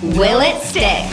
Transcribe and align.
Will 0.00 0.40
it 0.40 0.62
stick? 0.62 1.06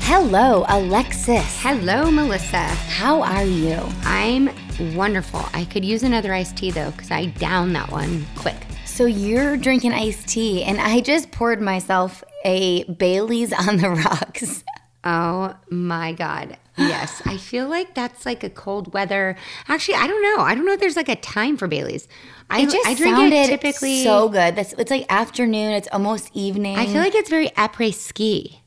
Hello, 0.00 0.64
Alexis. 0.68 1.44
Hello, 1.60 2.10
Melissa. 2.10 2.56
How 2.56 3.20
are 3.20 3.44
you? 3.44 3.78
I'm 4.04 4.48
wonderful. 4.96 5.44
I 5.52 5.66
could 5.66 5.84
use 5.84 6.02
another 6.02 6.32
iced 6.32 6.56
tea 6.56 6.70
though, 6.70 6.90
because 6.92 7.10
I 7.10 7.26
downed 7.26 7.76
that 7.76 7.90
one 7.90 8.24
quick. 8.34 8.56
So 8.86 9.04
you're 9.04 9.58
drinking 9.58 9.92
iced 9.92 10.26
tea, 10.26 10.62
and 10.62 10.80
I 10.80 11.00
just 11.00 11.32
poured 11.32 11.60
myself 11.60 12.24
a 12.46 12.84
Bailey's 12.84 13.52
on 13.52 13.76
the 13.76 13.90
rocks. 14.04 14.64
Oh 15.04 15.54
my 15.68 16.12
God. 16.12 16.56
Yes. 16.78 17.22
I 17.24 17.36
feel 17.38 17.68
like 17.68 17.94
that's 17.94 18.26
like 18.26 18.44
a 18.44 18.50
cold 18.50 18.92
weather. 18.92 19.36
Actually, 19.68 19.94
I 19.94 20.06
don't 20.06 20.22
know. 20.22 20.42
I 20.44 20.54
don't 20.54 20.66
know 20.66 20.72
if 20.74 20.80
there's 20.80 20.96
like 20.96 21.08
a 21.08 21.16
time 21.16 21.56
for 21.56 21.66
Bailey's. 21.68 22.06
I, 22.50 22.60
It 22.62 22.70
just 22.70 22.86
I 22.86 22.94
drink 22.94 23.16
sounded 23.16 23.34
it 23.36 23.46
typically. 23.48 24.02
so 24.04 24.28
good. 24.28 24.56
That's 24.56 24.72
it's 24.74 24.90
like 24.90 25.06
afternoon. 25.08 25.72
It's 25.72 25.88
almost 25.92 26.30
evening. 26.34 26.76
I 26.76 26.86
feel 26.86 27.00
like 27.00 27.14
it's 27.14 27.30
very 27.30 27.48
après 27.50 27.92
ski. 27.94 28.60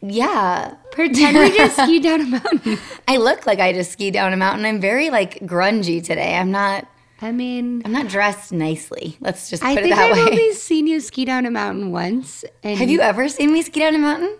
yeah. 0.00 0.74
Pretend 0.92 1.36
we 1.38 1.56
just 1.56 1.76
ski 1.76 2.00
down 2.06 2.20
a 2.20 2.24
mountain. 2.26 2.78
I 3.08 3.16
look 3.16 3.46
like 3.46 3.58
I 3.60 3.72
just 3.72 3.92
ski 3.92 4.10
down 4.10 4.32
a 4.32 4.36
mountain. 4.36 4.64
I'm 4.66 4.80
very 4.80 5.10
like 5.10 5.40
grungy 5.40 6.04
today. 6.04 6.34
I'm 6.36 6.50
not. 6.50 6.86
I 7.22 7.30
mean, 7.32 7.82
I'm 7.84 7.92
not 7.92 8.08
dressed 8.08 8.52
nicely. 8.52 9.16
Let's 9.20 9.48
just 9.48 9.62
put 9.62 9.68
I 9.68 9.72
it 9.72 9.82
think 9.82 9.94
that 9.94 10.10
I've 10.10 10.16
way. 10.16 10.22
only 10.32 10.52
seen 10.54 10.86
you 10.88 11.00
ski 11.00 11.24
down 11.24 11.46
a 11.46 11.50
mountain 11.50 11.92
once. 11.92 12.44
Have 12.64 12.90
you 12.90 13.00
ever 13.00 13.28
seen 13.28 13.52
me 13.52 13.62
ski 13.62 13.80
down 13.80 13.94
a 13.94 13.98
mountain? 13.98 14.38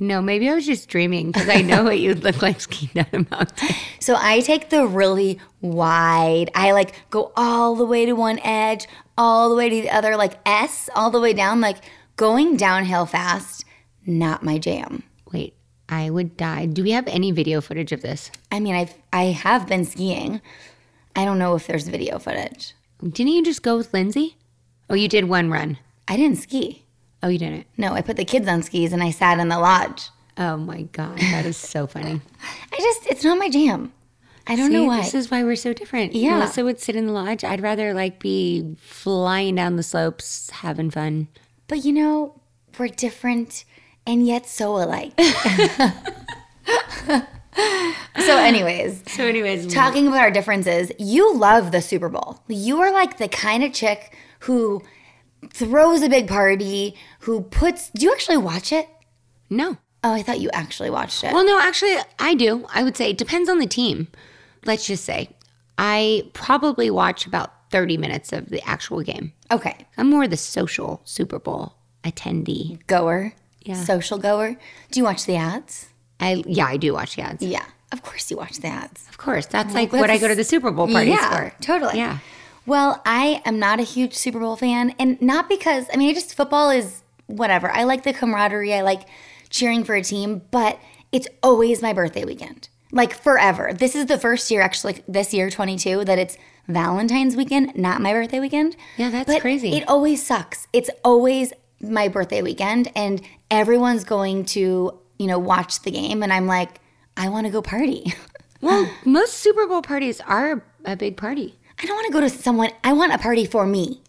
No, 0.00 0.20
maybe 0.20 0.48
I 0.48 0.54
was 0.54 0.66
just 0.66 0.88
dreaming 0.88 1.30
because 1.30 1.48
I 1.48 1.62
know 1.62 1.84
what 1.84 2.00
you'd 2.00 2.24
look 2.24 2.42
like 2.42 2.60
skiing 2.60 2.90
down 2.94 3.06
a 3.12 3.30
mountain. 3.30 3.68
So 4.00 4.16
I 4.18 4.40
take 4.40 4.70
the 4.70 4.86
really 4.86 5.38
wide. 5.60 6.50
I 6.54 6.72
like 6.72 6.94
go 7.10 7.32
all 7.36 7.76
the 7.76 7.86
way 7.86 8.04
to 8.04 8.14
one 8.14 8.40
edge, 8.40 8.88
all 9.16 9.48
the 9.48 9.54
way 9.54 9.68
to 9.68 9.82
the 9.82 9.90
other, 9.90 10.16
like 10.16 10.38
S, 10.44 10.90
all 10.96 11.10
the 11.10 11.20
way 11.20 11.32
down. 11.32 11.60
Like 11.60 11.78
going 12.16 12.56
downhill 12.56 13.06
fast, 13.06 13.64
not 14.04 14.42
my 14.42 14.58
jam. 14.58 15.04
Wait, 15.32 15.54
I 15.88 16.10
would 16.10 16.36
die. 16.36 16.66
Do 16.66 16.82
we 16.82 16.90
have 16.90 17.06
any 17.06 17.30
video 17.30 17.60
footage 17.60 17.92
of 17.92 18.02
this? 18.02 18.32
I 18.50 18.58
mean, 18.58 18.74
I've 18.74 18.94
I 19.12 19.26
have 19.26 19.68
been 19.68 19.84
skiing. 19.84 20.40
I 21.14 21.24
don't 21.24 21.38
know 21.38 21.54
if 21.54 21.68
there's 21.68 21.86
video 21.86 22.18
footage. 22.18 22.74
Didn't 23.00 23.32
you 23.32 23.44
just 23.44 23.62
go 23.62 23.76
with 23.76 23.94
Lindsay? 23.94 24.36
Oh, 24.90 24.94
you 24.94 25.08
did 25.08 25.28
one 25.28 25.50
run. 25.50 25.78
I 26.08 26.16
didn't 26.16 26.38
ski. 26.38 26.83
Oh, 27.24 27.28
you 27.28 27.38
didn't. 27.38 27.66
No, 27.78 27.94
I 27.94 28.02
put 28.02 28.16
the 28.18 28.24
kids 28.26 28.46
on 28.46 28.62
skis 28.62 28.92
and 28.92 29.02
I 29.02 29.10
sat 29.10 29.40
in 29.40 29.48
the 29.48 29.58
lodge. 29.58 30.10
Oh 30.36 30.58
my 30.58 30.82
god, 30.82 31.16
that 31.18 31.46
is 31.46 31.56
so 31.56 31.86
funny. 31.86 32.20
I 32.72 32.76
just, 32.76 33.06
it's 33.06 33.24
not 33.24 33.38
my 33.38 33.48
jam. 33.48 33.94
I 34.46 34.56
don't 34.56 34.70
know 34.70 34.84
why. 34.84 35.00
This 35.00 35.14
is 35.14 35.30
why 35.30 35.42
we're 35.42 35.56
so 35.56 35.72
different. 35.72 36.12
Yeah. 36.14 36.34
Melissa 36.38 36.64
would 36.64 36.78
sit 36.80 36.96
in 36.96 37.06
the 37.06 37.12
lodge. 37.12 37.42
I'd 37.44 37.62
rather 37.62 37.94
like 37.94 38.18
be 38.20 38.74
flying 38.78 39.54
down 39.54 39.76
the 39.76 39.82
slopes, 39.82 40.50
having 40.50 40.90
fun. 40.90 41.28
but 41.66 41.82
you 41.82 41.92
know, 41.94 42.38
we're 42.78 42.88
different 42.88 43.64
and 44.06 44.26
yet 44.26 44.46
so 44.46 44.76
alike. 44.76 45.18
so, 47.06 48.36
anyways, 48.36 49.02
So, 49.06 49.24
anyways, 49.24 49.72
talking 49.72 50.06
about 50.08 50.18
our 50.20 50.30
differences, 50.30 50.92
you 50.98 51.34
love 51.34 51.72
the 51.72 51.80
Super 51.80 52.10
Bowl. 52.10 52.40
You 52.48 52.80
are 52.82 52.92
like 52.92 53.16
the 53.16 53.28
kind 53.28 53.64
of 53.64 53.72
chick 53.72 54.14
who 54.40 54.82
throws 55.52 56.02
a 56.02 56.08
big 56.08 56.28
party, 56.28 56.94
who 57.20 57.42
puts. 57.42 57.90
Do 57.90 58.04
you 58.04 58.12
actually 58.12 58.36
watch 58.38 58.72
it? 58.72 58.88
no. 59.50 59.78
Oh, 60.06 60.12
I 60.12 60.20
thought 60.22 60.38
you 60.38 60.50
actually 60.52 60.90
watched 60.90 61.24
it. 61.24 61.32
Well, 61.32 61.46
no, 61.46 61.58
actually, 61.58 61.96
I 62.18 62.34
do. 62.34 62.66
I 62.74 62.82
would 62.82 62.94
say 62.94 63.08
it 63.08 63.16
depends 63.16 63.48
on 63.48 63.58
the 63.58 63.66
team. 63.66 64.08
Let's 64.66 64.86
just 64.86 65.02
say 65.02 65.30
I 65.78 66.28
probably 66.34 66.90
watch 66.90 67.24
about 67.26 67.70
30 67.70 67.96
minutes 67.96 68.30
of 68.30 68.50
the 68.50 68.60
actual 68.68 69.00
game. 69.02 69.32
okay, 69.50 69.86
I'm 69.96 70.10
more 70.10 70.28
the 70.28 70.36
social 70.36 71.00
Super 71.04 71.38
Bowl 71.38 71.76
attendee. 72.04 72.86
goer, 72.86 73.32
Yeah. 73.62 73.82
social 73.82 74.18
goer. 74.18 74.56
Do 74.90 75.00
you 75.00 75.04
watch 75.04 75.24
the 75.24 75.36
ads? 75.36 75.86
I 76.20 76.42
yeah, 76.46 76.66
I 76.66 76.76
do 76.76 76.92
watch 76.92 77.16
the 77.16 77.22
ads. 77.22 77.42
Yeah, 77.42 77.64
of 77.90 78.02
course 78.02 78.30
you 78.30 78.36
watch 78.36 78.58
the 78.58 78.68
ads. 78.68 79.06
Of 79.08 79.16
course, 79.16 79.46
that's 79.46 79.72
like 79.72 79.90
that's 79.90 80.00
what 80.02 80.10
I 80.10 80.18
go 80.18 80.28
to 80.28 80.34
the 80.34 80.44
Super 80.44 80.70
Bowl 80.70 80.86
parties 80.86 81.14
yeah, 81.14 81.30
for. 81.48 81.62
totally. 81.62 81.96
Yeah. 81.96 82.18
Well, 82.66 83.02
I 83.04 83.42
am 83.44 83.58
not 83.58 83.80
a 83.80 83.82
huge 83.82 84.14
Super 84.14 84.40
Bowl 84.40 84.56
fan, 84.56 84.94
and 84.98 85.20
not 85.20 85.48
because 85.48 85.86
I 85.92 85.96
mean, 85.96 86.10
I 86.10 86.14
just 86.14 86.34
football 86.34 86.70
is 86.70 87.02
whatever. 87.26 87.70
I 87.70 87.84
like 87.84 88.04
the 88.04 88.12
camaraderie. 88.12 88.74
I 88.74 88.80
like 88.82 89.02
cheering 89.50 89.84
for 89.84 89.94
a 89.94 90.02
team, 90.02 90.42
but 90.50 90.78
it's 91.12 91.28
always 91.42 91.82
my 91.82 91.92
birthday 91.92 92.24
weekend, 92.24 92.68
like 92.90 93.14
forever. 93.14 93.72
This 93.72 93.94
is 93.94 94.06
the 94.06 94.18
first 94.18 94.50
year, 94.50 94.62
actually, 94.62 95.02
this 95.06 95.32
year, 95.32 95.50
22, 95.50 96.04
that 96.06 96.18
it's 96.18 96.36
Valentine's 96.66 97.36
weekend, 97.36 97.76
not 97.76 98.00
my 98.00 98.12
birthday 98.12 98.40
weekend. 98.40 98.76
Yeah, 98.96 99.10
that's 99.10 99.32
But 99.32 99.40
crazy. 99.42 99.74
It 99.76 99.88
always 99.88 100.24
sucks. 100.24 100.66
It's 100.72 100.90
always 101.04 101.52
my 101.80 102.08
birthday 102.08 102.42
weekend, 102.42 102.90
and 102.96 103.20
everyone's 103.50 104.04
going 104.04 104.44
to, 104.46 104.98
you 105.18 105.26
know, 105.26 105.38
watch 105.38 105.82
the 105.82 105.90
game, 105.90 106.22
and 106.22 106.32
I'm 106.32 106.46
like, 106.46 106.80
I 107.16 107.28
want 107.28 107.46
to 107.46 107.52
go 107.52 107.62
party. 107.62 108.12
Well, 108.60 108.90
most 109.04 109.34
Super 109.34 109.66
Bowl 109.66 109.82
parties 109.82 110.22
are 110.22 110.64
a 110.86 110.96
big 110.96 111.18
party. 111.18 111.58
I 111.84 111.86
don't 111.86 111.96
want 111.96 112.06
to 112.06 112.12
go 112.14 112.20
to 112.20 112.30
someone. 112.30 112.70
I 112.82 112.94
want 112.94 113.12
a 113.12 113.18
party 113.18 113.44
for 113.44 113.66
me. 113.66 114.00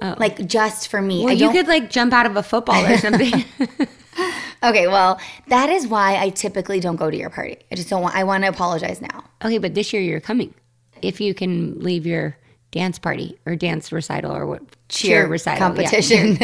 Oh. 0.00 0.14
Like 0.16 0.46
just 0.46 0.88
for 0.88 1.02
me. 1.02 1.26
Well, 1.26 1.34
you 1.34 1.50
could 1.50 1.68
like 1.68 1.90
jump 1.90 2.14
out 2.14 2.24
of 2.24 2.34
a 2.34 2.42
football 2.42 2.82
or 2.82 2.96
something. 2.96 3.44
okay, 4.62 4.86
well, 4.86 5.20
that 5.48 5.68
is 5.68 5.86
why 5.86 6.16
I 6.16 6.30
typically 6.30 6.80
don't 6.80 6.96
go 6.96 7.10
to 7.10 7.16
your 7.16 7.28
party. 7.28 7.58
I 7.70 7.74
just 7.74 7.90
don't 7.90 8.00
want. 8.00 8.14
I 8.14 8.24
want 8.24 8.44
to 8.44 8.48
apologize 8.48 9.02
now. 9.02 9.24
okay, 9.44 9.58
but 9.58 9.74
this 9.74 9.92
year 9.92 10.00
you're 10.00 10.20
coming. 10.20 10.54
If 11.02 11.20
you 11.20 11.34
can 11.34 11.78
leave 11.80 12.06
your 12.06 12.38
dance 12.70 12.98
party 12.98 13.38
or 13.44 13.54
dance 13.54 13.92
recital 13.92 14.34
or 14.34 14.46
what 14.46 14.62
cheer, 14.88 15.26
recital 15.26 15.76
yeah. 15.76 15.90
competition. 15.90 16.38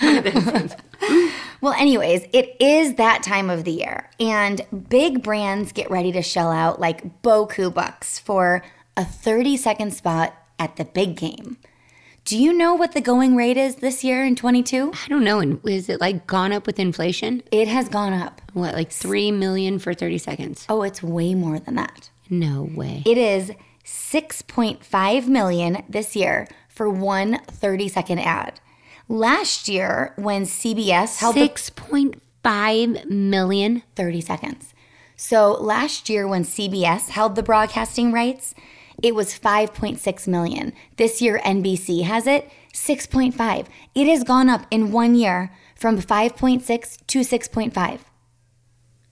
well, 1.60 1.74
anyways, 1.74 2.22
it 2.32 2.56
is 2.60 2.94
that 2.94 3.22
time 3.22 3.50
of 3.50 3.64
the 3.64 3.72
year, 3.72 4.08
and 4.18 4.62
big 4.88 5.22
brands 5.22 5.72
get 5.72 5.90
ready 5.90 6.12
to 6.12 6.22
shell 6.22 6.50
out 6.50 6.80
like 6.80 7.20
boku 7.20 7.72
bucks 7.74 8.18
for 8.18 8.62
a 8.96 9.04
30 9.04 9.56
second 9.56 9.94
spot 9.94 10.34
at 10.58 10.76
the 10.76 10.84
big 10.84 11.16
game. 11.16 11.58
Do 12.24 12.38
you 12.38 12.54
know 12.54 12.74
what 12.74 12.92
the 12.92 13.02
going 13.02 13.36
rate 13.36 13.58
is 13.58 13.76
this 13.76 14.02
year 14.02 14.24
in 14.24 14.34
22? 14.34 14.92
I 14.94 15.08
don't 15.08 15.24
know. 15.24 15.40
And 15.40 15.60
is 15.68 15.90
it 15.90 16.00
like 16.00 16.26
gone 16.26 16.52
up 16.52 16.66
with 16.66 16.78
inflation? 16.78 17.42
It 17.50 17.68
has 17.68 17.90
gone 17.90 18.14
up. 18.14 18.40
What, 18.54 18.74
like 18.74 18.90
three 18.90 19.30
million 19.30 19.78
for 19.78 19.92
30 19.92 20.16
seconds? 20.18 20.64
Oh, 20.70 20.82
it's 20.82 21.02
way 21.02 21.34
more 21.34 21.58
than 21.58 21.74
that. 21.74 22.08
No 22.30 22.62
way. 22.62 23.02
It 23.04 23.18
is 23.18 23.52
6.5 23.84 25.26
million 25.28 25.84
this 25.86 26.16
year 26.16 26.48
for 26.68 26.88
one 26.88 27.40
30 27.46 27.88
second 27.88 28.20
ad. 28.20 28.58
Last 29.06 29.68
year, 29.68 30.14
when 30.16 30.44
CBS 30.44 31.18
held 31.18 31.36
6.5 31.36 33.10
million. 33.10 33.82
30 33.96 34.20
seconds. 34.22 34.74
So 35.16 35.52
last 35.52 36.08
year, 36.08 36.26
when 36.26 36.44
CBS 36.44 37.10
held 37.10 37.36
the 37.36 37.42
broadcasting 37.42 38.12
rights, 38.12 38.54
it 39.02 39.14
was 39.14 39.38
5.6 39.38 40.28
million. 40.28 40.72
This 40.96 41.20
year, 41.20 41.40
NBC 41.44 42.02
has 42.02 42.26
it 42.26 42.50
6.5. 42.72 43.66
It 43.94 44.06
has 44.08 44.24
gone 44.24 44.48
up 44.48 44.66
in 44.70 44.92
one 44.92 45.14
year 45.14 45.52
from 45.74 46.00
5.6 46.00 47.06
to 47.06 47.20
6.5. 47.20 48.00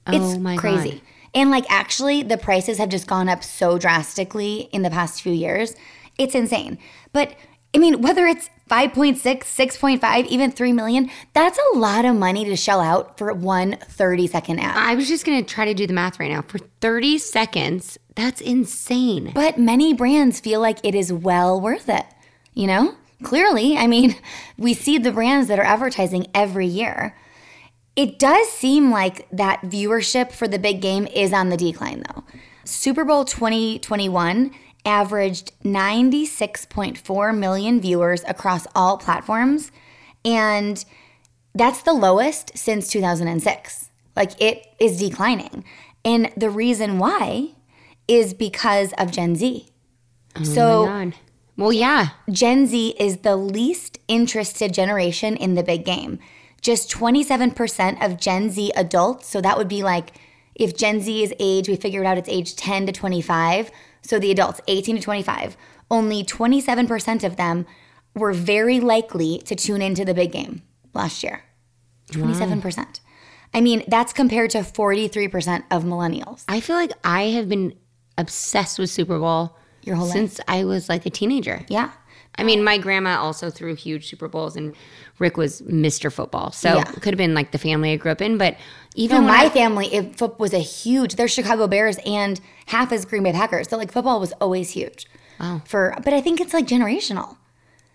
It's 0.09 0.35
oh 0.35 0.39
my 0.39 0.57
crazy. 0.57 0.91
God. 0.91 1.01
And 1.35 1.51
like 1.51 1.65
actually 1.71 2.23
the 2.23 2.37
prices 2.37 2.79
have 2.79 2.89
just 2.89 3.07
gone 3.07 3.29
up 3.29 3.43
so 3.43 3.79
drastically 3.79 4.69
in 4.73 4.83
the 4.83 4.91
past 4.91 5.23
few 5.23 5.33
years. 5.33 5.75
It's 6.19 6.35
insane. 6.35 6.79
But 7.13 7.35
I 7.75 7.79
mean, 7.79 8.03
whether 8.03 8.27
it's 8.27 8.51
5.6, 8.71 9.21
6.5, 9.21 10.27
even 10.27 10.51
3 10.51 10.73
million, 10.73 11.11
that's 11.33 11.59
a 11.59 11.79
lot 11.79 12.05
of 12.05 12.17
money 12.17 12.45
to 12.45 12.57
shell 12.57 12.81
out 12.81 13.17
for 13.17 13.33
one 13.33 13.77
30 13.83 14.27
second 14.27 14.59
ad. 14.59 14.77
I 14.77 14.95
was 14.95 15.09
just 15.09 15.25
going 15.25 15.43
to 15.43 15.55
try 15.55 15.65
to 15.65 15.75
do 15.75 15.87
the 15.87 15.93
math 15.93 16.21
right 16.21 16.31
now. 16.31 16.43
For 16.43 16.59
30 16.59 17.19
seconds, 17.19 17.99
that's 18.15 18.41
insane. 18.41 19.33
But 19.35 19.59
many 19.59 19.95
brands 19.95 20.41
feel 20.41 20.61
like 20.61 20.79
it 20.83 20.95
is 20.95 21.13
well 21.13 21.61
worth 21.61 21.89
it. 21.89 22.07
You 22.55 22.67
know? 22.67 22.95
Clearly, 23.23 23.77
I 23.77 23.87
mean, 23.87 24.17
we 24.59 24.75
see 24.75 24.99
the 24.99 25.13
brands 25.13 25.49
that 25.49 25.59
are 25.59 25.65
advertising 25.65 26.27
every 26.35 26.67
year. 26.67 27.17
It 27.95 28.19
does 28.19 28.49
seem 28.51 28.91
like 28.91 29.29
that 29.31 29.63
viewership 29.63 30.33
for 30.33 30.49
the 30.49 30.59
big 30.59 30.81
game 30.81 31.07
is 31.09 31.33
on 31.33 31.51
the 31.51 31.57
decline, 31.57 32.03
though. 32.09 32.25
Super 32.65 33.05
Bowl 33.05 33.25
2021 33.25 34.51
averaged 34.85 35.53
96.4 35.63 37.39
million 37.39 37.81
viewers 37.81 38.25
across 38.27 38.67
all 38.75 38.99
platforms. 38.99 39.71
And 40.25 40.85
that's 41.55 41.83
the 41.83 41.93
lowest 41.93 42.57
since 42.57 42.89
2006. 42.89 43.91
Like 44.17 44.41
it 44.41 44.67
is 44.79 44.99
declining. 44.99 45.65
And 46.05 46.33
the 46.37 46.51
reason 46.51 46.99
why 46.99 47.55
is 48.09 48.35
because 48.35 48.93
of 48.99 49.11
Gen 49.11 49.37
Z. 49.37 49.69
Oh 50.37 50.43
so, 50.43 50.83
Oh 50.83 50.87
God. 50.87 51.15
Well, 51.57 51.73
yeah. 51.73 52.09
Gen 52.31 52.67
Z 52.67 52.95
is 52.99 53.19
the 53.19 53.37
least 53.37 53.99
interested 54.09 54.73
generation 54.73 55.37
in 55.37 55.55
the 55.55 55.63
big 55.63 55.85
game. 55.85 56.19
Just 56.61 56.91
27% 56.91 58.05
of 58.05 58.19
Gen 58.19 58.51
Z 58.51 58.73
adults, 58.77 59.27
so 59.27 59.41
that 59.41 59.59
would 59.59 59.69
be 59.69 59.83
like 59.83 60.13
if 60.55 60.77
Gen 60.77 61.01
Z 61.01 61.23
is 61.23 61.35
age, 61.39 61.69
we 61.69 61.77
figured 61.77 62.07
out 62.07 62.19
it's 62.19 62.29
age 62.29 62.57
10 62.57 62.87
to 62.87 62.93
25, 62.93 63.71
so 64.03 64.19
the 64.19 64.31
adults 64.31 64.61
18 64.69 64.97
to 64.97 65.03
25, 65.03 65.57
only 65.91 66.23
27% 66.23 67.25
of 67.25 67.37
them 67.37 67.67
were 68.15 68.33
very 68.33 68.81
likely 68.81 69.39
to 69.39 69.55
tune 69.55 69.83
into 69.83 70.05
the 70.05 70.15
big 70.15 70.33
game 70.33 70.63
last 70.95 71.23
year. 71.23 71.45
27%. 72.11 73.01
I 73.55 73.61
mean, 73.61 73.85
that's 73.89 74.13
compared 74.13 74.51
to 74.51 74.59
43% 74.59 75.65
of 75.71 75.85
millennials. 75.85 76.45
I 76.49 76.61
feel 76.61 76.77
like 76.77 76.93
I 77.05 77.25
have 77.25 77.49
been 77.49 77.75
obsessed 78.23 78.79
with 78.79 78.89
Super 78.91 79.19
Bowl 79.19 79.57
Your 79.83 79.97
whole 79.97 80.07
life. 80.07 80.15
since 80.15 80.41
I 80.49 80.65
was 80.65 80.89
like 80.89 81.05
a 81.07 81.11
teenager. 81.11 81.65
Yeah. 81.69 81.91
I 82.39 82.45
mean, 82.45 82.65
my 82.65 82.79
grandma 82.79 83.19
also 83.21 83.51
threw 83.51 83.75
huge 83.75 84.09
Super 84.09 84.27
Bowls, 84.27 84.57
and 84.57 84.75
Rick 85.19 85.37
was 85.37 85.61
Mr. 85.63 86.11
Football. 86.11 86.51
So 86.53 86.77
Yeah. 86.77 86.81
it 86.91 87.03
could 87.03 87.13
have 87.13 87.19
been 87.19 87.35
like 87.35 87.51
the 87.53 87.59
family 87.59 87.93
I 87.93 87.97
grew 87.97 88.11
up 88.11 88.23
in. 88.23 88.39
But 88.39 88.57
even 88.95 89.21
No, 89.21 89.27
my 89.29 89.45
I- 89.45 89.49
family, 89.51 89.93
it 89.95 90.19
was 90.39 90.55
a 90.55 90.59
huge. 90.61 91.17
They're 91.17 91.29
Chicago 91.29 91.67
Bears 91.67 91.99
and 92.07 92.41
half 92.67 92.91
is 92.91 93.05
Green 93.05 93.23
Bay 93.25 93.33
Packers. 93.33 93.69
So 93.69 93.77
like 93.77 93.93
football 93.93 94.19
was 94.19 94.33
always 94.41 94.71
huge. 94.71 95.07
Wow. 95.39 95.61
For 95.67 95.95
but 96.03 96.15
I 96.15 96.21
think 96.23 96.41
it's 96.41 96.55
like 96.55 96.67
generational. 96.67 97.37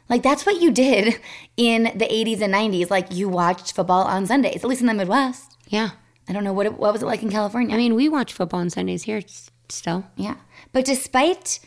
Like 0.09 0.21
that's 0.23 0.45
what 0.45 0.61
you 0.61 0.69
did 0.71 1.19
in 1.57 1.83
the 1.95 2.05
80s 2.05 2.41
and 2.41 2.53
90s. 2.53 2.91
Like 2.91 3.07
you 3.11 3.27
watched 3.27 3.73
football 3.73 4.03
on 4.03 4.25
Sundays, 4.27 4.57
at 4.63 4.69
least 4.69 4.81
in 4.81 4.87
the 4.87 4.93
Midwest. 4.93 5.55
yeah. 5.67 5.89
I 6.29 6.33
don't 6.33 6.43
know 6.43 6.51
what 6.53 6.65
it, 6.65 6.77
what 6.77 6.91
was 6.93 7.01
it 7.01 7.05
like 7.05 7.23
in 7.23 7.29
California. 7.31 7.73
I 7.73 7.77
mean, 7.77 7.95
we 7.95 8.07
watch 8.09 8.33
football 8.33 8.59
on 8.59 8.69
Sundays 8.69 9.03
here 9.03 9.17
s- 9.17 9.49
still. 9.69 10.05
Yeah. 10.15 10.35
But 10.71 10.85
despite 10.85 11.59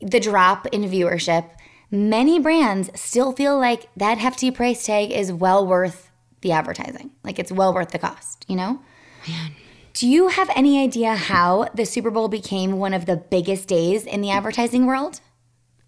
the 0.00 0.20
drop 0.20 0.66
in 0.68 0.82
viewership, 0.82 1.50
many 1.90 2.38
brands 2.38 2.90
still 2.94 3.32
feel 3.32 3.58
like 3.58 3.88
that 3.96 4.18
hefty 4.18 4.50
price 4.50 4.84
tag 4.86 5.10
is 5.10 5.32
well 5.32 5.66
worth 5.66 6.10
the 6.40 6.52
advertising. 6.52 7.10
Like 7.22 7.38
it's 7.38 7.52
well 7.52 7.74
worth 7.74 7.90
the 7.90 7.98
cost, 7.98 8.46
you 8.48 8.56
know? 8.56 8.80
Man. 9.28 9.52
Do 9.92 10.08
you 10.08 10.28
have 10.28 10.48
any 10.54 10.80
idea 10.82 11.14
how 11.14 11.68
the 11.74 11.84
Super 11.84 12.10
Bowl 12.10 12.28
became 12.28 12.78
one 12.78 12.94
of 12.94 13.06
the 13.06 13.16
biggest 13.16 13.68
days 13.68 14.06
in 14.06 14.20
the 14.22 14.30
advertising 14.30 14.86
world? 14.86 15.20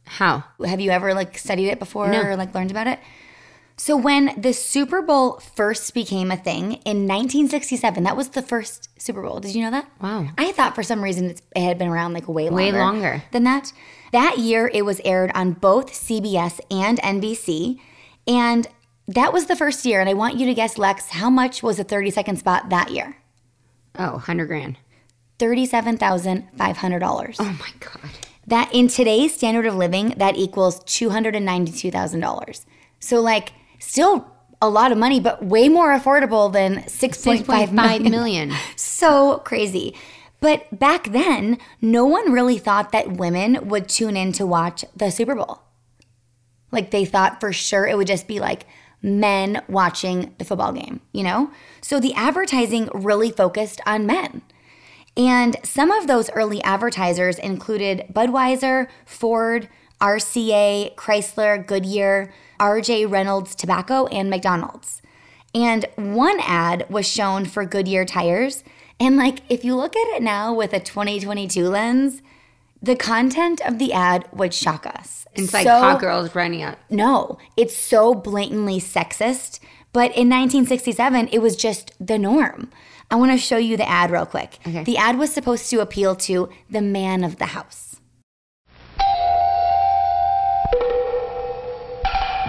How? 0.05 0.45
Have 0.65 0.81
you 0.81 0.91
ever 0.91 1.15
like 1.15 1.39
studied 1.39 1.69
it 1.69 1.79
before 1.79 2.09
No. 2.09 2.21
or 2.23 2.37
like 2.37 2.55
learned 2.55 2.71
about 2.73 2.89
it? 2.89 2.99
So 3.77 3.97
when 3.97 4.41
the 4.41 4.53
Super 4.53 5.03
Bowl 5.03 5.41
first 5.41 5.93
became 5.95 6.31
a 6.31 6.37
thing 6.37 6.75
in 6.85 7.09
1967, 7.09 8.05
that 8.05 8.17
was 8.17 8.29
the 8.31 8.43
first 8.43 8.89
Super 9.01 9.23
Bowl. 9.23 9.41
Did 9.41 9.55
you 9.55 9.63
know 9.63 9.71
that? 9.73 9.89
Wow. 10.01 10.29
I 10.39 10.53
thought 10.53 10.75
for 10.75 10.83
some 10.83 11.03
reason 11.03 11.31
it's, 11.31 11.43
it 11.57 11.63
had 11.63 11.79
been 11.79 11.89
around 11.89 12.13
like 12.13 12.29
way 12.29 12.45
longer. 12.45 12.57
Way 12.57 12.73
longer. 12.73 13.23
than 13.33 13.45
that. 13.45 13.73
That 14.13 14.39
year 14.39 14.71
it 14.73 14.85
was 14.85 15.01
aired 15.05 15.33
on 15.35 15.53
both 15.53 15.93
CBS 15.93 16.61
and 16.71 16.99
NBC, 16.99 17.81
and 18.27 18.67
that 19.09 19.33
was 19.33 19.47
the 19.47 19.57
first 19.57 19.85
year. 19.85 20.01
And 20.01 20.09
I 20.09 20.15
want 20.15 20.37
you 20.37 20.47
to 20.47 20.55
guess, 20.55 20.79
Lex, 20.79 21.09
how 21.09 21.31
much 21.31 21.63
was 21.63 21.79
a 21.81 21.85
30 21.85 22.11
second 22.11 22.37
spot 22.39 22.69
that 22.71 22.91
year? 22.93 23.17
Oh, 23.99 24.13
100 24.13 24.47
grand. 24.47 24.79
Thirty-seven 25.39 25.97
thousand 25.97 26.47
five 26.57 26.77
hundred 26.77 27.01
dollars. 27.01 27.37
Oh 27.41 27.57
my 27.59 27.71
God. 27.81 28.11
That 28.47 28.73
in 28.73 28.87
today's 28.87 29.35
standard 29.35 29.67
of 29.67 29.75
living, 29.75 30.11
that 30.19 30.37
equals 30.37 30.85
two 30.85 31.11
hundred 31.11 31.35
and 31.35 31.45
ninety-two 31.45 31.91
thousand 31.91 32.21
dollars. 32.21 32.65
So 33.01 33.21
like, 33.21 33.53
still 33.83 34.31
a 34.61 34.69
lot 34.69 34.93
of 34.93 34.99
money, 34.99 35.19
but 35.19 35.45
way 35.45 35.69
more 35.69 35.89
affordable 35.89 36.53
than 36.53 36.87
six 36.89 37.23
point 37.23 37.45
five 37.45 37.71
6.5 37.71 37.73
million. 37.73 38.11
million. 38.11 38.53
so 38.77 39.39
crazy. 39.39 39.95
But 40.41 40.77
back 40.77 41.13
then, 41.13 41.59
no 41.81 42.05
one 42.05 42.33
really 42.33 42.59
thought 42.59 42.93
that 42.93 43.13
women 43.13 43.69
would 43.69 43.89
tune 43.89 44.17
in 44.17 44.33
to 44.33 44.47
watch 44.47 44.85
the 44.95 45.11
Super 45.11 45.35
Bowl. 45.35 45.63
Like 46.71 46.91
they 46.91 47.05
thought 47.05 47.41
for 47.41 47.53
sure 47.53 47.87
it 47.87 47.97
would 47.97 48.07
just 48.07 48.27
be 48.27 48.41
like 48.41 48.67
men 49.03 49.63
watching 49.69 50.35
the 50.39 50.45
football 50.45 50.73
game, 50.73 51.01
you 51.13 51.23
know? 51.23 51.51
So 51.81 52.01
the 52.01 52.15
advertising 52.15 52.89
really 52.95 53.31
focused 53.31 53.81
on 53.85 54.07
men. 54.07 54.43
And 55.17 55.57
some 55.63 55.91
of 55.91 56.07
those 56.07 56.31
early 56.31 56.63
advertisers 56.63 57.39
included 57.39 58.07
Budweiser, 58.13 58.89
Ford, 59.05 59.69
RCA, 60.03 60.95
Chrysler, 60.97 61.65
Goodyear, 61.67 62.33
RJ 62.61 63.11
Reynolds 63.11 63.55
Tobacco, 63.55 64.07
and 64.09 64.29
McDonald's. 64.29 65.01
And 65.55 65.87
one 65.97 66.39
ad 66.41 66.87
was 66.91 67.07
shown 67.09 67.45
for 67.45 67.65
Goodyear 67.65 68.05
tires. 68.05 68.65
And 68.99 69.17
like, 69.17 69.41
if 69.49 69.65
you 69.65 69.77
look 69.77 69.95
at 69.97 70.17
it 70.17 70.23
now 70.23 70.53
with 70.53 70.73
a 70.73 70.81
2022 70.81 71.69
lens, 71.69 72.21
the 72.83 72.97
content 72.97 73.61
of 73.65 73.79
the 73.79 73.93
ad 73.93 74.27
would 74.33 74.53
shock 74.53 74.87
us. 74.87 75.27
It's 75.35 75.53
like 75.55 75.65
So- 75.67 75.79
hot 75.81 76.01
girls 76.01 76.35
running 76.35 76.63
up. 76.63 76.79
no, 76.91 77.39
it's 77.57 77.77
so 77.77 78.13
blatantly 78.15 78.81
sexist. 78.81 79.61
But 79.93 80.11
in 80.17 80.29
1967, 80.31 81.29
it 81.33 81.41
was 81.41 81.55
just 81.55 81.93
the 82.01 82.19
norm. 82.19 82.71
I 83.11 83.17
want 83.17 83.31
to 83.31 83.37
show 83.39 83.59
you 83.59 83.77
the 83.77 83.87
ad 83.89 84.11
real 84.11 84.25
quick. 84.25 84.59
Okay. 84.67 84.85
The 84.85 84.97
ad 84.97 85.19
was 85.19 85.31
supposed 85.33 85.69
to 85.71 85.81
appeal 85.81 86.17
to 86.17 86.49
the 86.71 86.81
man 86.81 87.25
of 87.25 87.37
the 87.37 87.47
house. 87.47 87.92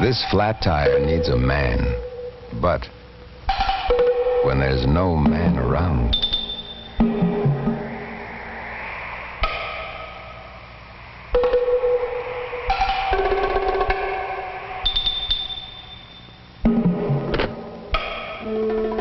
This 0.01 0.25
flat 0.31 0.61
tire 0.61 0.99
needs 1.05 1.29
a 1.29 1.37
man. 1.37 1.95
But 2.59 2.89
when 4.43 4.59
there's 4.59 4.85
no 4.87 5.15
man 5.15 5.57
around, 5.57 6.15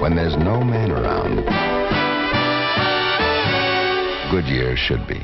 when 0.01 0.15
there's 0.15 0.37
no 0.37 0.63
man 0.63 0.93
around, 0.93 1.45
Goodyear 4.31 4.77
should 4.77 5.07
be. 5.09 5.21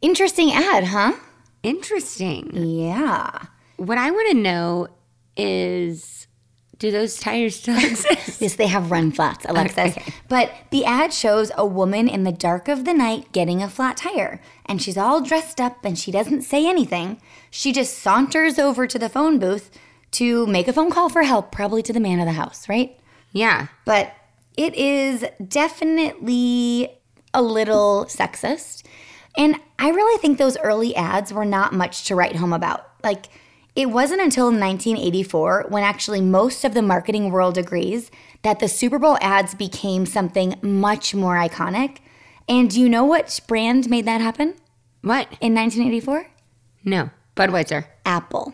Interesting 0.00 0.52
ad, 0.52 0.84
huh? 0.84 1.12
Interesting. 1.62 2.50
Yeah. 2.54 3.46
What 3.80 3.96
I 3.96 4.10
want 4.10 4.30
to 4.30 4.36
know 4.36 4.88
is 5.38 6.26
do 6.78 6.90
those 6.90 7.18
tires 7.18 7.56
still 7.56 7.78
exist? 7.82 8.40
Yes, 8.42 8.56
they 8.56 8.66
have 8.66 8.90
run 8.90 9.10
flats, 9.10 9.46
Alexis. 9.48 9.96
But 10.28 10.52
the 10.70 10.84
ad 10.84 11.14
shows 11.14 11.50
a 11.56 11.64
woman 11.64 12.06
in 12.06 12.24
the 12.24 12.32
dark 12.32 12.68
of 12.68 12.84
the 12.84 12.92
night 12.92 13.32
getting 13.32 13.62
a 13.62 13.70
flat 13.70 13.96
tire. 13.96 14.42
And 14.66 14.82
she's 14.82 14.98
all 14.98 15.22
dressed 15.22 15.62
up 15.62 15.82
and 15.82 15.98
she 15.98 16.12
doesn't 16.12 16.42
say 16.42 16.68
anything. 16.68 17.22
She 17.50 17.72
just 17.72 17.98
saunters 17.98 18.58
over 18.58 18.86
to 18.86 18.98
the 18.98 19.08
phone 19.08 19.38
booth 19.38 19.70
to 20.12 20.46
make 20.46 20.68
a 20.68 20.74
phone 20.74 20.90
call 20.90 21.08
for 21.08 21.22
help, 21.22 21.50
probably 21.50 21.82
to 21.84 21.92
the 21.92 22.00
man 22.00 22.20
of 22.20 22.26
the 22.26 22.32
house, 22.32 22.68
right? 22.68 22.98
yeah. 23.32 23.68
but 23.86 24.12
it 24.58 24.74
is 24.74 25.24
definitely 25.48 26.98
a 27.32 27.40
little 27.40 28.04
sexist. 28.10 28.82
And 29.38 29.56
I 29.78 29.88
really 29.88 30.18
think 30.18 30.36
those 30.36 30.58
early 30.58 30.94
ads 30.96 31.32
were 31.32 31.46
not 31.46 31.72
much 31.72 32.04
to 32.08 32.14
write 32.14 32.36
home 32.36 32.52
about. 32.52 32.86
Like, 33.02 33.26
it 33.80 33.90
wasn't 33.90 34.20
until 34.20 34.46
1984 34.46 35.66
when 35.70 35.82
actually 35.82 36.20
most 36.20 36.64
of 36.64 36.74
the 36.74 36.82
marketing 36.82 37.30
world 37.30 37.56
agrees 37.56 38.10
that 38.42 38.58
the 38.60 38.68
Super 38.68 38.98
Bowl 38.98 39.16
ads 39.22 39.54
became 39.54 40.04
something 40.04 40.56
much 40.60 41.14
more 41.14 41.36
iconic. 41.36 41.98
And 42.46 42.68
do 42.68 42.78
you 42.78 42.88
know 42.90 43.04
what 43.04 43.40
brand 43.48 43.88
made 43.88 44.04
that 44.04 44.20
happen 44.20 44.54
What? 45.00 45.28
in 45.40 45.54
1984? 45.54 46.26
No. 46.84 47.08
Budweiser. 47.36 47.86
Apple. 48.04 48.52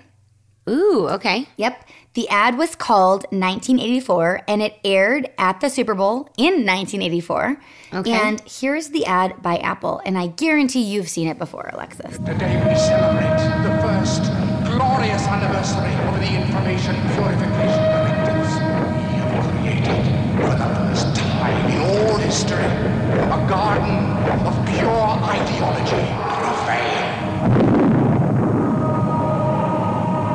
Ooh, 0.68 1.08
okay. 1.08 1.48
Yep. 1.56 1.88
The 2.14 2.28
ad 2.28 2.56
was 2.56 2.74
called 2.76 3.22
1984 3.30 4.42
and 4.48 4.62
it 4.62 4.78
aired 4.84 5.28
at 5.38 5.60
the 5.60 5.68
Super 5.68 5.94
Bowl 5.94 6.28
in 6.36 6.64
1984. 6.64 7.60
Okay. 7.94 8.12
And 8.12 8.40
here's 8.46 8.88
the 8.90 9.04
ad 9.06 9.42
by 9.42 9.56
Apple. 9.58 10.00
And 10.04 10.16
I 10.16 10.28
guarantee 10.28 10.82
you've 10.82 11.08
seen 11.08 11.28
it 11.28 11.38
before, 11.38 11.70
Alexis. 11.72 12.16
Today 12.18 12.62
we 12.68 12.74
celebrate 12.76 13.62
the 13.62 13.82
first 13.82 14.22
glorious 14.76 15.26
anniversary 15.26 15.94
of 16.08 16.14
the 16.20 16.30
information 16.36 16.94
purification 17.14 17.82
directives. 17.96 18.52
We 18.92 19.16
have 19.24 19.44
created, 19.48 20.04
for 20.36 20.52
the 20.62 20.68
first 20.76 21.16
time 21.16 21.70
in 21.72 21.80
all 21.80 22.16
history, 22.18 22.68
a 23.36 23.40
garden 23.48 23.96
of 24.44 24.54
pure 24.68 25.06
ideology 25.36 26.04
profane. 26.36 27.06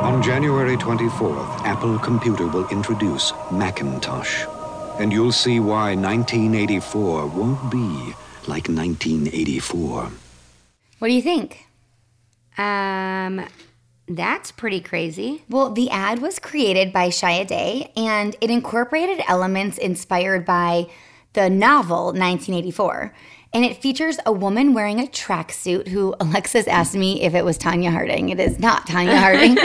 On 0.08 0.20
January 0.20 0.76
24th, 0.76 1.60
Apple 1.64 2.00
Computer 2.00 2.48
will 2.48 2.68
introduce 2.70 3.32
Macintosh. 3.52 4.44
And 4.98 5.12
you'll 5.12 5.30
see 5.30 5.60
why 5.60 5.94
1984 5.94 7.26
won't 7.28 7.70
be 7.70 8.12
like 8.48 8.66
1984. 8.68 10.10
What 10.98 11.08
do 11.08 11.14
you 11.14 11.22
think? 11.22 11.66
Um, 12.58 13.46
that's 14.16 14.52
pretty 14.52 14.80
crazy. 14.80 15.42
Well, 15.48 15.70
the 15.70 15.90
ad 15.90 16.20
was 16.20 16.38
created 16.38 16.92
by 16.92 17.08
Chiat/Day 17.08 17.92
and 17.96 18.36
it 18.40 18.50
incorporated 18.50 19.22
elements 19.28 19.78
inspired 19.78 20.44
by 20.44 20.86
the 21.32 21.48
novel 21.48 22.06
1984. 22.06 23.14
And 23.54 23.64
it 23.64 23.82
features 23.82 24.18
a 24.24 24.32
woman 24.32 24.72
wearing 24.72 24.98
a 24.98 25.06
tracksuit 25.06 25.88
who 25.88 26.14
Alexis 26.20 26.66
asked 26.66 26.94
me 26.94 27.22
if 27.22 27.34
it 27.34 27.44
was 27.44 27.58
Tonya 27.58 27.90
Harding. 27.92 28.30
It 28.30 28.40
is 28.40 28.58
not 28.58 28.86
Tonya 28.86 29.18
Harding. 29.18 29.58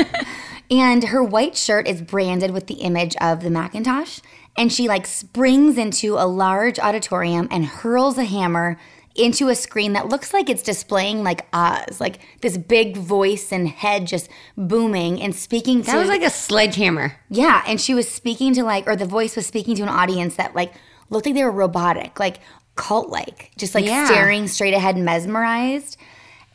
and 0.70 1.06
her 1.06 1.24
white 1.24 1.56
shirt 1.56 1.88
is 1.88 2.02
branded 2.02 2.52
with 2.52 2.68
the 2.68 2.76
image 2.76 3.16
of 3.22 3.42
the 3.42 3.50
Macintosh. 3.50 4.20
And 4.58 4.74
she 4.74 4.88
like 4.88 5.06
springs 5.06 5.78
into 5.78 6.16
a 6.16 6.28
large 6.28 6.80
auditorium 6.80 7.48
and 7.50 7.66
hurls 7.66 8.18
a 8.18 8.26
hammer 8.26 8.78
into 9.18 9.50
a 9.50 9.56
screen 9.56 9.94
that 9.94 10.08
looks 10.10 10.34
like 10.34 10.50
it's 10.50 10.62
displaying 10.64 11.24
like 11.24 11.46
Oz, 11.54 12.00
like 12.00 12.20
this 12.42 12.58
big 12.58 12.98
voice 12.98 13.52
and 13.52 13.68
head 13.68 14.06
just 14.08 14.30
booming 14.58 15.22
and 15.22 15.36
speaking 15.36 15.82
to 15.82 15.92
That 15.92 15.98
was 16.00 16.10
like 16.10 16.22
a 16.24 16.30
sledgehammer. 16.30 17.16
yeah, 17.30 17.64
and 17.68 17.80
she 17.82 17.94
was 17.94 18.08
speaking 18.10 18.54
to 18.56 18.64
like, 18.64 18.88
or 18.88 18.96
the 18.96 19.06
voice 19.06 19.36
was 19.36 19.46
speaking 19.46 19.76
to 19.78 19.84
an 19.84 19.90
audience 19.90 20.36
that 20.36 20.56
like 20.56 20.74
looked 21.10 21.26
like 21.26 21.36
they 21.36 21.44
were 21.44 21.52
robotic, 21.52 22.20
like 22.20 22.38
cult 22.76 23.10
like, 23.10 23.52
just 23.58 23.74
like 23.74 23.86
Yeah. 23.86 24.06
staring 24.06 24.48
straight 24.48 24.74
ahead, 24.74 24.98
mesmerized. 24.98 25.98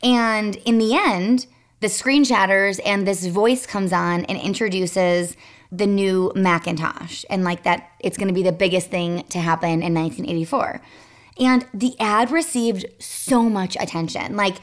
And 0.01 0.55
in 0.65 0.77
the 0.77 0.95
end, 0.95 1.47
the 1.81 1.89
screen 1.89 2.23
shatters 2.23 2.79
and 2.79 3.05
this 3.07 3.25
voice 3.25 3.65
comes 3.65 3.91
on 3.91 4.25
and 4.25 4.37
introduces 4.39 5.35
the 5.71 5.87
new 5.87 6.31
Macintosh 6.35 7.25
and 7.29 7.43
like 7.43 7.63
that 7.63 7.89
it's 7.99 8.15
going 8.15 8.27
to 8.27 8.33
be 8.33 8.43
the 8.43 8.51
biggest 8.51 8.89
thing 8.91 9.23
to 9.29 9.39
happen 9.39 9.81
in 9.81 9.93
1984. 9.93 10.79
And 11.39 11.65
the 11.73 11.95
ad 11.99 12.31
received 12.31 12.85
so 12.99 13.43
much 13.43 13.75
attention. 13.79 14.35
Like 14.35 14.57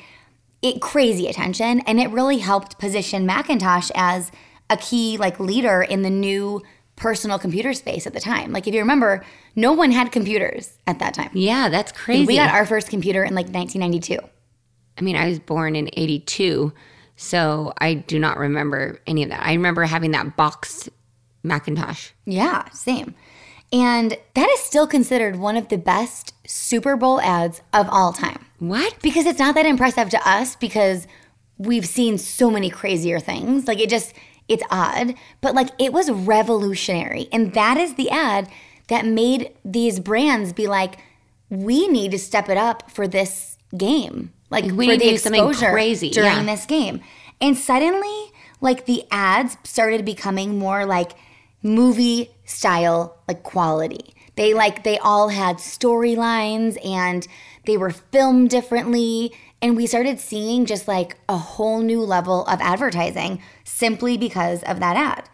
it 0.62 0.80
crazy 0.80 1.26
attention 1.26 1.80
and 1.80 1.98
it 1.98 2.10
really 2.10 2.38
helped 2.38 2.78
position 2.78 3.26
Macintosh 3.26 3.90
as 3.94 4.30
a 4.68 4.76
key 4.76 5.16
like 5.16 5.40
leader 5.40 5.82
in 5.82 6.02
the 6.02 6.10
new 6.10 6.62
personal 6.96 7.38
computer 7.38 7.72
space 7.72 8.06
at 8.06 8.12
the 8.12 8.20
time. 8.20 8.52
Like 8.52 8.68
if 8.68 8.74
you 8.74 8.80
remember, 8.80 9.24
no 9.56 9.72
one 9.72 9.90
had 9.90 10.12
computers 10.12 10.76
at 10.86 10.98
that 10.98 11.14
time. 11.14 11.30
Yeah, 11.32 11.68
that's 11.70 11.92
crazy. 11.92 12.26
We 12.26 12.36
got 12.36 12.52
our 12.52 12.66
first 12.66 12.88
computer 12.88 13.24
in 13.24 13.34
like 13.34 13.48
1992. 13.48 14.18
I 14.98 15.02
mean, 15.02 15.16
I 15.16 15.28
was 15.28 15.38
born 15.38 15.76
in 15.76 15.88
82, 15.94 16.72
so 17.16 17.72
I 17.78 17.94
do 17.94 18.18
not 18.18 18.36
remember 18.36 19.00
any 19.06 19.22
of 19.22 19.30
that. 19.30 19.44
I 19.44 19.54
remember 19.54 19.84
having 19.84 20.10
that 20.10 20.36
boxed 20.36 20.90
Macintosh. 21.42 22.10
Yeah, 22.26 22.68
same. 22.70 23.14
And 23.72 24.16
that 24.34 24.48
is 24.50 24.60
still 24.60 24.86
considered 24.86 25.36
one 25.36 25.56
of 25.56 25.68
the 25.68 25.78
best 25.78 26.34
Super 26.46 26.96
Bowl 26.96 27.20
ads 27.20 27.62
of 27.72 27.88
all 27.88 28.12
time. 28.12 28.46
What? 28.58 28.96
Because 29.00 29.26
it's 29.26 29.38
not 29.38 29.54
that 29.54 29.66
impressive 29.66 30.10
to 30.10 30.28
us 30.28 30.56
because 30.56 31.06
we've 31.56 31.86
seen 31.86 32.18
so 32.18 32.50
many 32.50 32.68
crazier 32.68 33.20
things. 33.20 33.68
Like 33.68 33.78
it 33.78 33.88
just, 33.88 34.12
it's 34.48 34.64
odd, 34.70 35.14
but 35.40 35.54
like 35.54 35.68
it 35.78 35.92
was 35.92 36.10
revolutionary. 36.10 37.28
And 37.32 37.54
that 37.54 37.76
is 37.76 37.94
the 37.94 38.10
ad 38.10 38.48
that 38.88 39.06
made 39.06 39.52
these 39.64 40.00
brands 40.00 40.52
be 40.52 40.66
like, 40.66 40.98
we 41.48 41.86
need 41.86 42.10
to 42.10 42.18
step 42.18 42.48
it 42.48 42.56
up 42.56 42.90
for 42.90 43.06
this 43.06 43.56
game. 43.76 44.32
Like 44.50 44.64
We 44.64 44.70
for 44.70 44.76
need 44.92 45.00
the 45.00 45.04
to 45.04 45.10
do 45.12 45.16
something 45.18 45.48
exposure 45.48 45.70
crazy, 45.70 46.10
during 46.10 46.28
yeah. 46.28 46.42
this 46.44 46.66
game. 46.66 47.00
And 47.40 47.56
suddenly, 47.56 48.32
like 48.60 48.86
the 48.86 49.04
ads 49.10 49.56
started 49.64 50.04
becoming 50.04 50.58
more 50.58 50.84
like 50.84 51.12
movie 51.62 52.30
style 52.50 53.18
like 53.28 53.42
quality. 53.42 54.14
They 54.36 54.54
like 54.54 54.84
they 54.84 54.98
all 54.98 55.28
had 55.28 55.56
storylines 55.56 56.84
and 56.84 57.26
they 57.66 57.76
were 57.76 57.90
filmed 57.90 58.50
differently 58.50 59.32
and 59.62 59.76
we 59.76 59.86
started 59.86 60.18
seeing 60.18 60.64
just 60.64 60.88
like 60.88 61.16
a 61.28 61.36
whole 61.36 61.80
new 61.80 62.00
level 62.00 62.46
of 62.46 62.60
advertising 62.60 63.42
simply 63.64 64.16
because 64.16 64.62
of 64.62 64.80
that 64.80 64.96
ad. 64.96 65.28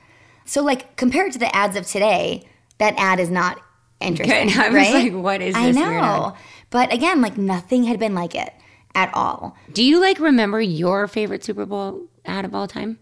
So 0.44 0.62
like 0.62 0.96
compared 0.96 1.32
to 1.32 1.38
the 1.38 1.54
ads 1.54 1.76
of 1.76 1.86
today, 1.86 2.48
that 2.78 2.94
ad 2.98 3.20
is 3.20 3.30
not 3.30 3.60
interesting. 4.00 4.48
Good. 4.48 4.58
I 4.58 4.68
was 4.68 4.74
right? 4.74 5.12
like, 5.12 5.22
what 5.22 5.40
is 5.40 5.54
I 5.54 5.66
this 5.66 5.76
know. 5.76 6.34
But 6.70 6.92
again, 6.92 7.20
like 7.20 7.38
nothing 7.38 7.84
had 7.84 7.98
been 7.98 8.14
like 8.14 8.34
it 8.34 8.52
at 8.94 9.10
all. 9.14 9.56
Do 9.72 9.84
you 9.84 10.00
like 10.00 10.18
remember 10.18 10.60
your 10.60 11.06
favorite 11.06 11.44
Super 11.44 11.66
Bowl 11.66 12.08
ad 12.24 12.44
of 12.44 12.54
all 12.54 12.66
time? 12.66 12.98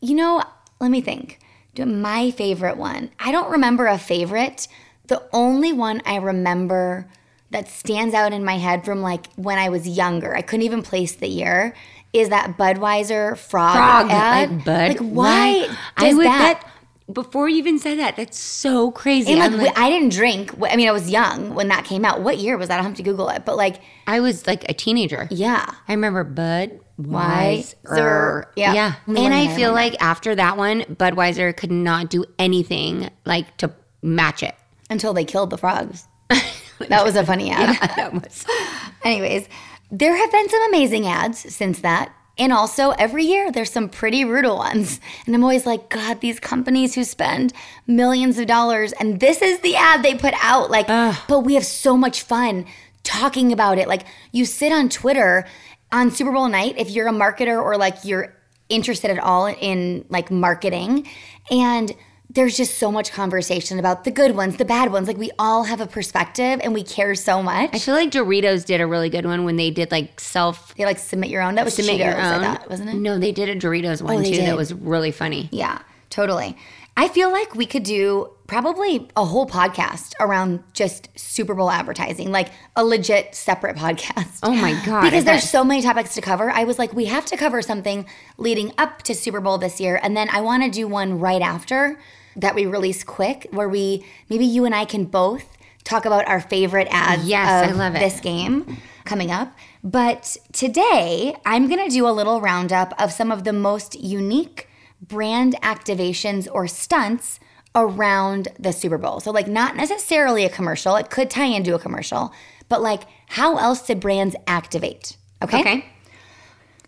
You 0.00 0.14
know, 0.14 0.42
let 0.80 0.90
me 0.90 1.00
think. 1.00 1.38
My 1.84 2.30
favorite 2.30 2.76
one. 2.76 3.10
I 3.18 3.32
don't 3.32 3.50
remember 3.50 3.86
a 3.86 3.98
favorite. 3.98 4.68
The 5.08 5.22
only 5.32 5.72
one 5.72 6.00
I 6.06 6.16
remember 6.16 7.08
that 7.50 7.68
stands 7.68 8.14
out 8.14 8.32
in 8.32 8.44
my 8.44 8.58
head 8.58 8.84
from 8.84 9.02
like 9.02 9.26
when 9.34 9.58
I 9.58 9.68
was 9.68 9.86
younger, 9.86 10.34
I 10.34 10.42
couldn't 10.42 10.64
even 10.64 10.82
place 10.82 11.14
the 11.14 11.28
year, 11.28 11.74
is 12.12 12.28
that 12.30 12.56
Budweiser 12.56 13.36
frog, 13.36 13.76
Frog, 13.76 14.10
ad. 14.10 14.50
like 14.50 14.64
Bud. 14.64 14.88
Like 14.88 14.98
why 14.98 15.76
I 15.96 16.14
would 16.14 16.26
that? 16.26 16.60
that 16.62 16.72
before 17.12 17.48
you 17.48 17.58
even 17.58 17.78
said 17.78 17.98
that. 17.98 18.16
That's 18.16 18.38
so 18.38 18.90
crazy. 18.90 19.32
and 19.32 19.56
like, 19.56 19.72
I'm 19.76 19.84
I 19.84 19.90
didn't 19.90 20.12
drink. 20.12 20.52
I 20.62 20.74
mean, 20.76 20.88
I 20.88 20.92
was 20.92 21.08
young 21.08 21.54
when 21.54 21.68
that 21.68 21.84
came 21.84 22.04
out. 22.04 22.22
What 22.22 22.38
year 22.38 22.56
was 22.58 22.68
that? 22.68 22.80
I 22.80 22.82
have 22.82 22.94
to 22.96 23.02
Google 23.02 23.28
it. 23.28 23.44
But 23.44 23.56
like, 23.56 23.76
I 24.06 24.20
was 24.20 24.46
like 24.46 24.68
a 24.68 24.74
teenager. 24.74 25.28
yeah. 25.30 25.72
I 25.86 25.92
remember 25.92 26.24
Bud 26.24 26.80
Weiser. 27.00 28.46
Yeah. 28.56 28.72
Yeah. 28.74 28.94
And 29.06 29.34
I 29.34 29.54
feel 29.54 29.72
like 29.72 30.00
after 30.00 30.34
that 30.34 30.56
one, 30.56 30.82
Budweiser 30.82 31.56
could 31.56 31.72
not 31.72 32.10
do 32.10 32.24
anything 32.38 33.10
like 33.24 33.56
to 33.58 33.72
match 34.02 34.42
it. 34.42 34.54
Until 34.88 35.12
they 35.12 35.24
killed 35.24 35.50
the 35.50 35.58
frogs. 35.58 36.06
that 36.28 37.04
was 37.04 37.16
a 37.16 37.24
funny 37.24 37.50
ad. 37.50 37.76
that 37.96 38.12
was. 38.14 38.46
Anyways, 39.04 39.48
there 39.90 40.16
have 40.16 40.32
been 40.32 40.48
some 40.48 40.68
amazing 40.68 41.06
ads 41.06 41.54
since 41.54 41.80
that. 41.80 42.12
And 42.38 42.52
also, 42.52 42.90
every 42.90 43.24
year 43.24 43.50
there's 43.50 43.72
some 43.72 43.88
pretty 43.88 44.22
brutal 44.22 44.56
ones. 44.56 45.00
And 45.24 45.34
I'm 45.34 45.42
always 45.42 45.64
like, 45.64 45.88
God, 45.88 46.20
these 46.20 46.38
companies 46.38 46.94
who 46.94 47.02
spend 47.02 47.52
millions 47.86 48.38
of 48.38 48.46
dollars, 48.46 48.92
and 48.92 49.20
this 49.20 49.40
is 49.40 49.60
the 49.60 49.74
ad 49.74 50.02
they 50.02 50.14
put 50.14 50.34
out. 50.42 50.70
Like, 50.70 50.86
but 51.28 51.40
we 51.40 51.54
have 51.54 51.64
so 51.64 51.96
much 51.96 52.22
fun 52.22 52.66
talking 53.02 53.52
about 53.52 53.78
it. 53.78 53.88
Like, 53.88 54.02
you 54.32 54.44
sit 54.44 54.70
on 54.70 54.90
Twitter 54.90 55.46
on 55.92 56.10
Super 56.10 56.32
Bowl 56.32 56.48
night, 56.48 56.74
if 56.78 56.90
you're 56.90 57.08
a 57.08 57.12
marketer 57.12 57.62
or 57.62 57.76
like 57.76 58.04
you're 58.04 58.34
interested 58.68 59.10
at 59.10 59.18
all 59.18 59.46
in 59.46 60.04
like 60.08 60.30
marketing, 60.30 61.06
and 61.50 61.94
there's 62.28 62.56
just 62.56 62.78
so 62.78 62.90
much 62.90 63.12
conversation 63.12 63.78
about 63.78 64.04
the 64.04 64.10
good 64.10 64.36
ones, 64.36 64.56
the 64.56 64.64
bad 64.64 64.92
ones. 64.92 65.06
Like, 65.08 65.16
we 65.16 65.30
all 65.38 65.62
have 65.64 65.80
a 65.80 65.86
perspective 65.86 66.60
and 66.62 66.74
we 66.74 66.82
care 66.82 67.14
so 67.14 67.42
much. 67.42 67.70
I 67.72 67.78
feel 67.78 67.94
like 67.94 68.10
Doritos 68.10 68.66
did 68.66 68.80
a 68.80 68.86
really 68.86 69.08
good 69.08 69.24
one 69.24 69.44
when 69.44 69.56
they 69.56 69.70
did 69.70 69.90
like 69.92 70.18
self 70.20 70.74
They 70.74 70.84
like 70.84 70.98
submit 70.98 71.30
your 71.30 71.40
own. 71.42 71.54
That 71.54 71.64
was 71.64 71.74
submit 71.74 71.94
Cheetos, 72.00 72.04
your 72.04 72.16
I 72.18 72.34
own. 72.34 72.42
thought, 72.42 72.68
wasn't 72.68 72.90
it? 72.90 72.94
No, 72.96 73.18
they 73.18 73.32
did 73.32 73.48
a 73.48 73.56
Doritos 73.56 74.02
oh, 74.02 74.06
one 74.06 74.16
Oh, 74.16 74.22
too 74.22 74.32
did. 74.32 74.46
that 74.46 74.56
was 74.56 74.74
really 74.74 75.12
funny. 75.12 75.48
Yeah, 75.52 75.80
totally. 76.10 76.56
I 76.98 77.08
feel 77.08 77.30
like 77.30 77.54
we 77.54 77.66
could 77.66 77.82
do 77.82 78.30
probably 78.46 79.08
a 79.16 79.24
whole 79.24 79.46
podcast 79.46 80.12
around 80.20 80.62
just 80.72 81.08
Super 81.18 81.52
Bowl 81.54 81.70
advertising, 81.70 82.30
like 82.32 82.48
a 82.74 82.84
legit 82.84 83.34
separate 83.34 83.76
podcast. 83.76 84.38
Oh 84.42 84.54
my 84.54 84.72
God, 84.86 85.02
Because 85.02 85.24
there's 85.24 85.48
so 85.48 85.62
many 85.64 85.82
topics 85.82 86.14
to 86.14 86.20
cover. 86.20 86.50
I 86.50 86.64
was 86.64 86.78
like, 86.78 86.94
we 86.94 87.04
have 87.06 87.26
to 87.26 87.36
cover 87.36 87.60
something 87.60 88.06
leading 88.38 88.72
up 88.78 89.02
to 89.02 89.14
Super 89.14 89.40
Bowl 89.40 89.58
this 89.58 89.80
year, 89.80 90.00
and 90.02 90.16
then 90.16 90.28
I 90.30 90.40
want 90.40 90.62
to 90.62 90.70
do 90.70 90.86
one 90.88 91.18
right 91.18 91.42
after 91.42 91.98
that 92.36 92.54
we 92.54 92.66
release 92.66 93.02
quick, 93.04 93.46
where 93.50 93.68
we 93.68 94.04
maybe 94.30 94.44
you 94.46 94.64
and 94.64 94.74
I 94.74 94.84
can 94.84 95.04
both 95.04 95.44
talk 95.84 96.04
about 96.04 96.26
our 96.28 96.40
favorite 96.40 96.88
ads 96.90 97.26
Yes, 97.26 97.64
of 97.70 97.74
I 97.76 97.78
love 97.78 97.94
it. 97.94 97.98
this 98.00 98.20
game 98.20 98.78
coming 99.04 99.30
up. 99.30 99.52
But 99.84 100.36
today, 100.52 101.34
I'm 101.44 101.68
going 101.68 101.84
to 101.88 101.90
do 101.94 102.08
a 102.08 102.10
little 102.10 102.40
roundup 102.40 102.92
of 103.00 103.12
some 103.12 103.30
of 103.30 103.44
the 103.44 103.52
most 103.52 103.98
unique 104.00 104.68
brand 105.00 105.54
activations 105.62 106.48
or 106.50 106.66
stunts 106.66 107.40
around 107.74 108.48
the 108.58 108.72
Super 108.72 108.98
Bowl. 108.98 109.20
So, 109.20 109.30
like, 109.30 109.46
not 109.46 109.76
necessarily 109.76 110.44
a 110.44 110.48
commercial, 110.48 110.96
it 110.96 111.10
could 111.10 111.30
tie 111.30 111.44
into 111.44 111.74
a 111.74 111.78
commercial, 111.78 112.32
but 112.68 112.82
like, 112.82 113.02
how 113.28 113.58
else 113.58 113.86
did 113.86 114.00
brands 114.00 114.34
activate? 114.46 115.16
Okay. 115.42 115.60
Okay. 115.60 115.84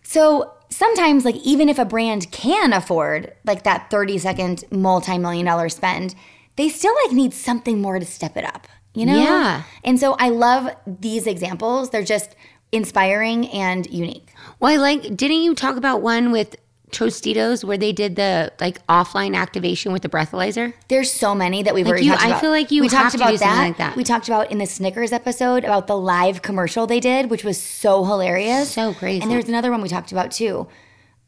So, 0.03 0.55
sometimes, 0.71 1.25
like, 1.25 1.37
even 1.37 1.69
if 1.69 1.79
a 1.79 1.85
brand 1.85 2.31
can 2.33 2.73
afford 2.73 3.35
like 3.45 3.65
that 3.65 3.91
30 3.91 4.19
second 4.19 4.65
multi 4.71 5.19
million 5.19 5.45
dollar 5.45 5.69
spend, 5.69 6.15
they 6.57 6.69
still 6.69 6.95
like 7.05 7.15
need 7.15 7.35
something 7.35 7.81
more 7.81 7.99
to 7.99 8.07
step 8.07 8.37
it 8.37 8.45
up, 8.45 8.67
you 8.95 9.05
know? 9.05 9.19
Yeah. 9.19 9.65
And 9.85 10.01
so, 10.01 10.15
I 10.15 10.31
love 10.31 10.75
these 10.87 11.27
examples. 11.27 11.91
They're 11.91 12.03
just 12.03 12.35
inspiring 12.73 13.49
and 13.49 13.87
unique. 13.91 14.33
Well, 14.59 14.73
I 14.73 14.77
like. 14.77 15.17
Didn't 15.17 15.43
you 15.43 15.55
talk 15.55 15.77
about 15.77 16.01
one 16.01 16.33
with 16.33 16.57
Tostitos 16.91 17.65
where 17.65 17.77
they 17.79 17.93
did 17.93 18.17
the 18.17 18.53
like 18.61 18.85
offline 18.87 19.37
activation 19.37 19.93
with 19.93 20.03
the 20.03 20.09
breathalyzer? 20.09 20.73
There's 20.89 21.11
so 21.13 21.35
many 21.35 21.63
that 21.63 21.75
we've 21.75 21.85
Like 21.85 21.93
already 21.93 22.07
you- 22.07 22.13
talked 22.13 22.25
I 22.25 22.41
feel 22.41 22.51
like 22.51 22.71
you 22.71 22.83
we 22.83 22.89
talked 22.89 23.15
about 23.15 23.37
something 23.39 23.59
like 23.59 23.77
that. 23.79 23.97
We 23.97 24.05
talked 24.05 24.29
about 24.29 24.51
in 24.51 24.59
the 24.59 24.67
Snickers 24.67 25.13
episode 25.13 25.65
about 25.65 25.87
the 25.87 25.97
live 25.97 26.43
commercial 26.43 26.87
they 26.87 27.01
did, 27.01 27.31
which 27.31 27.45
was 27.45 27.61
so 27.61 28.05
hilarious, 28.05 28.71
So 28.71 28.95
crazy. 28.95 29.23
And 29.23 29.31
there's 29.31 29.49
another 29.49 29.71
one 29.71 29.83
we 29.83 29.89
talked 29.89 30.13
about 30.13 30.31
too. 30.31 30.69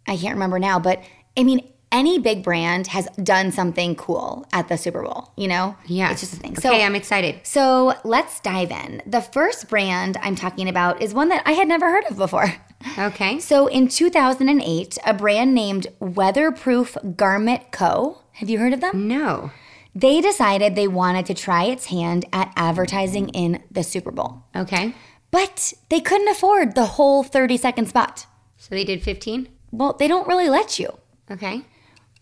I 0.07 0.17
can't 0.17 0.35
remember 0.35 0.59
now, 0.59 0.79
but 0.79 1.02
I 1.37 1.45
mean, 1.45 1.67
any 1.93 2.19
big 2.21 2.45
brand 2.45 2.87
has 2.88 3.07
done 3.23 3.50
something 3.50 3.97
cool 3.97 4.47
at 4.52 4.69
the 4.69 4.79
Super 4.79 5.02
Bowl. 5.02 5.33
You 5.37 5.49
know, 5.49 5.76
Yeah, 5.87 6.12
it's 6.12 6.21
just 6.21 6.35
a 6.35 6.37
thing. 6.37 6.52
Okay, 6.52 6.61
So 6.61 6.73
I'm 6.73 6.95
excited. 6.95 7.40
so 7.43 7.95
let's 8.05 8.38
dive 8.40 8.71
in. 8.71 9.02
The 9.07 9.21
first 9.21 9.69
brand 9.69 10.17
I'm 10.23 10.37
talking 10.37 10.69
about 10.69 11.02
is 11.02 11.12
one 11.12 11.29
that 11.31 11.43
I 11.47 11.52
had 11.52 11.67
never 11.69 11.90
heard 11.90 12.05
of 12.09 12.17
before. 12.17 12.55
Okay. 12.99 13.38
So 13.40 13.66
in 13.66 13.88
2008, 13.88 14.99
a 15.04 15.14
brand 15.14 15.54
named 15.54 15.87
Weatherproof 15.99 16.96
Garment 17.16 17.72
Co. 17.72 18.22
Have 18.32 18.49
you 18.49 18.58
heard 18.58 18.72
of 18.72 18.80
them? 18.80 19.06
No. 19.06 19.50
They 19.94 20.20
decided 20.20 20.75
they 20.75 20.88
wanted 20.88 21.26
to 21.26 21.34
try 21.34 21.64
its 21.64 21.87
hand 21.87 22.25
at 22.32 22.52
advertising 22.56 23.28
in 23.30 23.62
the 23.70 23.82
Super 23.82 24.10
Bowl. 24.10 24.44
Okay. 24.54 24.94
But 25.30 25.72
they 25.88 26.00
couldn't 26.00 26.28
afford 26.28 26.75
the 26.75 26.87
whole 26.87 27.22
30 27.22 27.56
second 27.56 27.87
spot. 27.87 28.26
So 28.56 28.75
they 28.75 28.84
did 28.84 29.02
15? 29.02 29.49
Well, 29.72 29.94
they 29.99 30.08
don't 30.08 30.28
really 30.28 30.49
let 30.49 30.78
you. 30.78 30.96
Okay. 31.30 31.62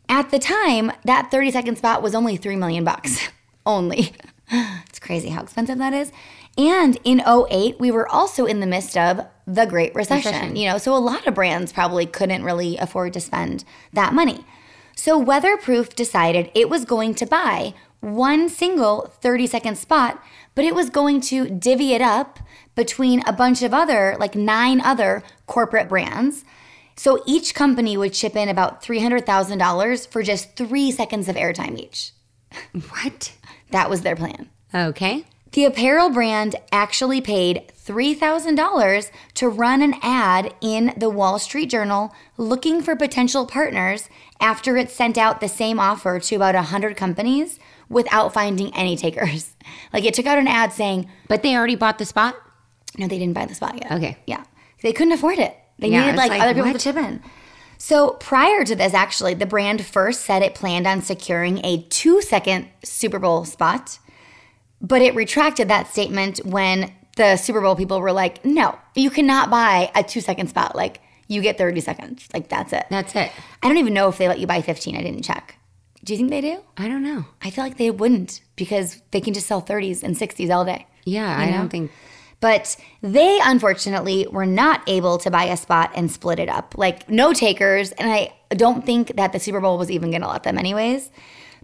At 0.08 0.30
the 0.30 0.38
time, 0.38 0.92
that 1.04 1.30
30 1.30 1.50
second 1.50 1.78
spot 1.78 2.02
was 2.02 2.14
only 2.14 2.36
3 2.36 2.56
million 2.56 2.84
bucks. 2.84 3.28
only. 3.66 4.12
It's 4.88 4.98
crazy 4.98 5.28
how 5.28 5.42
expensive 5.42 5.78
that 5.78 5.92
is. 5.92 6.10
And 6.56 6.98
in 7.04 7.20
08, 7.20 7.78
we 7.78 7.90
were 7.90 8.08
also 8.08 8.46
in 8.46 8.60
the 8.60 8.66
midst 8.66 8.96
of 8.96 9.20
the 9.48 9.64
Great 9.64 9.94
Recession, 9.94 10.32
Recession. 10.32 10.56
you 10.56 10.68
know, 10.68 10.76
so 10.76 10.94
a 10.94 10.98
lot 10.98 11.26
of 11.26 11.34
brands 11.34 11.72
probably 11.72 12.04
couldn't 12.04 12.44
really 12.44 12.76
afford 12.76 13.14
to 13.14 13.20
spend 13.20 13.64
that 13.94 14.12
money. 14.12 14.44
So 14.94 15.18
Weatherproof 15.18 15.96
decided 15.96 16.50
it 16.54 16.68
was 16.68 16.84
going 16.84 17.14
to 17.14 17.26
buy 17.26 17.72
one 18.00 18.48
single 18.50 19.12
30 19.22 19.46
second 19.46 19.78
spot, 19.78 20.22
but 20.54 20.64
it 20.64 20.74
was 20.74 20.90
going 20.90 21.20
to 21.22 21.48
divvy 21.48 21.94
it 21.94 22.02
up 22.02 22.38
between 22.74 23.22
a 23.26 23.32
bunch 23.32 23.62
of 23.62 23.72
other, 23.72 24.16
like 24.20 24.34
nine 24.34 24.80
other 24.82 25.22
corporate 25.46 25.88
brands. 25.88 26.44
So 26.94 27.22
each 27.26 27.54
company 27.54 27.96
would 27.96 28.12
chip 28.12 28.36
in 28.36 28.48
about 28.48 28.82
$300,000 28.82 30.08
for 30.08 30.22
just 30.22 30.56
three 30.56 30.90
seconds 30.90 31.28
of 31.28 31.36
airtime 31.36 31.78
each. 31.78 32.12
What? 32.90 33.32
That 33.70 33.88
was 33.88 34.02
their 34.02 34.16
plan. 34.16 34.48
Okay. 34.74 35.24
The 35.52 35.64
apparel 35.64 36.10
brand 36.10 36.56
actually 36.70 37.20
paid 37.20 37.72
$3,000 37.86 39.10
to 39.34 39.48
run 39.48 39.80
an 39.82 39.94
ad 40.02 40.54
in 40.60 40.92
the 40.96 41.08
Wall 41.08 41.38
Street 41.38 41.70
Journal 41.70 42.14
looking 42.36 42.82
for 42.82 42.94
potential 42.94 43.46
partners 43.46 44.08
after 44.40 44.76
it 44.76 44.90
sent 44.90 45.16
out 45.16 45.40
the 45.40 45.48
same 45.48 45.80
offer 45.80 46.20
to 46.20 46.34
about 46.36 46.54
100 46.54 46.96
companies 46.96 47.58
without 47.88 48.34
finding 48.34 48.74
any 48.76 48.96
takers. 48.96 49.54
Like 49.92 50.04
it 50.04 50.14
took 50.14 50.24
out 50.26 50.38
an 50.38 50.48
ad 50.48 50.72
saying, 50.72 51.10
But 51.28 51.42
they 51.42 51.54
already 51.54 51.76
bought 51.76 51.98
the 51.98 52.06
spot? 52.06 52.36
no, 52.96 53.06
they 53.06 53.18
didn't 53.18 53.34
buy 53.34 53.44
the 53.44 53.54
spot 53.54 53.74
yet. 53.74 53.92
Okay. 53.92 54.16
Yeah. 54.26 54.44
They 54.82 54.92
couldn't 54.94 55.12
afford 55.12 55.38
it. 55.38 55.54
They 55.78 55.88
Yeah, 55.88 56.00
needed 56.06 56.16
like, 56.16 56.30
like, 56.30 56.40
other 56.40 56.54
people 56.54 56.72
to 56.72 56.78
chip 56.78 56.96
in. 56.96 57.22
So 57.76 58.12
prior 58.12 58.64
to 58.64 58.74
this, 58.74 58.94
actually, 58.94 59.34
the 59.34 59.44
brand 59.46 59.84
first 59.84 60.22
said 60.22 60.42
it 60.42 60.54
planned 60.54 60.86
on 60.86 61.02
securing 61.02 61.62
a 61.64 61.82
two 61.90 62.22
second 62.22 62.68
Super 62.82 63.18
Bowl 63.18 63.44
spot, 63.44 63.98
but 64.80 65.02
it 65.02 65.14
retracted 65.14 65.68
that 65.68 65.88
statement 65.88 66.40
when 66.44 66.92
the 67.16 67.36
Super 67.36 67.60
Bowl 67.60 67.74
people 67.76 68.00
were 68.00 68.12
like, 68.12 68.44
no, 68.44 68.78
you 68.94 69.10
cannot 69.10 69.50
buy 69.50 69.90
a 69.94 70.02
two 70.02 70.20
second 70.20 70.48
spot. 70.48 70.76
Like, 70.76 71.00
you 71.26 71.42
get 71.42 71.58
30 71.58 71.80
seconds. 71.80 72.28
Like, 72.32 72.48
that's 72.48 72.72
it. 72.72 72.86
That's 72.90 73.14
it. 73.14 73.30
I 73.62 73.68
don't 73.68 73.76
even 73.76 73.92
know 73.92 74.08
if 74.08 74.18
they 74.18 74.28
let 74.28 74.38
you 74.38 74.46
buy 74.46 74.62
15. 74.62 74.96
I 74.96 75.02
didn't 75.02 75.22
check. 75.22 75.56
Do 76.04 76.12
you 76.14 76.16
think 76.16 76.30
they 76.30 76.40
do? 76.40 76.62
I 76.76 76.88
don't 76.88 77.02
know. 77.02 77.26
I 77.42 77.50
feel 77.50 77.64
like 77.64 77.76
they 77.76 77.90
wouldn't 77.90 78.40
because 78.56 79.02
they 79.10 79.20
can 79.20 79.34
just 79.34 79.46
sell 79.46 79.60
30s 79.60 80.02
and 80.02 80.16
60s 80.16 80.50
all 80.54 80.64
day. 80.64 80.86
Yeah, 81.04 81.36
You 81.44 81.48
I 81.48 81.56
don't 81.56 81.68
think. 81.68 81.90
But 82.40 82.76
they 83.02 83.40
unfortunately 83.42 84.28
were 84.30 84.46
not 84.46 84.88
able 84.88 85.18
to 85.18 85.30
buy 85.30 85.44
a 85.44 85.56
spot 85.56 85.90
and 85.96 86.10
split 86.10 86.38
it 86.38 86.48
up. 86.48 86.78
Like, 86.78 87.10
no 87.10 87.32
takers. 87.32 87.90
And 87.92 88.10
I 88.10 88.32
don't 88.50 88.86
think 88.86 89.16
that 89.16 89.32
the 89.32 89.40
Super 89.40 89.60
Bowl 89.60 89.76
was 89.76 89.90
even 89.90 90.10
going 90.10 90.22
to 90.22 90.28
let 90.28 90.44
them, 90.44 90.56
anyways. 90.56 91.10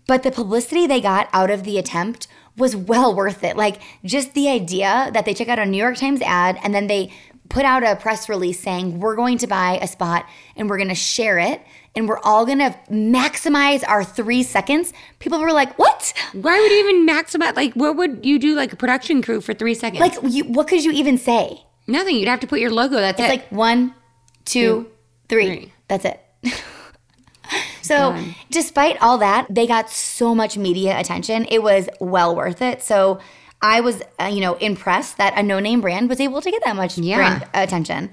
But 0.06 0.24
the 0.24 0.32
publicity 0.32 0.86
they 0.86 1.00
got 1.00 1.28
out 1.32 1.50
of 1.50 1.62
the 1.62 1.78
attempt 1.78 2.26
was 2.56 2.74
well 2.76 3.14
worth 3.14 3.42
it. 3.44 3.56
Like, 3.56 3.80
just 4.04 4.34
the 4.34 4.48
idea 4.48 5.10
that 5.12 5.24
they 5.24 5.34
took 5.34 5.48
out 5.48 5.58
a 5.58 5.66
New 5.66 5.78
York 5.78 5.96
Times 5.96 6.20
ad 6.22 6.58
and 6.62 6.74
then 6.74 6.86
they 6.86 7.12
put 7.48 7.64
out 7.64 7.82
a 7.82 7.96
press 7.96 8.28
release 8.28 8.58
saying, 8.60 9.00
we're 9.00 9.16
going 9.16 9.38
to 9.38 9.46
buy 9.46 9.78
a 9.82 9.86
spot 9.86 10.26
and 10.56 10.70
we're 10.70 10.78
going 10.78 10.88
to 10.88 10.94
share 10.94 11.38
it 11.38 11.60
and 11.94 12.08
we're 12.08 12.18
all 12.20 12.46
going 12.46 12.58
to 12.58 12.74
maximize 12.90 13.84
our 13.86 14.02
three 14.02 14.42
seconds. 14.42 14.92
People 15.18 15.38
were 15.40 15.52
like, 15.52 15.78
what? 15.78 16.12
Why 16.32 16.58
would 16.58 16.70
you 16.70 16.88
even 16.88 17.06
maximize? 17.06 17.54
Like, 17.54 17.74
what 17.74 17.96
would 17.96 18.24
you 18.24 18.38
do, 18.38 18.54
like 18.56 18.72
a 18.72 18.76
production 18.76 19.20
crew 19.22 19.40
for 19.40 19.52
three 19.54 19.74
seconds? 19.74 20.00
Like, 20.00 20.14
you, 20.22 20.44
what 20.44 20.68
could 20.68 20.84
you 20.84 20.92
even 20.92 21.18
say? 21.18 21.60
nothing. 21.86 22.16
You'd 22.16 22.28
have 22.28 22.40
to 22.40 22.46
put 22.46 22.60
your 22.60 22.70
logo. 22.70 22.96
That's 22.96 23.20
It's 23.20 23.28
it. 23.28 23.30
like 23.30 23.52
one, 23.52 23.94
two, 24.46 24.90
three. 25.28 25.46
three. 25.46 25.72
That's 25.88 26.06
it. 26.06 26.20
so, 27.84 28.16
despite 28.50 29.00
all 29.02 29.18
that, 29.18 29.46
they 29.50 29.66
got 29.66 29.90
so 29.90 30.34
much 30.34 30.56
media 30.56 30.98
attention. 30.98 31.46
It 31.50 31.62
was 31.62 31.88
well 32.00 32.34
worth 32.34 32.62
it. 32.62 32.82
So, 32.82 33.20
I 33.62 33.80
was, 33.80 34.02
uh, 34.20 34.24
you 34.26 34.40
know, 34.40 34.54
impressed 34.54 35.16
that 35.18 35.38
a 35.38 35.42
no-name 35.42 35.80
brand 35.80 36.08
was 36.08 36.20
able 36.20 36.42
to 36.42 36.50
get 36.50 36.62
that 36.64 36.76
much 36.76 36.98
Yeah. 36.98 37.16
brand 37.16 37.48
attention. 37.54 38.10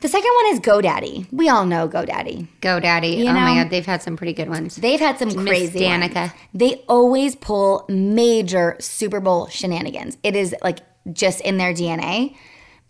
The 0.00 0.08
second 0.08 0.30
one 0.42 0.52
is 0.52 0.60
GoDaddy. 0.60 1.28
We 1.32 1.48
all 1.48 1.64
know 1.64 1.88
GoDaddy. 1.88 2.48
GoDaddy. 2.60 3.16
You 3.18 3.28
oh 3.28 3.32
my 3.32 3.54
know? 3.54 3.62
god, 3.62 3.70
they've 3.70 3.86
had 3.86 4.02
some 4.02 4.18
pretty 4.18 4.34
good 4.34 4.50
ones. 4.50 4.76
They've 4.76 5.00
had 5.00 5.18
some 5.18 5.30
crazy 5.46 5.80
Danica. 5.80 6.14
ones. 6.14 6.32
They 6.52 6.84
always 6.88 7.36
pull 7.36 7.86
major 7.88 8.76
Super 8.80 9.20
Bowl 9.20 9.46
shenanigans. 9.48 10.18
It 10.22 10.36
is 10.36 10.54
like 10.62 10.80
just 11.10 11.40
in 11.40 11.56
their 11.56 11.72
DNA. 11.72 12.36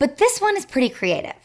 But 0.00 0.16
this 0.16 0.40
one 0.40 0.56
is 0.56 0.66
pretty 0.66 0.88
creative. 0.88 1.36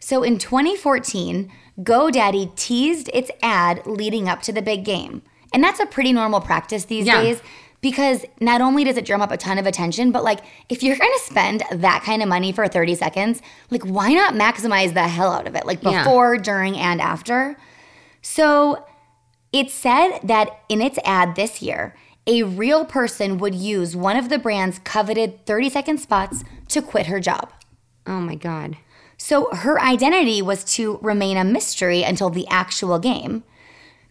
So 0.00 0.22
in 0.22 0.38
2014, 0.38 1.50
GoDaddy 1.82 2.54
teased 2.56 3.10
its 3.14 3.30
ad 3.42 3.86
leading 3.86 4.28
up 4.28 4.42
to 4.42 4.52
the 4.52 4.62
big 4.62 4.84
game. 4.84 5.22
And 5.52 5.62
that's 5.64 5.80
a 5.80 5.86
pretty 5.86 6.12
normal 6.12 6.40
practice 6.40 6.84
these 6.84 7.06
Yeah. 7.06 7.22
days 7.22 7.42
because 7.80 8.24
not 8.40 8.60
only 8.60 8.84
does 8.84 8.96
it 8.96 9.04
drum 9.06 9.22
up 9.22 9.30
a 9.32 9.36
ton 9.36 9.56
of 9.58 9.66
attention, 9.66 10.12
but 10.12 10.22
like 10.22 10.40
if 10.68 10.82
you're 10.82 10.96
going 10.96 11.10
to 11.12 11.24
spend 11.24 11.62
that 11.72 12.02
kind 12.04 12.22
of 12.22 12.28
money 12.28 12.52
for 12.52 12.68
30 12.68 12.94
seconds, 12.94 13.40
like 13.70 13.82
why 13.84 14.12
not 14.12 14.34
maximize 14.34 14.92
the 14.94 15.08
hell 15.08 15.32
out 15.32 15.46
of 15.46 15.54
it? 15.54 15.64
Like 15.66 15.82
Yeah. 15.82 16.04
before, 16.04 16.36
during, 16.36 16.76
and 16.76 17.00
after. 17.00 17.56
So 18.22 18.84
it 19.52 19.70
said 19.70 20.18
that 20.22 20.50
in 20.68 20.80
its 20.82 20.98
ad 21.04 21.34
this 21.36 21.62
year, 21.62 21.94
a 22.26 22.42
real 22.42 22.84
person 22.84 23.38
would 23.38 23.54
use 23.54 23.96
one 23.96 24.16
of 24.16 24.28
the 24.28 24.38
brand's 24.38 24.78
coveted 24.80 25.44
30 25.46 25.70
second 25.70 25.98
spots 25.98 26.44
to 26.68 26.82
quit 26.82 27.06
her 27.06 27.18
job. 27.18 27.50
Oh 28.06 28.20
my 28.20 28.34
god. 28.34 28.76
So 29.22 29.50
her 29.52 29.78
identity 29.78 30.40
was 30.40 30.64
to 30.76 30.98
remain 31.02 31.36
a 31.36 31.44
mystery 31.44 32.02
until 32.02 32.30
the 32.30 32.48
actual 32.48 32.98
game. 32.98 33.44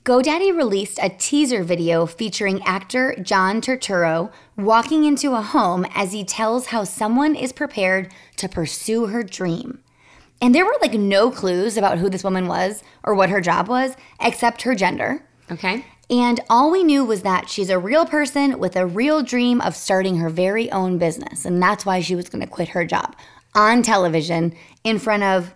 GoDaddy 0.06 0.56
released 0.56 1.00
a 1.02 1.10
teaser 1.10 1.64
video 1.64 2.06
featuring 2.06 2.62
actor 2.62 3.16
John 3.20 3.60
Turturro 3.60 4.32
walking 4.56 5.06
into 5.06 5.34
a 5.34 5.42
home 5.42 5.88
as 5.96 6.14
he 6.14 6.24
tells 6.24 6.68
how 6.68 6.84
someone 6.84 7.34
is 7.34 7.52
prepared 7.52 8.14
to 8.36 8.48
pursue 8.48 9.08
her 9.08 9.24
dream. 9.24 9.80
And 10.40 10.54
there 10.54 10.64
were 10.64 10.78
like 10.80 10.94
no 10.94 11.32
clues 11.32 11.76
about 11.76 11.98
who 11.98 12.08
this 12.08 12.24
woman 12.24 12.48
was 12.48 12.84
or 13.04 13.16
what 13.16 13.32
her 13.32 13.42
job 13.42 13.68
was, 13.68 13.96
except 14.22 14.62
her 14.62 14.76
gender. 14.76 15.26
Okay. 15.52 15.84
And 16.12 16.40
all 16.52 16.70
we 16.70 16.84
knew 16.84 17.04
was 17.04 17.24
that 17.24 17.50
she's 17.50 17.72
a 17.72 17.80
real 17.80 18.06
person 18.06 18.60
with 18.60 18.76
a 18.76 18.86
real 18.86 19.24
dream 19.24 19.60
of 19.60 19.76
starting 19.76 20.18
her 20.18 20.30
very 20.30 20.72
own 20.72 21.00
business. 21.00 21.46
And 21.46 21.62
that's 21.62 21.86
why 21.86 22.00
she 22.00 22.16
was 22.16 22.30
going 22.30 22.42
to 22.42 22.48
quit 22.48 22.70
her 22.70 22.86
job 22.86 23.16
on 23.56 23.82
television 23.82 24.54
in 24.84 25.00
front 25.00 25.24
of 25.24 25.54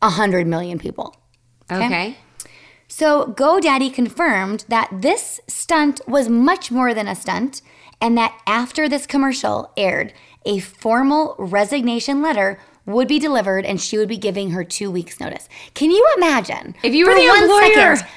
100 0.00 0.46
million 0.46 0.78
people. 0.78 1.14
Okay. 1.70 2.16
So 2.88 3.26
GoDaddy 3.36 3.92
confirmed 3.92 4.64
that 4.68 4.88
this 4.92 5.40
stunt 5.48 6.00
was 6.06 6.28
much 6.28 6.70
more 6.70 6.94
than 6.94 7.08
a 7.08 7.14
stunt 7.14 7.62
and 8.00 8.16
that 8.16 8.38
after 8.46 8.88
this 8.88 9.06
commercial 9.06 9.72
aired, 9.76 10.12
a 10.44 10.60
formal 10.60 11.34
resignation 11.38 12.22
letter 12.22 12.60
would 12.84 13.08
be 13.08 13.18
delivered 13.18 13.64
and 13.64 13.80
she 13.80 13.98
would 13.98 14.08
be 14.08 14.16
giving 14.16 14.50
her 14.50 14.62
two 14.62 14.90
weeks 14.90 15.18
notice. 15.18 15.48
Can 15.74 15.90
you 15.90 16.06
imagine? 16.16 16.74
If 16.84 16.94
you 16.94 17.06
were 17.06 17.14
the 17.14 17.26
one 17.26 17.42
employer. 17.42 17.96
second, 17.96 18.08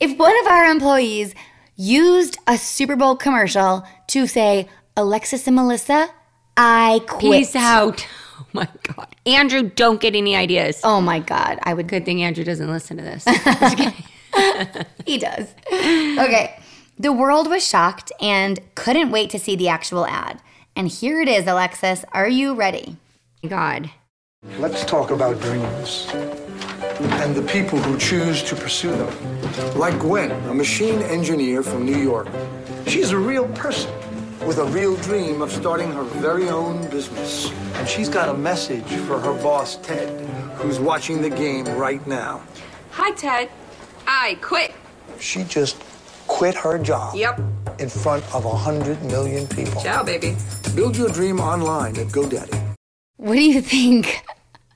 if 0.00 0.18
one 0.18 0.38
of 0.40 0.46
our 0.46 0.66
employees 0.66 1.34
used 1.76 2.38
a 2.46 2.58
Super 2.58 2.96
Bowl 2.96 3.16
commercial 3.16 3.84
to 4.08 4.26
say, 4.26 4.68
Alexis 4.96 5.46
and 5.46 5.56
Melissa, 5.56 6.10
I 6.56 7.00
quit. 7.06 7.20
Peace 7.20 7.56
out. 7.56 8.06
My 8.52 8.68
god. 8.82 9.14
Andrew, 9.26 9.62
don't 9.62 10.00
get 10.00 10.14
any 10.14 10.34
ideas. 10.34 10.80
Oh 10.82 11.00
my 11.00 11.18
God, 11.18 11.58
I 11.62 11.74
would 11.74 11.86
Good 11.86 12.04
thing 12.04 12.22
Andrew 12.22 12.44
doesn't 12.44 12.70
listen 12.70 12.96
to 12.96 13.02
this. 13.02 13.24
He 15.06 15.18
does. 15.18 15.48
Okay. 15.72 16.58
The 16.98 17.12
world 17.12 17.48
was 17.48 17.66
shocked 17.66 18.12
and 18.20 18.60
couldn't 18.74 19.10
wait 19.10 19.30
to 19.30 19.38
see 19.38 19.56
the 19.56 19.68
actual 19.68 20.06
ad. 20.06 20.40
And 20.76 20.88
here 20.88 21.20
it 21.20 21.28
is, 21.28 21.46
Alexis. 21.46 22.04
Are 22.12 22.28
you 22.28 22.54
ready? 22.54 22.96
god. 23.46 23.90
Let's 24.58 24.84
talk 24.84 25.10
about 25.10 25.40
dreams 25.40 26.08
and 27.00 27.34
the 27.34 27.42
people 27.42 27.78
who 27.78 27.96
choose 27.98 28.42
to 28.44 28.54
pursue 28.54 28.90
them. 28.90 29.78
Like 29.78 29.98
Gwen, 29.98 30.30
a 30.48 30.54
machine 30.54 31.00
engineer 31.02 31.62
from 31.62 31.84
New 31.84 31.96
York. 31.96 32.28
She's 32.86 33.10
a 33.12 33.18
real 33.18 33.48
person 33.48 33.90
with 34.46 34.58
a 34.58 34.64
real 34.66 34.96
dream 34.96 35.42
of 35.42 35.50
starting 35.52 35.90
her 35.92 36.02
very 36.04 36.48
own 36.48 36.88
business. 36.90 37.50
And 37.74 37.88
she's 37.88 38.08
got 38.08 38.28
a 38.28 38.34
message 38.34 38.86
for 39.06 39.18
her 39.18 39.34
boss, 39.42 39.76
Ted, 39.78 40.08
who's 40.56 40.78
watching 40.80 41.20
the 41.22 41.30
game 41.30 41.64
right 41.76 42.04
now. 42.06 42.42
Hi, 42.92 43.10
Ted. 43.12 43.50
I 44.06 44.38
quit. 44.40 44.72
She 45.20 45.44
just 45.44 45.76
quit 46.26 46.54
her 46.54 46.78
job 46.78 47.14
Yep. 47.14 47.40
in 47.78 47.88
front 47.88 48.24
of 48.34 48.44
a 48.44 48.50
hundred 48.56 49.02
million 49.04 49.46
people. 49.48 49.80
Ciao, 49.82 50.02
baby. 50.02 50.36
Build 50.74 50.96
your 50.96 51.08
dream 51.10 51.40
online 51.40 51.96
at 51.98 52.06
GoDaddy. 52.08 52.58
What 53.16 53.34
do 53.34 53.42
you 53.42 53.60
think? 53.60 54.22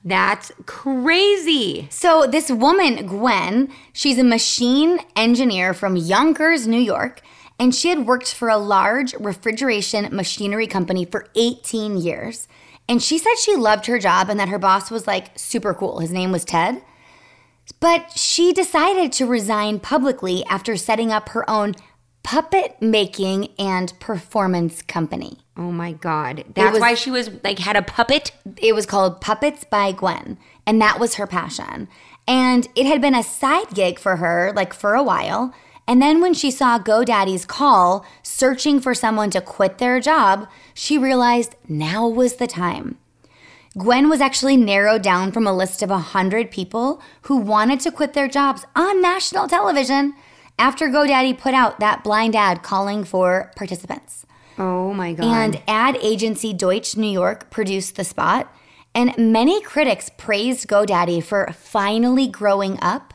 That's 0.05 0.51
crazy. 0.67 1.87
So, 1.91 2.27
this 2.27 2.51
woman, 2.51 3.07
Gwen, 3.07 3.69
she's 3.93 4.19
a 4.19 4.25
machine 4.25 4.99
engineer 5.15 5.73
from 5.75 5.97
Yonkers, 5.97 6.67
New 6.67 6.81
York, 6.81 7.23
and 7.63 7.73
she 7.73 7.91
had 7.91 8.09
worked 8.09 8.35
for 8.35 8.49
a 8.49 8.57
large 8.57 9.15
refrigeration 9.15 10.09
machinery 10.11 10.67
company 10.67 11.05
for 11.05 11.29
18 11.37 11.97
years. 11.97 12.49
And 12.89 13.01
she 13.01 13.19
said 13.19 13.39
she 13.39 13.55
loved 13.55 13.87
her 13.87 14.01
job 14.01 14.29
and 14.29 14.41
that 14.41 14.49
her 14.49 14.59
boss 14.59 14.91
was 14.91 15.07
like 15.07 15.31
super 15.39 15.73
cool. 15.73 16.01
His 16.01 16.11
name 16.11 16.33
was 16.33 16.45
Ted. 16.45 16.83
But 17.79 18.19
she 18.19 18.53
decided 18.53 19.13
to 19.13 19.27
resign 19.27 19.79
publicly 19.79 20.45
after 20.51 20.77
setting 20.77 21.13
up 21.13 21.29
her 21.29 21.49
own 21.49 21.77
puppet 22.25 22.83
making 22.83 23.51
and 23.61 23.93
performance 24.01 24.83
company. 24.83 25.39
Oh 25.57 25.71
my 25.71 25.93
God. 25.93 26.43
That's 26.57 26.73
was- 26.73 26.81
why 26.81 26.95
she 26.95 27.13
was 27.13 27.31
like, 27.45 27.61
had 27.61 27.77
a 27.77 27.83
puppet. 27.83 28.33
It 28.57 28.75
was 28.75 28.87
called 28.87 29.21
Puppets 29.21 29.63
by 29.63 29.93
Gwen, 29.93 30.37
and 30.67 30.81
that 30.81 30.99
was 30.99 31.15
her 31.15 31.29
passion. 31.29 31.87
And 32.27 32.67
it 32.75 32.87
had 32.87 33.01
been 33.01 33.15
a 33.15 33.23
side 33.23 33.73
gig 33.73 34.01
for 34.01 34.17
her, 34.17 34.53
like 34.57 34.73
for 34.73 34.95
a 34.95 35.03
while. 35.05 35.55
And 35.93 36.01
then 36.01 36.23
when 36.23 36.33
she 36.33 36.51
saw 36.51 36.79
GoDaddy's 36.79 37.45
call 37.45 38.07
searching 38.23 38.81
for 38.81 38.95
someone 38.95 39.29
to 39.29 39.43
quit 39.43 39.77
their 39.77 40.01
job, 40.01 40.49
she 40.73 40.97
realized 40.97 41.55
now 41.69 42.09
was 42.09 42.37
the 42.37 42.47
time. 42.47 42.97
Gwen 43.77 44.09
was 44.09 44.23
actually 44.23 44.57
narrowed 44.57 45.03
down 45.03 45.33
from 45.33 45.47
a 45.47 45.53
list 45.55 45.83
of 45.83 45.91
100 45.91 46.51
people 46.51 47.03
who 47.25 47.37
wanted 47.37 47.79
to 47.81 47.93
quit 47.93 48.15
their 48.15 48.27
jobs 48.27 48.65
on 48.75 49.03
national 49.03 49.49
television 49.49 50.15
after 50.59 50.89
GoDaddy 50.89 51.37
put 51.37 51.53
out 51.53 51.79
that 51.81 52.03
blind 52.03 52.35
ad 52.35 52.63
calling 52.63 53.05
for 53.05 53.53
participants. 53.55 54.25
Oh 54.57 54.95
my 54.95 55.13
God. 55.13 55.27
And 55.27 55.63
ad 55.69 55.99
agency 56.01 56.55
Deutsch 56.55 56.97
New 56.97 57.07
York 57.07 57.51
produced 57.51 57.97
the 57.97 58.05
spot. 58.05 58.51
And 58.95 59.13
many 59.19 59.61
critics 59.61 60.11
praised 60.17 60.69
GoDaddy 60.69 61.23
for 61.23 61.53
finally 61.53 62.29
growing 62.29 62.79
up 62.81 63.12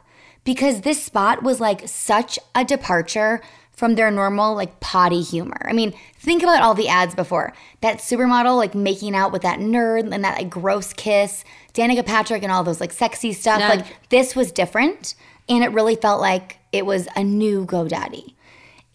because 0.47 0.79
this 0.79 1.03
spot 1.03 1.43
was 1.43 1.59
like 1.59 1.85
such 1.89 2.39
a 2.55 2.63
departure 2.63 3.41
from 3.73 3.95
their 3.95 4.09
normal 4.09 4.55
like 4.55 4.79
potty 4.79 5.21
humor. 5.21 5.59
I 5.65 5.73
mean, 5.73 5.93
think 6.15 6.41
about 6.41 6.61
all 6.61 6.73
the 6.73 6.87
ads 6.87 7.13
before. 7.15 7.51
That 7.81 7.97
supermodel 7.97 8.55
like 8.55 8.73
making 8.73 9.13
out 9.13 9.33
with 9.33 9.41
that 9.41 9.59
nerd 9.59 10.09
and 10.09 10.23
that 10.23 10.37
like 10.37 10.49
gross 10.49 10.93
kiss, 10.93 11.43
Danica 11.73 12.05
Patrick 12.05 12.43
and 12.43 12.51
all 12.51 12.63
those 12.63 12.79
like 12.79 12.93
sexy 12.93 13.33
stuff. 13.33 13.59
Yeah. 13.59 13.67
Like 13.67 13.85
this 14.07 14.37
was 14.37 14.53
different 14.53 15.15
and 15.49 15.65
it 15.65 15.73
really 15.73 15.97
felt 15.97 16.21
like 16.21 16.59
it 16.71 16.85
was 16.85 17.09
a 17.17 17.25
new 17.25 17.65
GoDaddy. 17.65 18.33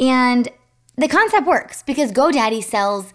And 0.01 0.49
the 0.97 1.07
concept 1.07 1.47
works 1.47 1.83
because 1.83 2.13
GoDaddy 2.13 2.65
sells 2.65 3.13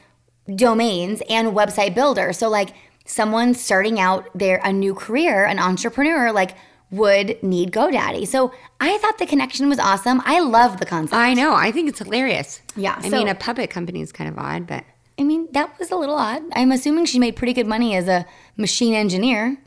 domains 0.55 1.23
and 1.27 1.55
website 1.55 1.95
builder. 1.95 2.33
So 2.33 2.49
like 2.49 2.75
someone 3.03 3.55
starting 3.55 3.99
out 3.99 4.29
their 4.37 4.61
a 4.63 4.71
new 4.71 4.93
career, 4.93 5.43
an 5.43 5.57
entrepreneur, 5.57 6.31
like 6.31 6.55
would 6.91 7.41
need 7.43 7.71
GoDaddy. 7.71 8.27
So 8.27 8.53
I 8.79 8.97
thought 8.99 9.17
the 9.17 9.25
connection 9.25 9.67
was 9.69 9.79
awesome. 9.79 10.21
I 10.25 10.39
love 10.39 10.79
the 10.79 10.85
concept. 10.85 11.15
I 11.15 11.33
know. 11.33 11.53
I 11.53 11.71
think 11.71 11.89
it's 11.89 11.99
hilarious. 11.99 12.61
Yeah, 12.75 12.95
I 12.97 13.09
so- 13.09 13.17
mean, 13.17 13.27
a 13.27 13.35
puppet 13.35 13.69
company 13.69 14.01
is 14.01 14.11
kind 14.11 14.29
of 14.29 14.37
odd, 14.37 14.67
but 14.67 14.83
I 15.19 15.23
mean, 15.23 15.47
that 15.53 15.77
was 15.79 15.89
a 15.91 15.95
little 15.95 16.15
odd. 16.15 16.43
I'm 16.53 16.71
assuming 16.71 17.05
she 17.05 17.17
made 17.19 17.35
pretty 17.35 17.53
good 17.53 17.65
money 17.67 17.95
as 17.95 18.07
a 18.07 18.25
machine 18.55 18.93
engineer. 18.93 19.57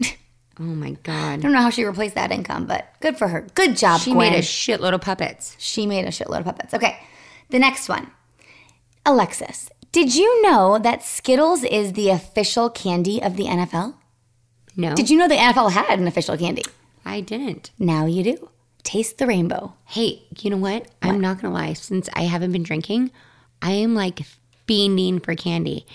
Oh 0.58 0.64
my 0.64 0.90
God. 1.02 1.14
I 1.14 1.36
don't 1.38 1.52
know 1.52 1.60
how 1.62 1.70
she 1.70 1.84
replaced 1.84 2.14
that 2.16 2.30
income, 2.30 2.66
but 2.66 2.92
good 3.00 3.16
for 3.16 3.28
her. 3.28 3.46
Good 3.54 3.76
job, 3.76 4.00
She 4.00 4.12
Gwen. 4.12 4.30
made 4.32 4.38
a 4.38 4.42
shitload 4.42 4.92
of 4.94 5.00
puppets. 5.00 5.56
She 5.58 5.86
made 5.86 6.04
a 6.04 6.08
shitload 6.10 6.40
of 6.40 6.44
puppets. 6.44 6.74
Okay, 6.74 6.98
the 7.48 7.58
next 7.58 7.88
one. 7.88 8.10
Alexis, 9.06 9.70
did 9.92 10.14
you 10.14 10.42
know 10.42 10.78
that 10.78 11.02
Skittles 11.02 11.64
is 11.64 11.94
the 11.94 12.10
official 12.10 12.68
candy 12.70 13.22
of 13.22 13.36
the 13.36 13.44
NFL? 13.44 13.94
No, 14.76 14.94
Did 14.94 15.10
you 15.10 15.18
know 15.18 15.26
the 15.28 15.34
NFL 15.34 15.72
had 15.72 15.98
an 15.98 16.06
official 16.06 16.36
candy? 16.36 16.62
I 17.04 17.20
didn't. 17.20 17.70
Now 17.78 18.06
you 18.06 18.22
do. 18.22 18.50
Taste 18.82 19.18
the 19.18 19.26
rainbow. 19.26 19.74
Hey, 19.86 20.22
you 20.40 20.50
know 20.50 20.56
what? 20.56 20.88
I'm 21.02 21.20
not 21.20 21.40
gonna 21.40 21.54
lie. 21.54 21.74
Since 21.74 22.08
I 22.14 22.22
haven't 22.22 22.52
been 22.52 22.62
drinking, 22.62 23.10
I 23.62 23.72
am 23.72 23.94
like 23.94 24.20
fiending 24.66 25.22
for 25.22 25.34
candy. 25.34 25.86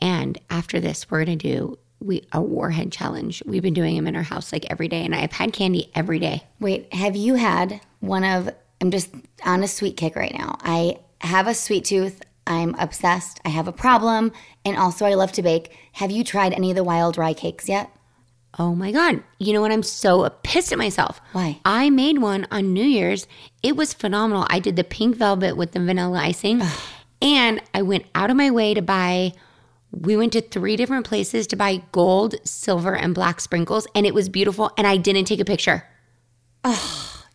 And 0.00 0.38
after 0.50 0.80
this, 0.80 1.10
we're 1.10 1.24
gonna 1.24 1.36
do 1.36 1.78
we 2.02 2.26
a 2.32 2.42
warhead 2.42 2.90
challenge. 2.90 3.42
We've 3.46 3.62
been 3.62 3.74
doing 3.74 3.96
them 3.96 4.06
in 4.06 4.16
our 4.16 4.22
house 4.22 4.52
like 4.52 4.66
every 4.70 4.88
day, 4.88 5.04
and 5.04 5.14
I've 5.14 5.32
had 5.32 5.52
candy 5.52 5.90
every 5.94 6.18
day. 6.18 6.42
Wait, 6.58 6.92
have 6.92 7.16
you 7.16 7.36
had 7.36 7.80
one 8.00 8.24
of, 8.24 8.50
I'm 8.80 8.90
just 8.90 9.14
on 9.44 9.62
a 9.62 9.68
sweet 9.68 9.96
kick 9.96 10.16
right 10.16 10.34
now. 10.34 10.56
I 10.62 10.98
have 11.20 11.46
a 11.46 11.54
sweet 11.54 11.84
tooth. 11.84 12.22
I'm 12.46 12.74
obsessed. 12.74 13.40
I 13.44 13.50
have 13.50 13.68
a 13.68 13.72
problem. 13.72 14.32
And 14.64 14.76
also, 14.76 15.06
I 15.06 15.14
love 15.14 15.32
to 15.32 15.42
bake. 15.42 15.76
Have 15.92 16.10
you 16.10 16.24
tried 16.24 16.52
any 16.52 16.70
of 16.70 16.76
the 16.76 16.84
wild 16.84 17.16
rye 17.16 17.34
cakes 17.34 17.68
yet? 17.68 17.90
Oh 18.58 18.74
my 18.74 18.92
God. 18.92 19.22
You 19.38 19.52
know 19.52 19.60
what? 19.62 19.72
I'm 19.72 19.82
so 19.82 20.28
pissed 20.42 20.72
at 20.72 20.78
myself. 20.78 21.20
Why? 21.32 21.58
I 21.64 21.88
made 21.90 22.18
one 22.18 22.46
on 22.50 22.72
New 22.74 22.84
Year's. 22.84 23.26
It 23.62 23.76
was 23.76 23.94
phenomenal. 23.94 24.46
I 24.50 24.58
did 24.58 24.76
the 24.76 24.84
pink 24.84 25.16
velvet 25.16 25.56
with 25.56 25.72
the 25.72 25.80
vanilla 25.80 26.18
icing. 26.18 26.62
and 27.22 27.62
I 27.72 27.82
went 27.82 28.04
out 28.14 28.30
of 28.30 28.36
my 28.36 28.50
way 28.50 28.74
to 28.74 28.82
buy, 28.82 29.32
we 29.90 30.16
went 30.16 30.34
to 30.34 30.42
three 30.42 30.76
different 30.76 31.06
places 31.06 31.46
to 31.48 31.56
buy 31.56 31.82
gold, 31.92 32.34
silver, 32.46 32.94
and 32.94 33.14
black 33.14 33.40
sprinkles. 33.40 33.86
And 33.94 34.04
it 34.04 34.12
was 34.12 34.28
beautiful. 34.28 34.70
And 34.76 34.86
I 34.86 34.98
didn't 34.98 35.24
take 35.24 35.40
a 35.40 35.44
picture 35.46 35.84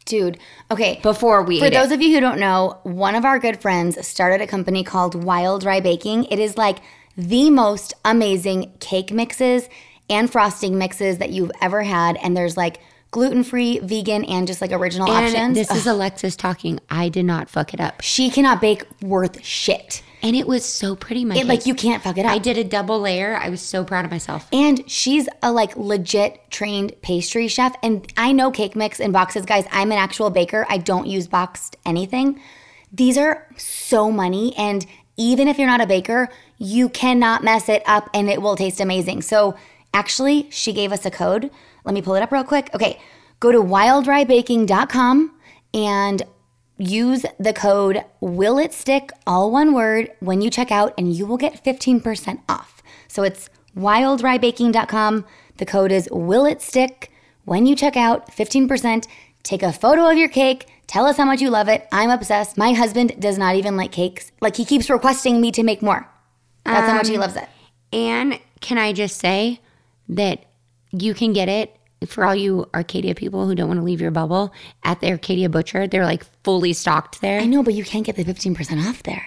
Dude, 0.05 0.37
okay. 0.71 0.99
before 1.03 1.43
we 1.43 1.59
For 1.59 1.69
those 1.69 1.91
it. 1.91 1.95
of 1.95 2.01
you 2.01 2.13
who 2.13 2.21
don't 2.21 2.39
know, 2.39 2.79
one 2.83 3.13
of 3.15 3.25
our 3.25 3.39
good 3.39 3.59
friends 3.61 4.07
started 4.07 4.39
a 4.39 4.47
company 4.47 4.83
called 4.83 5.21
Wild 5.21 5.65
Rye 5.65 5.81
Baking. 5.81 6.25
It 6.25 6.39
is 6.39 6.57
like 6.57 6.77
the 7.17 7.49
most 7.49 7.93
amazing 8.05 8.71
cake 8.79 9.11
mixes 9.11 9.67
and 10.09 10.31
frosting 10.31 10.77
mixes 10.77 11.17
that 11.19 11.29
you've 11.31 11.51
ever 11.61 11.83
had. 11.83 12.17
And 12.17 12.35
there's 12.35 12.57
like 12.57 12.79
gluten 13.11 13.43
free, 13.43 13.79
vegan, 13.79 14.25
and 14.25 14.47
just 14.47 14.61
like 14.61 14.71
original 14.71 15.09
and 15.11 15.25
options. 15.27 15.55
this 15.57 15.71
is 15.71 15.87
Alexis 15.87 16.35
talking. 16.35 16.79
I 16.89 17.09
did 17.09 17.25
not 17.25 17.49
fuck 17.49 17.73
it 17.73 17.79
up. 17.79 18.01
she 18.01 18.29
cannot 18.29 18.59
bake 18.61 18.83
worth 19.01 19.43
shit. 19.43 20.03
And 20.23 20.35
it 20.35 20.47
was 20.47 20.65
so 20.65 20.95
pretty, 20.95 21.23
my 21.25 21.35
It, 21.35 21.39
cake. 21.39 21.47
like 21.47 21.65
you 21.67 21.75
can't 21.75 22.01
fuck 22.01 22.17
it 22.17 22.25
up. 22.25 22.31
I 22.31 22.39
did 22.39 22.57
a 22.57 22.63
double 22.63 22.99
layer. 22.99 23.37
I 23.37 23.49
was 23.49 23.61
so 23.61 23.83
proud 23.85 24.03
of 24.03 24.11
myself. 24.11 24.47
And 24.51 24.89
she's 24.89 25.29
a 25.43 25.51
like 25.51 25.75
legit 25.77 26.41
trained 26.49 26.93
pastry 27.01 27.47
chef. 27.47 27.75
And 27.83 28.11
I 28.17 28.31
know 28.31 28.49
cake 28.51 28.75
mix 28.75 28.99
and 28.99 29.13
boxes, 29.13 29.45
guys. 29.45 29.65
I'm 29.71 29.91
an 29.91 29.99
actual 29.99 30.29
baker. 30.31 30.65
I 30.69 30.79
don't 30.79 31.05
use 31.07 31.27
boxed 31.27 31.77
anything. 31.85 32.41
These 32.91 33.17
are 33.17 33.47
so 33.57 34.11
money. 34.11 34.55
And 34.57 34.85
even 35.17 35.47
if 35.47 35.57
you're 35.59 35.67
not 35.67 35.81
a 35.81 35.87
baker, 35.87 36.29
you 36.57 36.89
cannot 36.89 37.43
mess 37.43 37.69
it 37.69 37.83
up 37.85 38.09
and 38.13 38.27
it 38.29 38.41
will 38.41 38.55
taste 38.55 38.79
amazing. 38.79 39.21
So 39.21 39.55
actually, 39.93 40.47
she 40.51 40.73
gave 40.73 40.91
us 40.91 41.05
a 41.05 41.11
code. 41.11 41.49
Let 41.83 41.93
me 41.93 42.01
pull 42.01 42.15
it 42.15 42.21
up 42.21 42.31
real 42.31 42.43
quick. 42.43 42.69
Okay. 42.73 42.99
Go 43.39 43.51
to 43.51 43.59
wildryebaking.com 43.59 45.31
and 45.73 46.23
use 46.79 47.25
the 47.39 47.53
code 47.53 48.03
will 48.19 48.57
it 48.57 48.73
stick 48.73 49.11
all 49.25 49.51
one 49.51 49.73
word 49.73 50.11
when 50.19 50.41
you 50.41 50.49
check 50.49 50.71
out 50.71 50.93
and 50.97 51.13
you 51.13 51.25
will 51.25 51.37
get 51.37 51.63
15% 51.63 52.41
off. 52.47 52.81
So 53.07 53.23
it's 53.23 53.49
wildryebaking.com 53.75 55.25
the 55.57 55.65
code 55.65 55.91
is 55.91 56.07
will 56.11 56.45
it 56.45 56.61
stick 56.61 57.11
when 57.45 57.65
you 57.65 57.75
check 57.75 57.97
out 57.97 58.29
15% 58.31 59.05
take 59.43 59.63
a 59.63 59.71
photo 59.71 60.09
of 60.09 60.17
your 60.17 60.27
cake. 60.27 60.67
Tell 60.87 61.05
us 61.05 61.17
how 61.17 61.25
much 61.25 61.41
you 61.41 61.49
love 61.49 61.67
it. 61.67 61.87
I'm 61.91 62.09
obsessed. 62.09 62.57
My 62.57 62.73
husband 62.73 63.19
does 63.19 63.37
not 63.37 63.55
even 63.55 63.77
like 63.77 63.91
cakes. 63.91 64.31
Like 64.41 64.55
he 64.55 64.65
keeps 64.65 64.89
requesting 64.89 65.41
me 65.41 65.51
to 65.53 65.63
make 65.63 65.81
more. 65.81 66.07
That's 66.63 66.87
how 66.87 66.95
much 66.95 67.07
he 67.07 67.15
um, 67.15 67.21
loves 67.21 67.35
it. 67.37 67.47
And 67.93 68.39
can 68.59 68.77
I 68.77 68.93
just 68.93 69.17
say 69.17 69.61
that 70.09 70.45
you 70.91 71.13
can 71.13 71.33
get 71.33 71.49
it 71.49 71.75
for 72.07 72.23
all 72.25 72.35
you 72.35 72.69
Arcadia 72.73 73.15
people 73.15 73.47
who 73.47 73.55
don't 73.55 73.67
want 73.67 73.79
to 73.79 73.83
leave 73.83 74.01
your 74.01 74.11
bubble 74.11 74.53
at 74.83 74.99
the 75.01 75.09
Arcadia 75.09 75.49
Butcher. 75.49 75.87
They're 75.87 76.05
like 76.05 76.23
fully 76.43 76.73
stocked 76.73 77.21
there. 77.21 77.39
i 77.39 77.45
know 77.45 77.63
but 77.63 77.73
you 77.73 77.83
can't 77.83 78.05
get 78.05 78.15
the 78.15 78.23
15% 78.23 78.85
off 78.87 79.03
there 79.03 79.25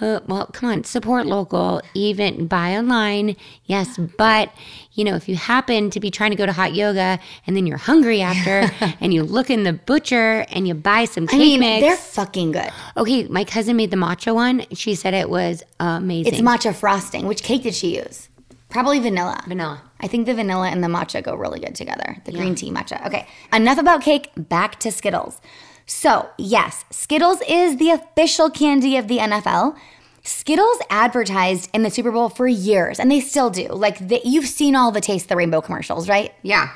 Uh, 0.00 0.18
well, 0.26 0.46
come 0.46 0.70
on, 0.70 0.82
support 0.82 1.26
local, 1.26 1.82
even 1.92 2.46
buy 2.46 2.74
online. 2.74 3.36
Yes, 3.66 3.98
but 4.16 4.50
you 4.94 5.04
know, 5.04 5.14
if 5.14 5.28
you 5.28 5.36
happen 5.36 5.90
to 5.90 6.00
be 6.00 6.10
trying 6.10 6.30
to 6.30 6.38
go 6.38 6.46
to 6.46 6.52
hot 6.54 6.74
yoga 6.74 7.20
and 7.46 7.54
then 7.54 7.66
you're 7.66 7.76
hungry 7.76 8.22
after 8.22 8.70
and 9.00 9.12
you 9.12 9.22
look 9.22 9.50
in 9.50 9.64
the 9.64 9.74
butcher 9.74 10.46
and 10.48 10.66
you 10.66 10.72
buy 10.72 11.04
some 11.04 11.26
cake 11.26 11.34
i 11.36 11.38
mean 11.38 11.60
mix. 11.60 11.80
they're 11.86 11.96
fucking 11.98 12.50
good 12.52 12.70
okay, 12.96 13.24
my 13.28 13.44
cousin 13.44 13.76
made 13.76 13.90
the 13.90 13.96
matcha 13.98 14.34
one. 14.34 14.64
She 14.72 14.94
said 14.94 15.12
it 15.12 15.28
was 15.28 15.62
amazing. 15.80 16.32
it's 16.32 16.40
matcha 16.42 16.74
frosting 16.74 17.26
which 17.26 17.42
cake 17.42 17.62
did 17.64 17.74
she 17.74 17.96
use 17.98 18.30
probably 18.70 19.00
vanilla 19.00 19.38
vanilla. 19.46 19.82
I 20.00 20.06
think 20.06 20.26
the 20.26 20.34
vanilla 20.34 20.68
and 20.68 20.82
the 20.82 20.88
matcha 20.88 21.22
go 21.22 21.34
really 21.34 21.60
good 21.60 21.74
together. 21.74 22.16
The 22.24 22.32
green 22.32 22.54
tea 22.54 22.70
matcha. 22.70 23.06
Okay, 23.06 23.26
enough 23.52 23.78
about 23.78 24.02
cake, 24.02 24.30
back 24.36 24.80
to 24.80 24.90
Skittles. 24.90 25.40
So, 25.86 26.28
yes, 26.38 26.84
Skittles 26.90 27.40
is 27.48 27.76
the 27.76 27.90
official 27.90 28.48
candy 28.48 28.96
of 28.96 29.08
the 29.08 29.18
NFL. 29.18 29.76
Skittles 30.22 30.78
advertised 30.88 31.68
in 31.74 31.82
the 31.82 31.90
Super 31.90 32.12
Bowl 32.12 32.28
for 32.28 32.46
years, 32.46 33.00
and 33.00 33.10
they 33.10 33.20
still 33.20 33.50
do. 33.50 33.68
Like, 33.68 34.08
the, 34.08 34.20
you've 34.24 34.46
seen 34.46 34.76
all 34.76 34.92
the 34.92 35.00
Taste 35.00 35.28
the 35.28 35.36
Rainbow 35.36 35.60
commercials, 35.60 36.08
right? 36.08 36.32
Yeah. 36.42 36.70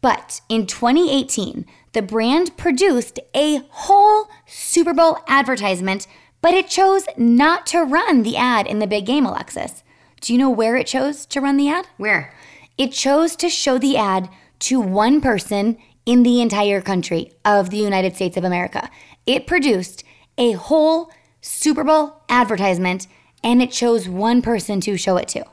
But 0.00 0.40
in 0.48 0.66
2018, 0.66 1.66
the 1.94 2.02
brand 2.02 2.56
produced 2.56 3.18
a 3.34 3.62
whole 3.70 4.28
Super 4.46 4.92
Bowl 4.92 5.18
advertisement, 5.26 6.06
but 6.40 6.54
it 6.54 6.68
chose 6.68 7.06
not 7.16 7.66
to 7.68 7.80
run 7.82 8.22
the 8.22 8.36
ad 8.36 8.66
in 8.66 8.78
the 8.78 8.86
big 8.86 9.06
game, 9.06 9.24
Alexis. 9.26 9.82
Do 10.20 10.32
you 10.32 10.38
know 10.38 10.50
where 10.50 10.76
it 10.76 10.86
chose 10.86 11.26
to 11.26 11.40
run 11.40 11.56
the 11.56 11.68
ad? 11.68 11.86
Where? 11.96 12.34
It 12.76 12.92
chose 12.92 13.36
to 13.36 13.48
show 13.48 13.78
the 13.78 13.96
ad 13.96 14.28
to 14.60 14.80
one 14.80 15.20
person 15.20 15.78
in 16.06 16.22
the 16.22 16.40
entire 16.40 16.80
country 16.80 17.32
of 17.44 17.70
the 17.70 17.78
United 17.78 18.14
States 18.14 18.36
of 18.36 18.44
America. 18.44 18.90
It 19.26 19.46
produced 19.46 20.04
a 20.36 20.52
whole 20.52 21.10
Super 21.40 21.84
Bowl 21.84 22.22
advertisement 22.28 23.06
and 23.42 23.62
it 23.62 23.70
chose 23.70 24.08
one 24.08 24.42
person 24.42 24.80
to 24.82 24.96
show 24.96 25.16
it 25.16 25.28
to. 25.28 25.44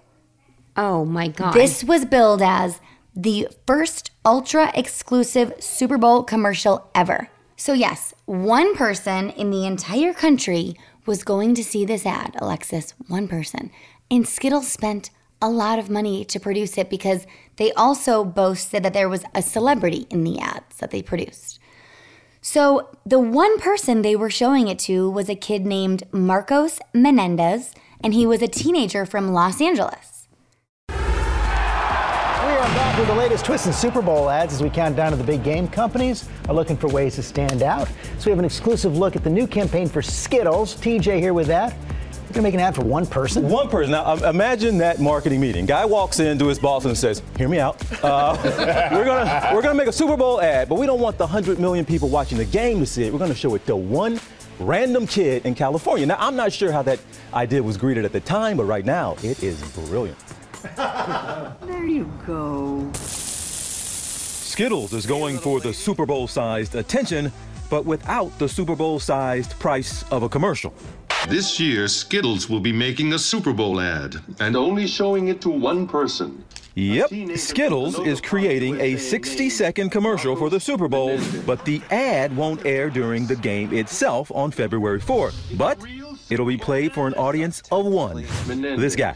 Oh 0.78 1.06
my 1.06 1.28
God. 1.28 1.54
This 1.54 1.84
was 1.84 2.06
billed 2.06 2.42
as 2.42 2.80
the 3.16 3.48
first 3.68 4.12
ultra 4.26 4.72
exclusive 4.74 5.54
Super 5.60 5.98
Bowl 5.98 6.24
commercial 6.24 6.90
ever. 6.96 7.30
So, 7.58 7.74
yes, 7.74 8.14
one 8.26 8.76
person 8.76 9.30
in 9.32 9.52
the 9.52 9.68
entire 9.68 10.14
country 10.14 10.76
was 11.06 11.24
going 11.24 11.54
to 11.56 11.64
see 11.64 11.86
this 11.86 12.06
ad, 12.06 12.36
Alexis, 12.40 12.94
one 13.08 13.28
person. 13.28 13.70
And 14.10 14.28
Skittles 14.28 14.68
spent 14.68 15.10
a 15.42 15.50
lot 15.50 15.80
of 15.80 15.90
money 15.90 16.24
to 16.26 16.40
produce 16.40 16.78
it 16.78 16.90
because 16.90 17.26
they 17.58 17.72
also 17.74 18.24
boasted 18.24 18.84
that 18.84 18.94
there 18.94 19.10
was 19.10 19.24
a 19.34 19.42
celebrity 19.42 20.08
in 20.10 20.24
the 20.24 20.40
ads 20.40 20.78
that 20.78 20.92
they 20.92 21.02
produced. 21.02 21.60
So, 22.44 22.90
the 23.06 23.20
one 23.20 23.60
person 23.60 24.02
they 24.02 24.16
were 24.16 24.32
showing 24.32 24.68
it 24.68 24.80
to 24.80 25.10
was 25.10 25.30
a 25.30 25.36
kid 25.36 25.64
named 25.64 26.04
Marcos 26.12 26.80
Menendez, 26.92 27.76
and 28.04 28.16
he 28.16 28.26
was 28.26 28.42
a 28.42 28.48
teenager 28.48 29.06
from 29.06 29.32
Los 29.32 29.62
Angeles. 29.62 30.28
We 30.90 30.96
are 30.98 32.74
back 32.74 32.98
with 32.98 33.08
the 33.08 33.14
latest 33.14 33.46
twists 33.46 33.68
in 33.68 33.74
Super 33.74 34.02
Bowl 34.02 34.28
ads 34.28 34.54
as 34.54 34.64
we 34.64 34.72
count 34.72 34.96
down 34.96 35.12
to 35.12 35.18
the 35.18 35.24
big 35.24 35.44
game. 35.44 35.68
Companies 35.68 36.28
are 36.50 36.56
looking 36.56 36.76
for 36.76 36.88
ways 36.88 37.14
to 37.16 37.24
stand 37.24 37.62
out. 37.62 37.88
So 38.18 38.26
we 38.26 38.32
have 38.32 38.40
an 38.40 38.46
exclusive 38.46 38.98
look 38.98 39.16
at 39.16 39.24
the 39.24 39.30
new 39.30 39.46
campaign 39.46 39.88
for 39.88 40.02
Skittles. 40.02 40.76
TJ 40.76 41.20
here 41.20 41.36
with 41.36 41.46
that. 41.48 41.76
You're 42.32 42.36
gonna 42.36 42.48
make 42.48 42.54
an 42.54 42.62
ad 42.62 42.76
for 42.76 42.86
one 42.86 43.06
person? 43.06 43.50
One 43.50 43.68
person. 43.68 43.92
Now 43.92 44.14
imagine 44.14 44.78
that 44.78 45.02
marketing 45.02 45.42
meeting. 45.42 45.66
Guy 45.66 45.84
walks 45.84 46.22
in 46.22 46.40
to 46.40 46.48
his 46.48 46.60
boss 46.60 46.86
and 46.86 46.98
says, 46.98 47.22
"Hear 47.38 47.50
me 47.50 47.60
out. 47.60 47.76
Uh, 48.02 48.38
we're 48.94 49.04
gonna 49.04 49.52
we're 49.54 49.62
gonna 49.62 49.76
make 49.76 49.90
a 49.90 49.92
Super 49.92 50.16
Bowl 50.16 50.40
ad, 50.40 50.70
but 50.70 50.76
we 50.76 50.86
don't 50.86 51.02
want 51.02 51.18
the 51.18 51.28
hundred 51.28 51.60
million 51.60 51.84
people 51.84 52.08
watching 52.08 52.38
the 52.38 52.46
game 52.46 52.80
to 52.80 52.86
see 52.86 53.04
it. 53.04 53.12
We're 53.12 53.20
gonna 53.20 53.36
show 53.36 53.54
it 53.56 53.66
to 53.66 53.76
one 53.76 54.18
random 54.60 55.08
kid 55.08 55.46
in 55.46 55.56
California." 55.56 56.06
Now 56.06 56.16
I'm 56.20 56.38
not 56.38 56.54
sure 56.54 56.72
how 56.72 56.82
that 56.84 57.02
idea 57.34 57.62
was 57.62 57.76
greeted 57.76 58.06
at 58.06 58.14
the 58.14 58.22
time, 58.22 58.56
but 58.56 58.64
right 58.64 58.86
now 58.86 59.18
it 59.24 59.44
is 59.44 59.62
brilliant. 59.90 60.18
There 61.68 61.86
you 61.86 62.10
go. 62.26 62.90
Skittles 62.94 64.94
is 64.94 65.06
going 65.06 65.38
for 65.38 65.60
the 65.60 65.74
Super 65.74 66.06
Bowl 66.06 66.30
sized 66.30 66.76
attention, 66.76 67.30
but 67.70 67.86
without 67.86 68.40
the 68.40 68.48
Super 68.48 68.78
Bowl 68.78 69.00
sized 69.00 69.60
price 69.60 70.04
of 70.12 70.24
a 70.24 70.30
commercial. 70.30 70.74
This 71.28 71.60
year, 71.60 71.88
Skittles 71.88 72.50
will 72.50 72.60
be 72.60 72.72
making 72.74 73.14
a 73.14 73.20
Super 73.20 73.54
Bowl 73.54 73.80
ad 73.80 74.16
and 74.40 74.56
only 74.56 74.88
showing 74.88 75.28
it 75.28 75.40
to 75.42 75.50
one 75.50 75.88
person. 75.88 76.44
Yep, 76.76 77.12
Skittles 77.36 78.00
is 78.00 78.22
creating 78.22 78.80
a 78.80 78.98
60 78.98 79.50
second 79.50 79.90
commercial 79.92 80.36
for 80.36 80.50
the 80.50 80.60
Super 80.60 80.88
Bowl, 80.88 81.20
but 81.46 81.64
the 81.66 81.82
ad 81.92 82.36
won't 82.36 82.66
air 82.66 82.90
during 82.90 83.28
the 83.28 83.36
game 83.36 83.74
itself 83.74 84.32
on 84.34 84.52
February 84.52 85.00
4th. 85.00 85.58
But 85.58 85.80
it'll 86.30 86.46
be 86.46 86.58
played 86.58 86.94
for 86.94 87.08
an 87.08 87.14
audience 87.14 87.62
of 87.72 87.86
one. 87.86 88.26
This 88.48 88.96
guy. 88.96 89.16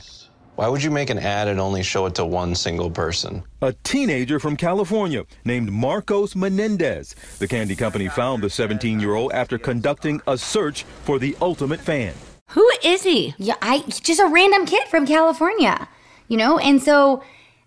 Why 0.56 0.70
would 0.70 0.82
you 0.82 0.89
make 0.89 1.10
an 1.10 1.20
ad 1.20 1.50
and 1.50 1.60
only 1.60 1.84
show 1.84 2.06
it 2.06 2.15
to 2.15 2.26
one 2.26 2.56
single 2.56 2.89
person? 2.89 3.44
A 3.62 3.74
teenager 3.84 4.39
from 4.39 4.56
California 4.56 5.26
named 5.44 5.70
Marcos 5.70 6.34
Menendez. 6.34 7.13
The 7.39 7.48
candy 7.48 7.76
company 7.76 8.08
found 8.08 8.41
the 8.41 8.50
17 8.50 9.02
year 9.02 9.15
old 9.15 9.34
after 9.34 9.58
conducting 9.58 10.22
a 10.28 10.38
search 10.38 10.84
for 11.04 11.20
the 11.20 11.36
ultimate 11.41 11.82
fan. 11.82 12.13
Who 12.52 12.65
is 12.82 13.04
he? 13.04 13.36
Yeah, 13.38 13.56
I 13.62 13.80
just 13.80 14.22
a 14.22 14.28
random 14.28 14.65
kid 14.65 14.88
from 14.88 15.06
California, 15.06 15.89
you 16.30 16.38
know? 16.38 16.58
And 16.58 16.82
so 16.82 17.22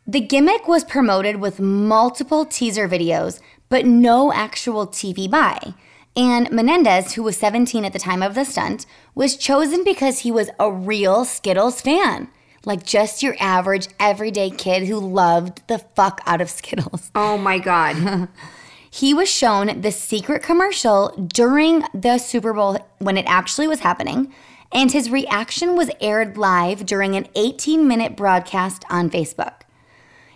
the 0.07 0.20
gimmick 0.20 0.66
was 0.66 0.83
promoted 0.83 1.37
with 1.37 1.61
multiple 1.61 2.46
teaser 2.46 2.88
videos, 2.88 3.38
but 3.68 3.85
no 3.85 4.33
actual 4.33 4.87
TV 4.87 5.31
buy. 5.31 5.74
And 6.16 6.51
Menendez, 6.51 7.12
who 7.12 7.22
was 7.22 7.37
17 7.37 7.85
at 7.85 7.92
the 7.92 7.98
time 7.98 8.22
of 8.22 8.35
the 8.35 8.46
stunt, 8.46 8.87
was 9.14 9.37
chosen 9.37 9.85
because 9.85 10.20
he 10.20 10.33
was 10.33 10.48
a 10.59 10.72
real 10.72 11.27
Skittles 11.27 11.83
fan. 11.83 12.31
Like 12.64 12.85
just 12.85 13.23
your 13.23 13.37
average 13.38 13.88
everyday 13.99 14.51
kid 14.51 14.87
who 14.87 14.99
loved 14.99 15.66
the 15.68 15.79
fuck 15.79 16.21
out 16.27 16.40
of 16.40 16.51
Skittles. 16.59 17.11
Oh 17.14 17.38
my 17.38 17.59
God. 17.59 18.29
he 18.90 19.14
was 19.14 19.29
shown 19.31 19.81
the 19.81 19.92
secret 19.92 20.42
commercial 20.42 21.09
during 21.33 21.85
the 21.94 22.18
Super 22.18 22.53
Bowl 22.53 22.79
when 22.99 23.16
it 23.16 23.27
actually 23.27 23.68
was 23.68 23.81
happening, 23.81 24.33
and 24.73 24.90
his 24.90 25.11
reaction 25.11 25.77
was 25.77 25.90
aired 26.01 26.37
live 26.37 26.85
during 26.85 27.14
an 27.14 27.29
18 27.35 27.87
minute 27.87 28.16
broadcast 28.16 28.85
on 28.90 29.11
Facebook. 29.11 29.62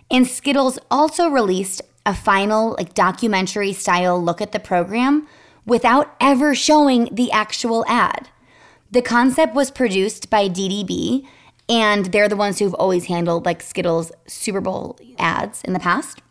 And 0.09 0.27
Skittles 0.27 0.79
also 0.91 1.27
released 1.27 1.81
a 2.05 2.13
final, 2.13 2.75
like, 2.77 2.93
documentary 2.93 3.73
style 3.73 4.21
look 4.21 4.41
at 4.41 4.51
the 4.51 4.59
program 4.59 5.27
without 5.65 6.15
ever 6.19 6.53
showing 6.53 7.09
the 7.11 7.31
actual 7.31 7.85
ad. 7.87 8.29
The 8.91 9.01
concept 9.01 9.55
was 9.55 9.71
produced 9.71 10.29
by 10.29 10.49
DDB, 10.49 11.25
and 11.69 12.07
they're 12.07 12.29
the 12.29 12.35
ones 12.35 12.59
who've 12.59 12.73
always 12.73 13.05
handled 13.05 13.45
like 13.45 13.61
Skittles 13.61 14.11
Super 14.27 14.61
Bowl 14.61 14.97
ads 15.17 15.61
in 15.63 15.73
the 15.73 15.79
past. 15.79 16.21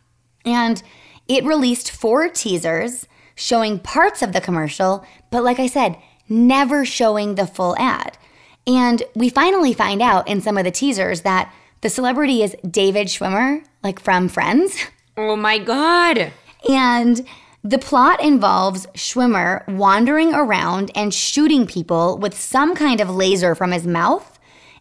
And 0.44 0.82
it 1.28 1.44
released 1.44 1.90
four 1.90 2.28
teasers 2.28 3.06
showing 3.34 3.78
parts 3.78 4.22
of 4.22 4.32
the 4.32 4.40
commercial, 4.40 5.04
but 5.30 5.44
like 5.44 5.58
I 5.58 5.66
said, 5.66 5.96
never 6.28 6.84
showing 6.84 7.34
the 7.34 7.46
full 7.46 7.76
ad. 7.78 8.18
And 8.66 9.02
we 9.14 9.28
finally 9.28 9.72
find 9.72 10.00
out 10.00 10.28
in 10.28 10.40
some 10.40 10.56
of 10.56 10.64
the 10.64 10.70
teasers 10.70 11.22
that 11.22 11.52
the 11.80 11.90
celebrity 11.90 12.42
is 12.42 12.54
David 12.68 13.08
Schwimmer, 13.08 13.64
like 13.82 14.00
from 14.00 14.28
Friends. 14.28 14.76
Oh 15.14 15.36
my 15.36 15.58
God. 15.58 16.32
And 16.70 17.26
the 17.62 17.78
plot 17.78 18.22
involves 18.24 18.86
Schwimmer 18.94 19.68
wandering 19.68 20.32
around 20.32 20.90
and 20.94 21.12
shooting 21.12 21.66
people 21.66 22.16
with 22.16 22.34
some 22.34 22.74
kind 22.74 22.98
of 22.98 23.10
laser 23.10 23.54
from 23.54 23.72
his 23.72 23.86
mouth, 23.86 24.31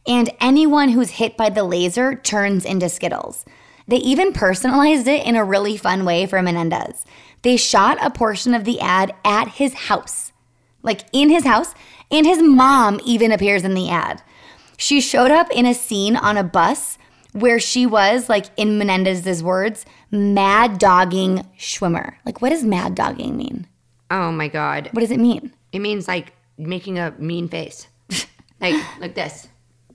and 0.07 0.31
anyone 0.39 0.89
who's 0.89 1.11
hit 1.11 1.37
by 1.37 1.49
the 1.49 1.63
laser 1.63 2.15
turns 2.15 2.65
into 2.65 2.89
Skittles. 2.89 3.45
They 3.87 3.97
even 3.97 4.33
personalized 4.33 5.07
it 5.07 5.25
in 5.25 5.35
a 5.35 5.43
really 5.43 5.77
fun 5.77 6.05
way 6.05 6.25
for 6.25 6.41
Menendez. 6.41 7.05
They 7.41 7.57
shot 7.57 7.97
a 8.01 8.09
portion 8.09 8.53
of 8.53 8.63
the 8.63 8.79
ad 8.79 9.13
at 9.25 9.47
his 9.47 9.73
house, 9.73 10.31
like 10.83 11.01
in 11.11 11.29
his 11.29 11.43
house, 11.43 11.73
and 12.09 12.25
his 12.25 12.41
mom 12.41 12.99
even 13.05 13.31
appears 13.31 13.63
in 13.63 13.73
the 13.73 13.89
ad. 13.89 14.21
She 14.77 15.01
showed 15.01 15.31
up 15.31 15.49
in 15.51 15.65
a 15.65 15.73
scene 15.73 16.15
on 16.15 16.37
a 16.37 16.43
bus 16.43 16.97
where 17.33 17.59
she 17.59 17.85
was, 17.85 18.29
like 18.29 18.47
in 18.57 18.77
Menendez's 18.77 19.43
words, 19.43 19.85
mad 20.09 20.77
dogging 20.77 21.47
Schwimmer. 21.57 22.15
Like, 22.25 22.41
what 22.41 22.49
does 22.49 22.63
mad 22.63 22.95
dogging 22.95 23.37
mean? 23.37 23.67
Oh 24.09 24.31
my 24.31 24.47
God. 24.47 24.89
What 24.91 25.01
does 25.01 25.11
it 25.11 25.19
mean? 25.19 25.53
It 25.71 25.79
means 25.79 26.07
like 26.07 26.33
making 26.57 26.99
a 26.99 27.11
mean 27.17 27.47
face. 27.47 27.87
like 28.61 28.75
like 28.99 29.15
this. 29.15 29.47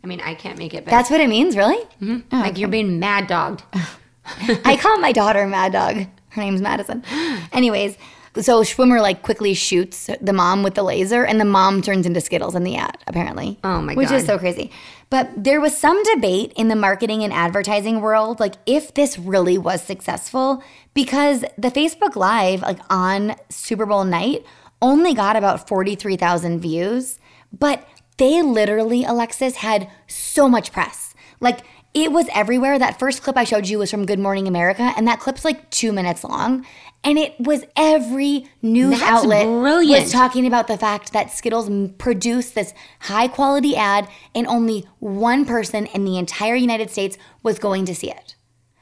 I 0.07 0.09
mean, 0.09 0.21
I 0.21 0.35
can't 0.37 0.57
make 0.57 0.73
it, 0.73 0.85
but 0.85 0.93
That's 0.93 1.11
what 1.11 1.21
it 1.21 1.29
means, 1.29 1.57
really? 1.57 1.83
Mhm. 2.01 2.23
like 2.31 2.59
you're 2.59 2.69
being 2.69 3.01
mad 3.01 3.27
dogged. 3.27 3.65
I 4.65 4.77
call 4.77 4.99
my 4.99 5.11
daughter 5.11 5.45
Mad 5.49 5.73
Dog. 5.73 6.07
Her 6.29 6.41
name's 6.41 6.61
Madison. 6.61 7.03
Anyways, 7.53 7.97
so 8.37 8.63
Schwimmer 8.63 9.03
like 9.03 9.23
quickly 9.23 9.53
shoots 9.53 10.09
the 10.21 10.33
mom 10.33 10.63
with 10.63 10.77
the 10.77 10.85
laser, 10.85 11.25
and 11.25 11.41
the 11.41 11.45
mom 11.45 11.83
turns 11.83 12.07
into 12.07 12.21
Skittles 12.21 12.55
in 12.55 12.63
the 12.63 12.77
ad, 12.77 12.99
apparently. 13.09 13.59
Oh 13.65 13.81
my 13.83 13.95
god, 13.95 13.99
Which 13.99 14.13
is 14.13 14.25
so 14.25 14.39
crazy. 14.39 14.71
But 15.11 15.29
there 15.37 15.61
was 15.61 15.77
some 15.77 16.01
debate 16.15 16.53
in 16.57 16.69
the 16.69 16.77
marketing 16.77 17.25
and 17.25 17.33
advertising 17.33 18.01
world, 18.01 18.39
like 18.39 18.55
if 18.65 18.95
this 18.95 19.19
really 19.19 19.59
was 19.59 19.83
successful, 19.83 20.63
because 20.95 21.41
the 21.59 21.73
Facebook 21.73 22.15
Live, 22.15 22.63
like 22.63 22.79
on 22.91 23.35
Super 23.49 23.87
Bowl 23.87 24.05
night, 24.05 24.45
only 24.81 25.15
got 25.15 25.35
about 25.35 25.67
43,000 25.67 26.61
views, 26.61 27.19
but 27.53 27.85
they 28.17 28.43
literally, 28.43 29.05
Alexis, 29.05 29.57
had 29.57 29.91
so 30.07 30.49
much 30.49 30.73
press. 30.73 31.15
Like, 31.41 31.61
it 31.95 32.13
was 32.13 32.27
everywhere. 32.35 32.79
That 32.79 32.99
first 32.99 33.23
clip 33.23 33.37
I 33.39 33.45
showed 33.45 33.69
you 33.69 33.79
was 33.79 33.91
from 33.91 34.05
Good 34.05 34.19
Morning 34.19 34.47
America, 34.47 34.93
and 34.97 35.09
that 35.09 35.19
clip's 35.19 35.45
like 35.45 35.71
two 35.71 35.93
minutes 35.93 36.25
long. 36.25 36.67
And 37.03 37.19
it 37.19 37.39
was 37.41 37.65
every 37.75 38.47
news 38.61 38.99
That's 38.99 39.03
outlet 39.03 39.45
brilliant. 39.45 40.05
was 40.05 40.13
talking 40.13 40.47
about 40.47 40.67
the 40.67 40.77
fact 40.77 41.13
that 41.13 41.31
Skittles 41.31 41.71
produced 41.99 42.55
this 42.55 42.75
high 43.01 43.29
quality 43.29 43.77
ad, 43.77 44.09
and 44.35 44.47
only 44.47 44.87
one 44.99 45.47
person 45.47 45.87
in 45.87 46.05
the 46.05 46.19
entire 46.19 46.55
United 46.55 46.91
States 46.91 47.17
was 47.43 47.59
going 47.59 47.87
to 47.87 47.95
see 47.95 48.11
it. 48.11 48.35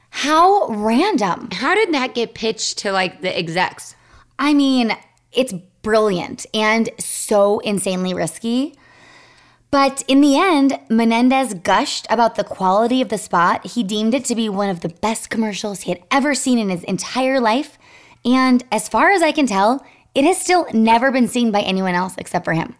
How 0.09 0.67
random. 0.67 1.49
How 1.51 1.75
did 1.75 1.93
that 1.93 2.15
get 2.15 2.33
pitched 2.33 2.79
to 2.79 2.91
like 2.91 3.21
the 3.21 3.37
execs? 3.37 3.95
I 4.39 4.53
mean, 4.53 4.95
it's 5.31 5.53
brilliant 5.81 6.45
and 6.53 6.89
so 6.99 7.59
insanely 7.59 8.13
risky. 8.13 8.77
But 9.75 10.05
in 10.07 10.21
the 10.21 10.37
end, 10.37 10.79
Menendez 10.87 11.53
gushed 11.53 12.07
about 12.09 12.35
the 12.35 12.45
quality 12.45 13.01
of 13.01 13.09
the 13.09 13.17
spot. 13.17 13.67
He 13.67 13.83
deemed 13.83 14.13
it 14.13 14.23
to 14.23 14.33
be 14.33 14.47
one 14.47 14.69
of 14.69 14.79
the 14.79 14.87
best 14.87 15.29
commercials 15.29 15.81
he 15.81 15.91
had 15.91 16.01
ever 16.09 16.33
seen 16.33 16.59
in 16.59 16.69
his 16.69 16.85
entire 16.85 17.41
life. 17.41 17.77
And 18.23 18.63
as 18.71 18.87
far 18.87 19.11
as 19.11 19.21
I 19.21 19.33
can 19.33 19.45
tell, 19.45 19.85
it 20.13 20.23
has 20.23 20.39
still 20.39 20.65
never 20.71 21.11
been 21.11 21.27
seen 21.27 21.51
by 21.51 21.59
anyone 21.59 21.93
else 21.93 22.15
except 22.17 22.45
for 22.45 22.53
him. 22.53 22.75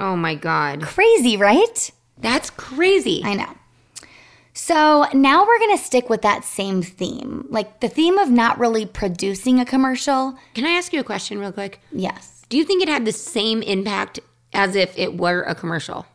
Oh 0.00 0.16
my 0.16 0.34
God. 0.34 0.82
Crazy, 0.82 1.36
right? 1.36 1.92
That's 2.18 2.50
crazy. 2.50 3.22
I 3.24 3.34
know. 3.34 3.54
So 4.54 5.06
now 5.14 5.46
we're 5.46 5.60
going 5.60 5.78
to 5.78 5.84
stick 5.84 6.10
with 6.10 6.22
that 6.22 6.44
same 6.44 6.82
theme, 6.82 7.46
like 7.48 7.78
the 7.78 7.88
theme 7.88 8.18
of 8.18 8.28
not 8.28 8.58
really 8.58 8.86
producing 8.86 9.60
a 9.60 9.64
commercial. 9.64 10.36
Can 10.54 10.66
I 10.66 10.70
ask 10.70 10.92
you 10.92 10.98
a 10.98 11.04
question 11.04 11.38
real 11.38 11.52
quick? 11.52 11.78
Yes. 11.92 12.42
Do 12.48 12.56
you 12.56 12.64
think 12.64 12.82
it 12.82 12.88
had 12.88 13.04
the 13.04 13.12
same 13.12 13.62
impact 13.62 14.18
as 14.52 14.74
if 14.74 14.98
it 14.98 15.16
were 15.16 15.42
a 15.42 15.54
commercial? 15.54 16.06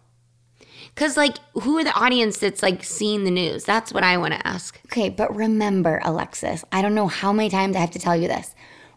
Because, 0.93 1.15
like, 1.15 1.37
who 1.53 1.77
are 1.77 1.83
the 1.83 1.93
audience 1.93 2.37
that's 2.37 2.61
like 2.61 2.83
seeing 2.83 3.23
the 3.23 3.31
news? 3.31 3.63
That's 3.63 3.93
what 3.93 4.03
I 4.03 4.17
want 4.17 4.33
to 4.33 4.47
ask. 4.47 4.79
Okay, 4.87 5.09
but 5.09 5.33
remember, 5.35 6.01
Alexis, 6.03 6.65
I 6.71 6.81
don't 6.81 6.95
know 6.95 7.07
how 7.07 7.31
many 7.31 7.49
times 7.49 7.75
I 7.75 7.79
have 7.79 7.91
to 7.91 7.99
tell 7.99 8.15
you 8.15 8.27
this. 8.27 8.53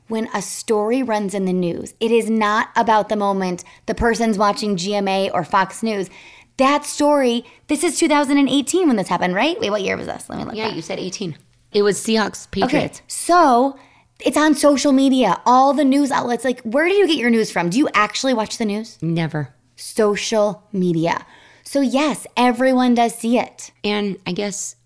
When 0.08 0.28
a 0.34 0.42
story 0.42 1.02
runs 1.02 1.32
in 1.32 1.44
the 1.44 1.52
news, 1.52 1.94
it 2.00 2.10
is 2.10 2.28
not 2.28 2.68
about 2.76 3.08
the 3.08 3.16
moment 3.16 3.64
the 3.86 3.94
person's 3.94 4.36
watching 4.36 4.76
GMA 4.76 5.30
or 5.32 5.44
Fox 5.44 5.82
News. 5.82 6.10
That 6.58 6.84
story, 6.84 7.44
this 7.68 7.82
is 7.82 7.98
2018 7.98 8.86
when 8.86 8.96
this 8.96 9.08
happened, 9.08 9.34
right? 9.34 9.58
Wait, 9.58 9.70
what 9.70 9.82
year 9.82 9.96
was 9.96 10.06
this? 10.06 10.28
Let 10.28 10.38
me 10.38 10.44
look. 10.44 10.54
Yeah, 10.54 10.68
back. 10.68 10.76
you 10.76 10.82
said 10.82 10.98
18. 10.98 11.36
It 11.72 11.82
was 11.82 11.98
Seahawks 11.98 12.50
Patriots. 12.50 12.98
Okay, 12.98 13.04
so 13.06 13.78
it's 14.20 14.36
on 14.36 14.54
social 14.54 14.92
media, 14.92 15.40
all 15.46 15.72
the 15.72 15.84
news 15.84 16.10
outlets. 16.10 16.44
Like, 16.44 16.60
where 16.62 16.88
do 16.88 16.94
you 16.94 17.06
get 17.06 17.16
your 17.16 17.30
news 17.30 17.50
from? 17.50 17.70
Do 17.70 17.78
you 17.78 17.88
actually 17.94 18.34
watch 18.34 18.58
the 18.58 18.64
news? 18.64 18.98
Never. 19.00 19.54
Social 19.76 20.62
media. 20.72 21.24
So, 21.64 21.80
yes, 21.80 22.26
everyone 22.36 22.94
does 22.94 23.14
see 23.14 23.38
it. 23.38 23.70
And 23.84 24.18
I 24.26 24.32
guess 24.32 24.76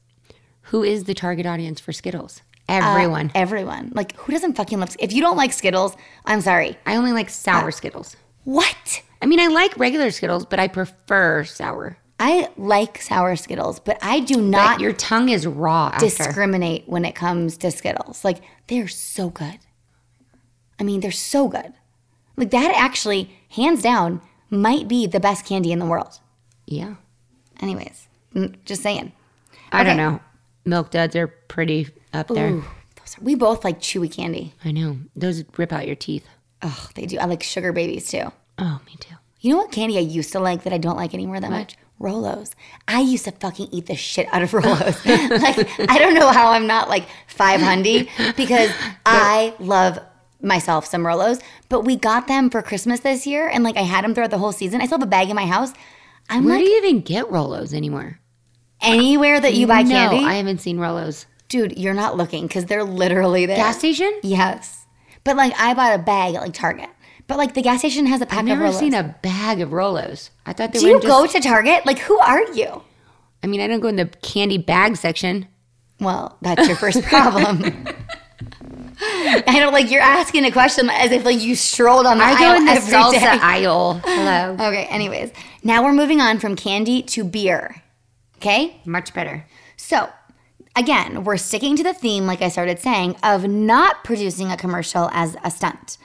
who 0.62 0.82
is 0.82 1.04
the 1.04 1.14
target 1.14 1.46
audience 1.46 1.80
for 1.80 1.92
Skittles? 1.92 2.42
Uh, 2.68 2.72
Everyone. 2.82 3.30
everyone. 3.34 3.92
Like, 3.94 4.16
who 4.16 4.32
doesn't 4.32 4.54
fucking 4.54 4.80
love 4.80 4.96
If 4.98 5.12
you 5.12 5.22
don't 5.22 5.36
like 5.36 5.52
Skittles, 5.52 5.96
I'm 6.24 6.40
sorry. 6.40 6.76
I 6.84 6.96
only 6.96 7.12
like 7.12 7.30
sour 7.30 7.70
Skittles. 7.70 8.16
What? 8.42 9.02
I 9.22 9.26
mean, 9.26 9.38
I 9.38 9.46
like 9.46 9.76
regular 9.78 10.10
Skittles, 10.10 10.44
but 10.44 10.58
I 10.58 10.66
prefer 10.68 11.44
sour. 11.44 11.96
I 12.18 12.48
like 12.56 13.00
sour 13.00 13.36
Skittles, 13.36 13.78
but 13.78 13.98
I 14.02 14.20
do 14.20 14.40
not 14.40 14.76
But 14.76 14.80
your 14.80 14.92
tongue 14.94 15.28
is 15.28 15.46
raw 15.46 15.90
after. 15.94 16.06
discriminate 16.06 16.88
when 16.88 17.04
it 17.04 17.14
comes 17.14 17.56
to 17.58 17.70
Skittles. 17.70 18.24
Like, 18.24 18.38
they're 18.66 18.88
so 18.88 19.30
good. 19.30 19.58
I 20.80 20.82
mean, 20.82 21.00
they're 21.00 21.10
so 21.12 21.46
good. 21.48 21.72
Like, 22.36 22.50
that 22.50 22.72
actually, 22.76 23.30
hands 23.50 23.80
down, 23.80 24.20
might 24.50 24.88
be 24.88 25.06
the 25.06 25.20
best 25.20 25.46
candy 25.46 25.70
in 25.72 25.78
the 25.78 25.86
world. 25.86 26.18
Yeah. 26.66 26.94
Anyways, 27.60 28.08
just 28.64 28.82
saying. 28.82 29.12
I 29.72 29.82
don't 29.84 29.96
know. 29.96 30.20
Milk 30.64 30.90
duds 30.90 31.16
are 31.16 31.26
pretty 31.28 31.88
up 32.12 32.28
there. 32.28 32.48
Ooh, 32.48 32.64
those 32.96 33.18
are, 33.18 33.22
we 33.24 33.34
both 33.34 33.64
like 33.64 33.80
chewy 33.80 34.12
candy. 34.12 34.52
I 34.64 34.72
know. 34.72 34.98
Those 35.14 35.44
rip 35.56 35.72
out 35.72 35.86
your 35.86 35.96
teeth. 35.96 36.26
Oh, 36.62 36.88
they 36.94 37.06
do. 37.06 37.18
I 37.18 37.24
like 37.26 37.42
sugar 37.42 37.72
babies 37.72 38.10
too. 38.10 38.32
Oh, 38.58 38.80
me 38.86 38.96
too. 38.98 39.14
You 39.40 39.52
know 39.52 39.58
what 39.58 39.70
candy 39.72 39.96
I 39.96 40.00
used 40.00 40.32
to 40.32 40.40
like 40.40 40.64
that 40.64 40.72
I 40.72 40.78
don't 40.78 40.96
like 40.96 41.14
anymore 41.14 41.38
that 41.40 41.50
much? 41.50 41.76
Rolos. 42.00 42.52
I 42.88 43.00
used 43.00 43.24
to 43.24 43.32
fucking 43.32 43.68
eat 43.72 43.86
the 43.86 43.94
shit 43.94 44.26
out 44.32 44.42
of 44.42 44.50
Rolos. 44.52 45.04
like 45.40 45.90
I 45.90 45.98
don't 45.98 46.14
know 46.14 46.30
how 46.30 46.50
I'm 46.50 46.66
not 46.66 46.88
like 46.88 47.06
500 47.28 48.08
because 48.36 48.70
I 49.06 49.54
love 49.58 49.98
myself 50.42 50.86
some 50.86 51.02
Rolos. 51.02 51.40
But 51.68 51.82
we 51.82 51.96
got 51.96 52.26
them 52.28 52.50
for 52.50 52.60
Christmas 52.62 53.00
this 53.00 53.26
year, 53.26 53.48
and 53.48 53.64
like 53.64 53.76
I 53.76 53.82
had 53.82 54.04
them 54.04 54.14
throughout 54.14 54.30
the 54.30 54.38
whole 54.38 54.52
season. 54.52 54.80
I 54.80 54.86
still 54.86 54.98
have 54.98 55.06
a 55.06 55.10
bag 55.10 55.30
in 55.30 55.36
my 55.36 55.46
house. 55.46 55.72
I'm 56.28 56.44
Where 56.44 56.56
like 56.56 56.64
do 56.64 56.70
you 56.70 56.78
even 56.78 57.00
get 57.00 57.26
Rolos 57.26 57.72
anymore? 57.74 58.18
anywhere 58.80 59.40
that 59.40 59.54
you 59.54 59.66
buy 59.66 59.82
no, 59.82 59.90
candy, 59.90 60.24
I 60.24 60.34
haven't 60.34 60.60
seen 60.60 60.76
Rolos. 60.78 61.24
dude. 61.48 61.78
You're 61.78 61.94
not 61.94 62.16
looking 62.16 62.46
because 62.46 62.66
they're 62.66 62.84
literally 62.84 63.46
there. 63.46 63.56
Gas 63.56 63.78
station? 63.78 64.20
Yes, 64.22 64.86
but 65.24 65.36
like 65.36 65.52
I 65.58 65.74
bought 65.74 65.98
a 65.98 66.02
bag 66.02 66.34
at 66.34 66.42
like 66.42 66.54
Target. 66.54 66.90
But 67.28 67.38
like 67.38 67.54
the 67.54 67.62
gas 67.62 67.80
station 67.80 68.06
has 68.06 68.20
a 68.20 68.26
pack 68.26 68.40
I've 68.40 68.44
never 68.44 68.70
seen 68.72 68.94
a 68.94 69.16
bag 69.22 69.60
of 69.60 69.70
Rolos. 69.70 70.30
I 70.44 70.52
thought 70.52 70.72
they 70.72 70.78
Do 70.78 70.86
were 70.86 70.92
you 70.92 71.00
just, 71.00 71.06
go 71.08 71.26
to 71.26 71.40
Target? 71.40 71.84
Like 71.86 71.98
who 72.00 72.16
are 72.18 72.42
you? 72.52 72.82
I 73.42 73.46
mean, 73.48 73.60
I 73.60 73.66
don't 73.66 73.80
go 73.80 73.88
in 73.88 73.96
the 73.96 74.06
candy 74.22 74.58
bag 74.58 74.96
section. 74.96 75.48
Well, 75.98 76.36
that's 76.42 76.66
your 76.68 76.76
first 76.76 77.02
problem. 77.02 77.62
I 79.00 79.56
don't 79.60 79.72
like 79.72 79.90
you're 79.90 80.00
asking 80.00 80.44
a 80.44 80.50
question 80.50 80.88
as 80.90 81.10
if 81.12 81.24
like 81.24 81.40
you 81.40 81.54
strolled 81.54 82.06
on 82.06 82.18
the 82.18 82.24
I 82.24 82.38
go 82.38 82.46
aisle 82.46 82.56
in 82.56 82.64
the 82.64 82.70
every 82.72 82.92
salsa 82.92 83.12
day. 83.12 83.26
aisle. 83.42 84.00
Hello. 84.04 84.56
Okay, 84.68 84.86
anyways. 84.86 85.30
Now 85.62 85.84
we're 85.84 85.92
moving 85.92 86.20
on 86.20 86.38
from 86.38 86.56
candy 86.56 87.02
to 87.02 87.24
beer. 87.24 87.82
Okay? 88.36 88.80
Much 88.84 89.12
better. 89.14 89.46
So, 89.76 90.08
again, 90.74 91.24
we're 91.24 91.36
sticking 91.36 91.76
to 91.76 91.82
the 91.82 91.94
theme, 91.94 92.26
like 92.26 92.42
I 92.42 92.48
started 92.48 92.78
saying, 92.78 93.16
of 93.22 93.44
not 93.48 94.04
producing 94.04 94.50
a 94.50 94.56
commercial 94.56 95.10
as 95.12 95.36
a 95.44 95.50
stunt. 95.50 95.98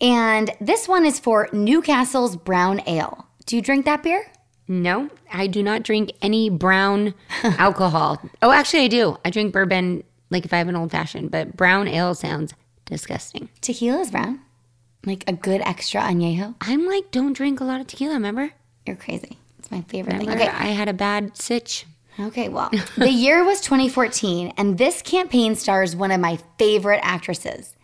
And 0.00 0.50
this 0.60 0.86
one 0.88 1.04
is 1.06 1.18
for 1.20 1.48
Newcastle's 1.52 2.36
Brown 2.36 2.82
Ale. 2.86 3.26
Do 3.46 3.56
you 3.56 3.62
drink 3.62 3.84
that 3.84 4.02
beer? 4.02 4.26
No, 4.66 5.10
I 5.32 5.46
do 5.46 5.62
not 5.62 5.82
drink 5.82 6.12
any 6.22 6.48
brown 6.48 7.14
alcohol. 7.42 8.20
Oh, 8.40 8.50
actually, 8.50 8.84
I 8.84 8.88
do. 8.88 9.18
I 9.24 9.30
drink 9.30 9.52
bourbon 9.52 10.02
like 10.34 10.44
if 10.44 10.52
I 10.52 10.58
have 10.58 10.68
an 10.68 10.76
old 10.76 10.90
fashioned, 10.90 11.30
but 11.30 11.56
brown 11.56 11.88
ale 11.88 12.14
sounds 12.14 12.52
disgusting. 12.84 13.48
Tequila 13.62 14.00
is 14.00 14.10
brown. 14.10 14.40
Like 15.06 15.24
a 15.26 15.32
good 15.32 15.62
extra 15.64 16.00
añejo. 16.02 16.54
I'm 16.60 16.86
like, 16.86 17.10
don't 17.10 17.32
drink 17.32 17.60
a 17.60 17.64
lot 17.64 17.80
of 17.80 17.86
tequila, 17.86 18.14
remember? 18.14 18.50
You're 18.86 18.96
crazy. 18.96 19.38
It's 19.58 19.70
my 19.70 19.82
favorite 19.82 20.14
Remember 20.14 20.38
thing. 20.38 20.48
Okay. 20.48 20.56
I 20.56 20.72
had 20.72 20.88
a 20.88 20.92
bad 20.92 21.36
sitch. 21.36 21.86
Okay, 22.18 22.48
well, 22.48 22.70
the 22.96 23.10
year 23.10 23.44
was 23.44 23.60
2014, 23.60 24.52
and 24.56 24.78
this 24.78 25.02
campaign 25.02 25.54
stars 25.54 25.96
one 25.96 26.10
of 26.10 26.20
my 26.20 26.38
favorite 26.58 27.00
actresses, 27.02 27.74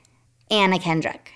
Anna 0.51 0.79
Kendrick. 0.79 1.33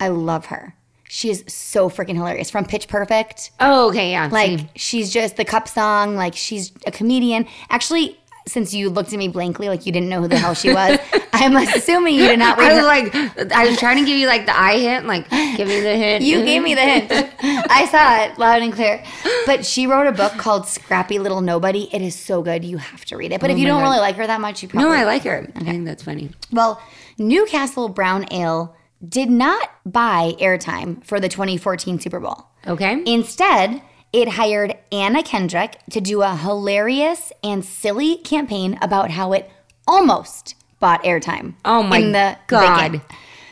I 0.00 0.08
love 0.08 0.46
her. 0.46 0.74
She 1.08 1.30
is 1.30 1.42
so 1.46 1.88
freaking 1.88 2.16
hilarious 2.16 2.50
from 2.50 2.66
Pitch 2.66 2.86
Perfect. 2.86 3.50
Oh, 3.60 3.88
okay, 3.88 4.10
yeah. 4.10 4.28
Like, 4.30 4.58
same. 4.58 4.68
she's 4.76 5.10
just 5.10 5.36
the 5.36 5.44
cup 5.44 5.68
song, 5.68 6.16
like, 6.16 6.34
she's 6.34 6.70
a 6.86 6.90
comedian. 6.90 7.46
Actually, 7.70 8.18
since 8.48 8.74
you 8.74 8.90
looked 8.90 9.12
at 9.12 9.18
me 9.18 9.28
blankly, 9.28 9.68
like 9.68 9.86
you 9.86 9.92
didn't 9.92 10.08
know 10.08 10.20
who 10.22 10.28
the 10.28 10.38
hell 10.38 10.54
she 10.54 10.72
was, 10.72 10.98
I'm 11.32 11.54
assuming 11.56 12.14
you 12.14 12.26
did 12.26 12.38
not 12.38 12.58
read 12.58 12.72
I 12.72 12.74
was 12.74 12.84
like, 12.84 13.52
I 13.52 13.68
was 13.68 13.78
trying 13.78 13.98
to 13.98 14.04
give 14.04 14.16
you 14.18 14.26
like 14.26 14.46
the 14.46 14.58
eye 14.58 14.78
hint, 14.78 15.06
like 15.06 15.28
give 15.30 15.68
me 15.68 15.80
the 15.80 15.94
hint. 15.96 16.24
You 16.24 16.44
gave 16.44 16.62
me 16.62 16.74
the 16.74 16.80
hint. 16.80 17.12
I 17.40 17.86
saw 17.86 18.24
it 18.24 18.38
loud 18.38 18.62
and 18.62 18.72
clear. 18.72 19.04
But 19.46 19.64
she 19.64 19.86
wrote 19.86 20.06
a 20.06 20.12
book 20.12 20.32
called 20.32 20.66
Scrappy 20.66 21.18
Little 21.18 21.40
Nobody. 21.40 21.88
It 21.92 22.02
is 22.02 22.14
so 22.16 22.42
good. 22.42 22.64
You 22.64 22.78
have 22.78 23.04
to 23.06 23.16
read 23.16 23.32
it. 23.32 23.40
But 23.40 23.50
Oh 23.50 23.52
if 23.52 23.58
you 23.58 23.66
don't 23.66 23.80
God. 23.80 23.88
really 23.90 24.00
like 24.00 24.16
her 24.16 24.26
that 24.26 24.40
much, 24.40 24.62
you 24.62 24.68
probably 24.68 24.88
No, 24.90 24.94
I 24.96 25.04
like 25.04 25.22
her. 25.24 25.46
I 25.54 25.60
think 25.60 25.84
that's 25.84 26.02
funny. 26.02 26.30
Well, 26.50 26.82
Newcastle 27.18 27.88
Brown 27.88 28.26
Ale 28.32 28.74
did 29.06 29.30
not 29.30 29.70
buy 29.86 30.34
airtime 30.40 31.04
for 31.04 31.20
the 31.20 31.28
2014 31.28 32.00
Super 32.00 32.18
Bowl. 32.20 32.46
Okay. 32.66 33.02
Instead, 33.06 33.80
it 34.12 34.28
hired 34.30 34.76
Anna 34.90 35.22
Kendrick 35.22 35.78
to 35.90 36.00
do 36.00 36.22
a 36.22 36.34
hilarious 36.34 37.32
and 37.42 37.64
silly 37.64 38.16
campaign 38.18 38.78
about 38.80 39.10
how 39.10 39.32
it 39.32 39.50
almost 39.86 40.54
bought 40.80 41.02
airtime. 41.04 41.54
Oh 41.64 41.82
my 41.82 41.98
in 41.98 42.12
the 42.12 42.38
God. 42.46 43.02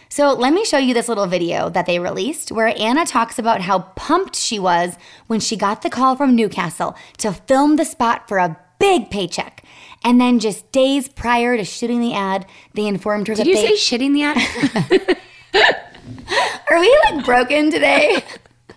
So 0.08 0.32
let 0.32 0.54
me 0.54 0.64
show 0.64 0.78
you 0.78 0.94
this 0.94 1.08
little 1.08 1.26
video 1.26 1.68
that 1.68 1.84
they 1.84 1.98
released 1.98 2.50
where 2.50 2.72
Anna 2.78 3.04
talks 3.04 3.38
about 3.38 3.60
how 3.60 3.80
pumped 3.96 4.34
she 4.34 4.58
was 4.58 4.96
when 5.26 5.40
she 5.40 5.56
got 5.56 5.82
the 5.82 5.90
call 5.90 6.16
from 6.16 6.34
Newcastle 6.34 6.96
to 7.18 7.32
film 7.32 7.76
the 7.76 7.84
spot 7.84 8.26
for 8.26 8.38
a 8.38 8.56
big 8.78 9.10
paycheck. 9.10 9.62
And 10.02 10.18
then 10.20 10.38
just 10.38 10.72
days 10.72 11.08
prior 11.08 11.56
to 11.56 11.64
shooting 11.64 12.00
the 12.00 12.14
ad, 12.14 12.46
they 12.72 12.86
informed 12.86 13.28
her 13.28 13.34
Did 13.34 13.46
that 13.46 13.50
you 13.50 13.56
they 13.56 13.76
say 13.76 13.98
shitting 13.98 14.14
the 14.14 14.22
ad? 14.22 15.18
Are 16.70 16.80
we 16.80 16.98
like 17.10 17.24
broken 17.24 17.70
today? 17.70 18.24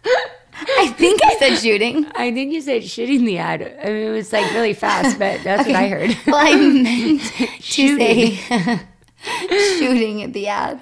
I 0.62 0.88
think 0.98 1.22
I 1.24 1.36
said 1.38 1.56
shooting. 1.58 2.06
I 2.16 2.32
think 2.34 2.52
you 2.54 2.62
said 2.62 2.84
shitting 2.84 3.26
the 3.26 3.38
ad. 3.38 3.62
I 3.62 3.86
mean, 3.88 4.08
it 4.08 4.12
was 4.12 4.32
like 4.34 4.52
really 4.54 4.74
fast, 4.74 5.18
but 5.20 5.42
that's 5.44 5.68
what 5.68 5.76
I 5.76 5.88
heard. 5.88 6.18
Well, 6.26 6.36
I 6.36 6.56
meant 6.56 7.22
to 7.22 7.48
Shooting. 7.62 8.36
say 8.36 8.82
shooting 9.80 10.24
at 10.24 10.34
the 10.34 10.48
ad. 10.48 10.80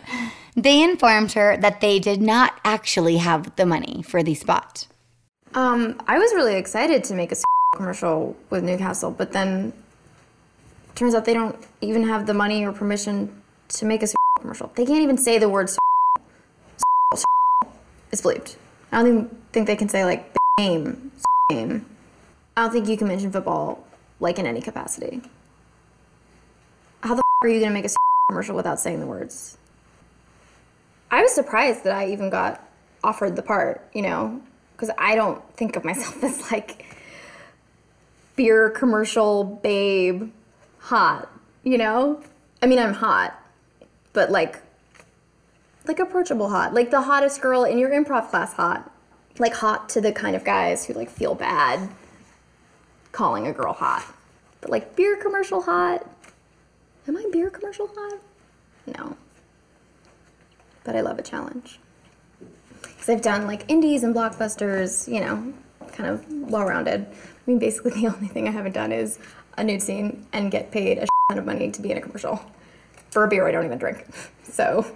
They 0.56 0.82
informed 0.84 1.34
her 1.34 1.58
that 1.58 1.82
they 1.82 2.00
did 2.00 2.22
not 2.22 2.60
actually 2.66 3.18
have 3.18 3.56
the 3.56 3.66
money 3.66 4.04
for 4.04 4.24
the 4.24 4.34
spot. 4.34 4.88
Um, 5.54 6.02
I 6.08 6.18
was 6.18 6.34
really 6.34 6.56
excited 6.56 7.04
to 7.06 7.13
make 7.13 7.32
a 7.32 7.36
commercial 7.76 8.36
with 8.50 8.63
Newcastle, 8.63 9.12
but 9.12 9.32
then 9.32 9.74
turns 10.95 11.14
out 11.14 11.26
they 11.26 11.34
don't 11.34 11.56
even 11.82 12.04
have 12.08 12.26
the 12.26 12.34
money 12.34 12.66
or 12.66 12.72
permission 12.72 13.41
to 13.70 13.86
make 13.86 14.01
a 14.01 14.08
commercial. 14.39 14.72
They 14.76 14.86
can't 14.86 15.01
even 15.01 15.18
say 15.18 15.38
the 15.38 15.49
word 15.49 15.70
it's 18.12 18.22
bleeped. 18.22 18.56
I 18.92 18.98
don't 18.98 19.08
even 19.08 19.38
think 19.52 19.68
they 19.68 19.76
can 19.76 19.90
say 19.90 20.06
like 20.06 20.36
game, 20.58 21.12
game. 21.50 21.86
I 22.56 22.64
don't 22.64 22.72
think 22.72 22.88
you 22.88 22.98
can 22.98 23.08
mention 23.08 23.32
football 23.32 23.86
like 24.20 24.40
in 24.40 24.46
any 24.46 24.62
capacity. 24.62 25.22
How 27.02 27.16
the 27.16 27.24
are 27.44 27.48
you 27.48 27.60
gonna 27.60 27.74
make 27.74 27.86
a 27.86 27.90
commercial 28.30 28.56
without 28.56 28.80
saying 28.80 29.00
the 29.00 29.06
words? 29.06 29.58
I 31.12 31.22
was 31.22 31.32
surprised 31.34 31.84
that 31.84 31.94
I 31.94 32.08
even 32.12 32.30
got 32.30 32.68
offered 33.04 33.36
the 33.36 33.42
part, 33.42 33.88
you 33.94 34.02
know, 34.02 34.42
because 34.76 34.90
I 34.98 35.16
don't 35.16 35.42
think 35.56 35.76
of 35.76 35.86
myself 35.86 36.24
as 36.24 36.52
like 36.52 36.86
beer 38.36 38.70
commercial 38.70 39.44
babe 39.44 40.32
hot, 40.80 41.30
you 41.64 41.78
know? 41.78 42.22
I 42.62 42.66
mean, 42.66 42.80
I'm 42.80 42.94
hot, 42.94 43.40
but 44.14 44.32
like, 44.32 44.60
like 45.88 46.00
approachable 46.00 46.50
hot, 46.50 46.74
like 46.74 46.92
the 46.92 47.02
hottest 47.02 47.42
girl 47.42 47.64
in 47.64 47.78
your 47.78 47.90
improv 47.90 48.30
class 48.30 48.54
hot, 48.54 48.92
like 49.40 49.54
hot 49.54 49.90
to 49.90 50.02
the 50.02 50.12
kind 50.12 50.36
of 50.36 50.44
guys 50.44 50.86
who 50.86 50.94
like 50.94 51.10
feel 51.10 51.36
bad 51.36 51.90
calling 53.12 53.48
a 53.48 53.54
girl 53.54 53.74
hot. 53.74 54.06
But 54.62 54.70
like 54.70 54.96
beer 54.96 55.16
commercial 55.18 55.62
hot. 55.62 56.06
Am 57.08 57.16
I 57.16 57.26
beer 57.32 57.50
commercial 57.50 57.88
hot? 57.88 58.20
No. 58.86 59.16
But 60.84 60.96
I 60.96 61.02
love 61.02 61.20
a 61.20 61.24
challenge. 61.24 61.80
Because 62.82 63.10
I've 63.10 63.22
done 63.22 63.48
like 63.48 63.66
indies 63.70 64.04
and 64.04 64.16
blockbusters, 64.16 65.12
you 65.12 65.20
know, 65.20 65.54
kind 65.92 66.10
of 66.10 66.26
well 66.30 66.66
rounded. 66.66 67.06
I 67.06 67.16
mean, 67.46 67.60
basically, 67.60 67.92
the 68.02 68.08
only 68.08 68.28
thing 68.28 68.48
I 68.48 68.52
haven't 68.52 68.74
done 68.74 68.92
is 68.92 69.20
a 69.58 69.64
nude 69.64 69.82
scene 69.82 70.26
and 70.34 70.52
get 70.52 70.72
paid 70.72 71.00
a 71.00 71.08
ton 71.30 71.40
of 71.40 71.46
money 71.46 71.72
to 71.72 71.82
be 71.82 71.92
in 71.92 71.98
a 71.98 72.02
commercial 72.02 72.40
for 73.10 73.24
a 73.24 73.28
beer 73.28 73.48
I 73.48 73.52
don't 73.52 73.66
even 73.66 73.78
drink. 73.78 74.06
So, 74.50 74.88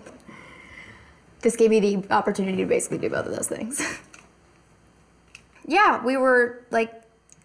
this 1.42 1.56
gave 1.56 1.70
me 1.70 1.80
the 1.80 2.14
opportunity 2.14 2.58
to 2.58 2.66
basically 2.66 2.98
do 2.98 3.10
both 3.10 3.26
of 3.26 3.36
those 3.36 3.48
things. 3.48 3.82
yeah, 5.68 6.04
we 6.04 6.18
were 6.18 6.64
like 6.72 7.04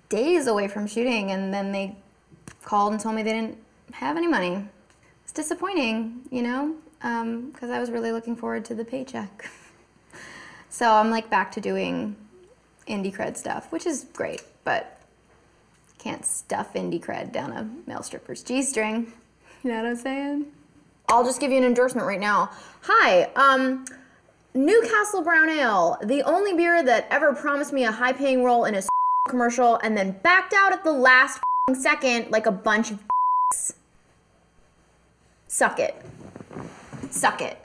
days 0.09 0.47
away 0.47 0.69
from 0.69 0.87
shooting, 0.87 1.31
and 1.31 1.53
then 1.53 1.73
they 1.73 1.97
called 2.65 2.93
and 2.93 3.01
told 3.01 3.15
me 3.15 3.23
they 3.23 3.33
didn't 3.33 3.59
have 3.93 4.17
any 4.17 4.27
money. 4.27 4.65
It's 5.25 5.33
disappointing, 5.33 6.23
you 6.31 6.43
know, 6.43 6.77
um, 7.03 7.51
because 7.51 7.71
I 7.71 7.81
was 7.81 7.91
really 7.91 8.13
looking 8.13 8.37
forward 8.37 8.65
to 8.67 8.75
the 8.75 8.85
paycheck. 8.85 9.51
so 10.69 10.93
I'm 10.93 11.11
like 11.11 11.31
back 11.31 11.53
to 11.53 11.61
doing 11.61 12.17
indie 12.87 13.15
cred 13.15 13.37
stuff, 13.37 13.71
which 13.73 13.87
is 13.87 14.07
great, 14.13 14.43
but 14.65 15.01
can't 15.99 16.25
stuff 16.25 16.75
indie 16.75 17.01
cred 17.01 17.33
down 17.33 17.53
a 17.53 17.69
male 17.89 18.03
stripper's 18.03 18.43
G 18.43 18.63
string. 18.63 19.13
You 19.63 19.73
know 19.73 19.83
what 19.83 19.89
I'm 19.89 19.97
saying? 19.97 20.47
I'll 21.09 21.25
just 21.25 21.41
give 21.41 21.51
you 21.51 21.59
an 21.59 21.65
endorsement 21.65 22.07
right 22.07 22.21
now. 22.21 22.51
Hi, 22.83 23.25
um, 23.37 23.85
Newcastle 24.55 25.23
Brown 25.23 25.49
Ale, 25.51 25.99
the 26.05 26.23
only 26.23 26.55
beer 26.55 26.83
that 26.83 27.07
ever 27.11 27.35
promised 27.35 27.73
me 27.73 27.85
a 27.85 27.93
high 27.93 28.13
paying 28.13 28.43
role 28.43 28.65
in 28.65 28.75
a 28.75 28.83
commercial 29.29 29.77
and 29.83 29.97
then 29.97 30.13
backed 30.23 30.53
out 30.53 30.73
at 30.73 30.83
the 30.83 30.93
last 30.93 31.41
second 31.75 32.31
like 32.31 32.47
a 32.47 32.53
bunch 32.53 32.91
of 32.91 33.03
Suck 35.49 35.79
it. 35.79 35.95
Suck 37.11 37.41
it. 37.41 37.57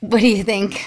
What 0.00 0.20
do 0.20 0.28
you 0.28 0.44
think? 0.44 0.86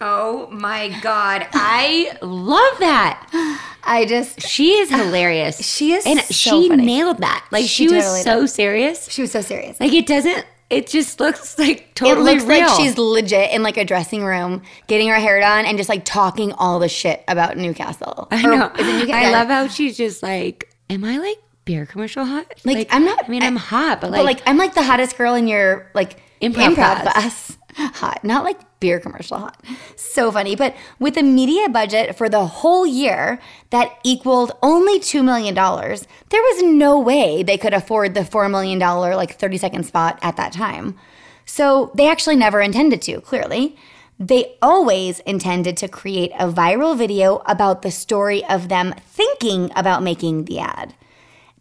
Oh 0.00 0.48
my 0.50 0.88
god, 1.00 1.46
I 1.52 2.16
love 2.22 2.78
that. 2.78 3.28
I 3.82 4.04
just 4.06 4.42
she 4.42 4.72
is 4.74 4.90
hilarious. 4.90 5.58
She 5.78 5.92
is 5.92 6.06
and 6.06 6.20
so 6.20 6.62
she 6.62 6.68
funny. 6.68 6.84
nailed 6.84 7.18
that. 7.18 7.46
Like 7.50 7.62
she, 7.62 7.88
She 7.88 7.94
was 7.94 8.04
totally 8.04 8.22
so 8.22 8.40
did. 8.42 8.48
serious. 8.48 9.10
She 9.10 9.22
was 9.22 9.32
so 9.32 9.40
serious. 9.40 9.80
Like 9.80 9.92
it 9.92 10.06
doesn't. 10.06 10.46
It 10.70 10.86
just 10.86 11.18
looks 11.18 11.58
like 11.58 11.94
totally 11.94 12.32
it 12.32 12.34
looks 12.34 12.44
real. 12.46 12.60
like 12.60 12.76
she's 12.78 12.98
legit 12.98 13.52
in 13.52 13.62
like 13.62 13.76
a 13.78 13.84
dressing 13.84 14.22
room, 14.22 14.62
getting 14.86 15.08
her 15.08 15.14
hair 15.16 15.40
done, 15.40 15.64
and 15.64 15.78
just 15.78 15.88
like 15.88 16.04
talking 16.04 16.52
all 16.52 16.78
the 16.78 16.88
shit 16.90 17.24
about 17.26 17.56
Newcastle. 17.56 18.28
I 18.30 18.46
Or 18.46 18.54
know. 18.56 18.70
is 18.78 18.86
it 18.86 18.92
Newcastle? 18.92 19.14
I 19.14 19.22
Yeah. 19.22 19.30
love 19.30 19.48
how 19.48 19.66
she's 19.68 19.96
just 19.96 20.22
like, 20.22 20.68
am 20.90 21.02
I 21.04 21.16
like 21.18 21.38
beer 21.64 21.86
commercial 21.86 22.24
hot? 22.24 22.46
Like, 22.64 22.86
I'm 22.90 23.04
not. 23.04 23.24
I 23.24 23.28
mean, 23.28 23.42
I'm 23.42 23.56
hot, 23.56 24.00
but 24.02 24.10
like, 24.10 24.18
but 24.18 24.24
like 24.26 24.42
I'm 24.46 24.58
like 24.58 24.74
the 24.74 24.82
hottest 24.82 25.16
girl 25.16 25.34
in 25.34 25.48
your 25.48 25.90
like 25.94 26.20
Improv 26.42 26.74
improv, 26.74 26.74
class. 26.74 27.02
class. 27.14 27.54
Hot, 27.98 28.22
not 28.24 28.44
like 28.44 28.58
beer 28.80 29.00
commercial 29.00 29.38
hot. 29.38 29.64
So 29.96 30.30
funny. 30.30 30.56
But 30.56 30.76
with 30.98 31.16
a 31.16 31.22
media 31.22 31.68
budget 31.68 32.16
for 32.16 32.28
the 32.28 32.46
whole 32.46 32.86
year 32.86 33.40
that 33.70 33.98
equaled 34.04 34.52
only 34.62 35.00
$2 35.00 35.24
million, 35.24 35.54
there 35.54 36.42
was 36.42 36.62
no 36.62 36.98
way 36.98 37.42
they 37.42 37.58
could 37.58 37.74
afford 37.74 38.14
the 38.14 38.20
$4 38.20 38.50
million, 38.50 38.78
like 38.78 39.38
30 39.38 39.58
second 39.58 39.84
spot 39.84 40.18
at 40.22 40.36
that 40.36 40.52
time. 40.52 40.98
So 41.44 41.90
they 41.94 42.08
actually 42.08 42.36
never 42.36 42.60
intended 42.60 43.02
to, 43.02 43.20
clearly. 43.20 43.76
They 44.18 44.56
always 44.60 45.20
intended 45.20 45.76
to 45.78 45.88
create 45.88 46.32
a 46.38 46.50
viral 46.50 46.96
video 46.98 47.42
about 47.46 47.82
the 47.82 47.90
story 47.90 48.44
of 48.46 48.68
them 48.68 48.94
thinking 49.06 49.70
about 49.76 50.02
making 50.02 50.44
the 50.44 50.58
ad. 50.58 50.94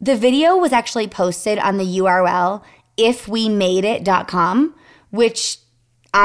The 0.02 0.16
video 0.16 0.58
was 0.58 0.74
actually 0.74 1.08
posted 1.08 1.60
on 1.60 1.78
the 1.78 2.00
URL 2.00 2.64
ifwemadeit.com, 2.98 4.76
which 5.12 5.60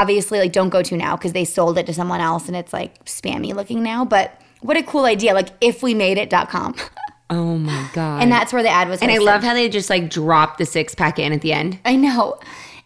obviously 0.01 0.39
like 0.39 0.51
don't 0.51 0.69
go 0.69 0.81
to 0.81 0.97
now 0.97 1.15
because 1.15 1.33
they 1.33 1.45
sold 1.45 1.77
it 1.77 1.85
to 1.85 1.93
someone 1.93 2.19
else 2.19 2.47
and 2.47 2.55
it's 2.55 2.73
like 2.73 3.03
spammy 3.05 3.53
looking 3.53 3.83
now, 3.83 4.03
but 4.03 4.39
what 4.61 4.77
a 4.77 4.83
cool 4.83 5.05
idea 5.05 5.33
like 5.33 5.57
ifwemadeit.com. 5.59 6.75
oh 7.29 7.57
my 7.57 7.89
god. 7.93 8.21
and 8.21 8.31
that's 8.31 8.51
where 8.51 8.63
the 8.63 8.69
ad 8.69 8.89
was 8.89 9.01
and 9.01 9.11
I 9.11 9.17
love 9.17 9.43
how 9.43 9.53
they 9.53 9.69
just 9.69 9.89
like 9.89 10.09
drop 10.09 10.57
the 10.57 10.65
six 10.65 10.95
pack 10.95 11.19
in 11.19 11.31
at 11.31 11.41
the 11.41 11.53
end. 11.53 11.79
I 11.85 11.95
know. 11.95 12.39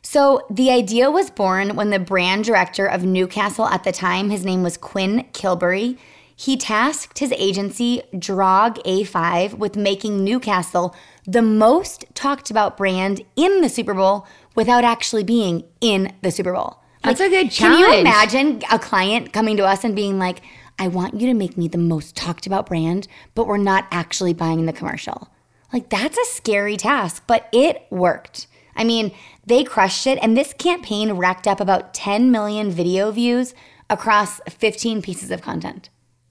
So 0.04 0.46
the 0.50 0.70
idea 0.70 1.12
was 1.12 1.30
born 1.30 1.76
when 1.76 1.90
the 1.90 2.00
brand 2.00 2.46
director 2.46 2.86
of 2.86 3.04
Newcastle 3.04 3.68
at 3.68 3.84
the 3.84 3.92
time, 3.92 4.30
his 4.30 4.46
name 4.46 4.64
was 4.64 4.78
Quinn 4.78 5.26
Kilbury, 5.34 5.98
he 6.40 6.56
tasked 6.56 7.20
his 7.20 7.32
agency 7.34 8.04
Drog 8.18 8.76
A5 8.86 9.56
with 9.56 9.76
making 9.76 10.24
Newcastle 10.24 10.96
the 11.26 11.42
most 11.42 12.06
talked 12.14 12.52
about 12.52 12.78
brand 12.78 13.22
in 13.36 13.62
the 13.62 13.70
Super 13.70 13.96
Bowl 13.96 14.28
without 14.56 14.84
actually 14.84 15.24
being 15.24 15.64
in 15.82 16.14
the 16.22 16.32
Super 16.32 16.54
Bowl. 16.54 16.80
That's 17.04 17.20
a 17.20 17.30
good 17.30 17.52
challenge. 17.52 17.86
Can 17.86 17.94
you 17.94 18.00
imagine 18.02 18.62
a 18.72 18.80
client 18.80 19.32
coming 19.34 19.58
to 19.58 19.66
us 19.66 19.84
and 19.84 19.96
being 19.96 20.20
like, 20.20 20.42
I 20.80 20.88
want 20.88 21.20
you 21.20 21.28
to 21.28 21.34
make 21.34 21.58
me 21.58 21.68
the 21.68 21.78
most 21.78 22.16
talked 22.16 22.46
about 22.46 22.68
brand, 22.68 23.08
but 23.36 23.48
we're 23.48 23.58
not 23.58 23.88
actually 23.92 24.34
buying 24.34 24.66
the 24.66 24.74
commercial? 24.74 25.30
Like, 25.74 25.90
that's 25.90 26.18
a 26.18 26.26
scary 26.26 26.78
task, 26.78 27.24
but 27.28 27.50
it 27.52 27.86
worked. 27.90 28.48
I 28.76 28.84
mean, 28.84 29.12
they 29.46 29.64
crushed 29.64 30.06
it, 30.08 30.20
and 30.22 30.38
this 30.38 30.54
campaign 30.54 31.14
racked 31.14 31.48
up 31.48 31.60
about 31.60 31.94
10 31.94 32.30
million 32.32 32.70
video 32.72 33.12
views 33.12 33.54
across 33.90 34.40
15 34.50 35.02
pieces 35.02 35.32
of 35.32 35.42
content. 35.42 35.90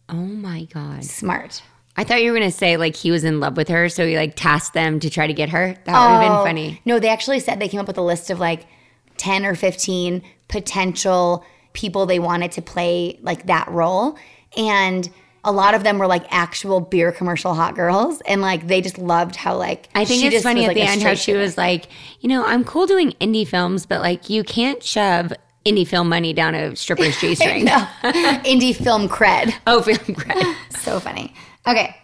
Oh 0.08 0.14
my 0.14 0.64
god. 0.64 1.04
Smart. 1.04 1.62
I 1.96 2.04
thought 2.04 2.22
you 2.22 2.30
were 2.30 2.38
gonna 2.38 2.50
say 2.50 2.76
like 2.76 2.94
he 2.94 3.10
was 3.10 3.24
in 3.24 3.40
love 3.40 3.56
with 3.56 3.68
her, 3.68 3.88
so 3.88 4.06
he 4.06 4.16
like 4.16 4.36
tasked 4.36 4.74
them 4.74 5.00
to 5.00 5.10
try 5.10 5.26
to 5.26 5.32
get 5.32 5.48
her. 5.48 5.74
That 5.84 5.92
would 5.92 5.94
have 5.94 6.22
Oh, 6.22 6.44
been 6.44 6.46
funny. 6.46 6.80
No, 6.84 7.00
they 7.00 7.08
actually 7.08 7.40
said 7.40 7.58
they 7.58 7.68
came 7.68 7.80
up 7.80 7.86
with 7.88 7.98
a 7.98 8.02
list 8.02 8.30
of 8.30 8.38
like 8.38 8.66
10 9.26 9.44
or 9.44 9.56
15 9.56 10.22
potential 10.46 11.44
people 11.72 12.06
they 12.06 12.20
wanted 12.20 12.52
to 12.52 12.62
play 12.62 13.18
like 13.22 13.46
that 13.46 13.68
role. 13.68 14.16
And 14.56 15.10
a 15.42 15.50
lot 15.50 15.74
of 15.74 15.82
them 15.82 15.98
were 15.98 16.06
like 16.06 16.24
actual 16.30 16.80
beer 16.80 17.10
commercial 17.10 17.52
hot 17.52 17.74
girls. 17.74 18.20
And 18.28 18.40
like 18.40 18.68
they 18.68 18.80
just 18.80 18.98
loved 18.98 19.34
how 19.34 19.56
like 19.56 19.88
I 19.96 20.04
think 20.04 20.20
she 20.20 20.26
it's 20.28 20.34
just 20.34 20.44
funny 20.44 20.60
was, 20.60 20.66
at 20.66 20.76
like, 20.76 20.76
the 20.76 20.88
end 20.88 21.02
how 21.02 21.14
she 21.14 21.32
was 21.32 21.58
like, 21.58 21.88
you 22.20 22.28
know, 22.28 22.46
I'm 22.46 22.62
cool 22.62 22.86
doing 22.86 23.14
indie 23.20 23.46
films, 23.46 23.84
but 23.84 24.00
like 24.00 24.30
you 24.30 24.44
can't 24.44 24.80
shove 24.80 25.32
indie 25.64 25.86
film 25.86 26.08
money 26.08 26.32
down 26.32 26.54
a 26.54 26.76
stripper's 26.76 27.16
G 27.20 27.34
string. 27.34 27.64
No. 27.64 27.88
Indie 28.04 28.76
film 28.76 29.08
cred. 29.08 29.52
Oh, 29.66 29.82
film 29.82 29.98
cred. 29.98 30.54
so 30.78 31.00
funny. 31.00 31.34
Okay. 31.66 31.96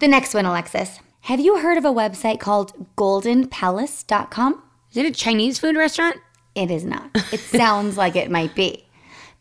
The 0.00 0.08
next 0.08 0.34
one, 0.34 0.44
Alexis. 0.44 0.98
Have 1.20 1.38
you 1.38 1.60
heard 1.60 1.78
of 1.78 1.84
a 1.84 1.92
website 1.92 2.40
called 2.40 2.72
goldenpalace.com? 2.96 4.60
Is 4.90 4.96
it 4.96 5.06
a 5.06 5.12
Chinese 5.12 5.60
food 5.60 5.76
restaurant? 5.76 6.16
It 6.54 6.70
is 6.70 6.84
not. 6.84 7.10
It 7.32 7.40
sounds 7.40 7.96
like 7.96 8.16
it 8.16 8.30
might 8.30 8.54
be. 8.54 8.86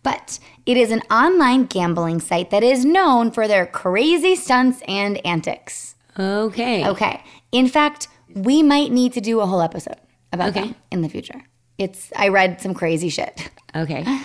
But 0.04 0.40
it 0.66 0.78
is 0.78 0.92
an 0.92 1.02
online 1.12 1.66
gambling 1.66 2.20
site 2.22 2.50
that 2.52 2.64
is 2.64 2.86
known 2.86 3.32
for 3.32 3.48
their 3.48 3.66
crazy 3.66 4.36
stunts 4.36 4.82
and 4.88 5.24
antics. 5.26 5.96
Okay. 6.18 6.88
Okay. 6.88 7.24
In 7.52 7.68
fact, 7.68 8.08
we 8.34 8.64
might 8.64 8.92
need 8.92 9.14
to 9.14 9.22
do 9.22 9.40
a 9.42 9.46
whole 9.46 9.62
episode 9.62 9.98
about 10.32 10.50
Okay. 10.50 10.62
them 10.62 10.76
in 10.92 11.02
the 11.02 11.10
future. 11.10 11.44
It's 11.78 12.12
I 12.16 12.30
read 12.30 12.62
some 12.62 12.74
crazy 12.74 13.10
shit. 13.10 13.50
Okay. 13.76 14.06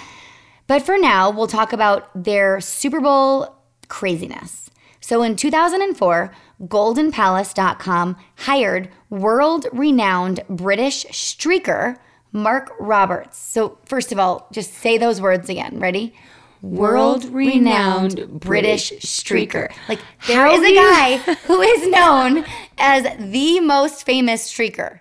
But 0.68 0.82
for 0.82 0.98
now, 0.98 1.30
we'll 1.30 1.46
talk 1.46 1.72
about 1.72 2.08
their 2.24 2.60
Super 2.60 3.00
Bowl 3.00 3.54
craziness. 3.86 4.68
So 5.00 5.22
in 5.22 5.36
2004, 5.36 6.32
GoldenPalace.com 6.64 8.16
hired 8.38 8.88
world 9.10 9.66
renowned 9.72 10.40
British 10.48 11.04
streaker 11.06 11.98
Mark 12.36 12.72
Roberts. 12.78 13.38
So, 13.38 13.78
first 13.84 14.12
of 14.12 14.18
all, 14.18 14.48
just 14.52 14.74
say 14.74 14.98
those 14.98 15.20
words 15.20 15.48
again. 15.48 15.80
Ready? 15.80 16.14
World-renowned 16.62 18.40
British 18.40 18.90
British 18.90 18.90
streaker. 19.02 19.72
Like, 19.88 20.00
there 20.26 20.46
How 20.46 20.54
is 20.54 20.62
a 20.62 20.74
guy 20.74 21.16
who 21.46 21.60
is 21.60 21.88
known 21.88 22.44
as 22.78 23.04
the 23.18 23.60
most 23.60 24.04
famous 24.04 24.50
streaker. 24.50 25.00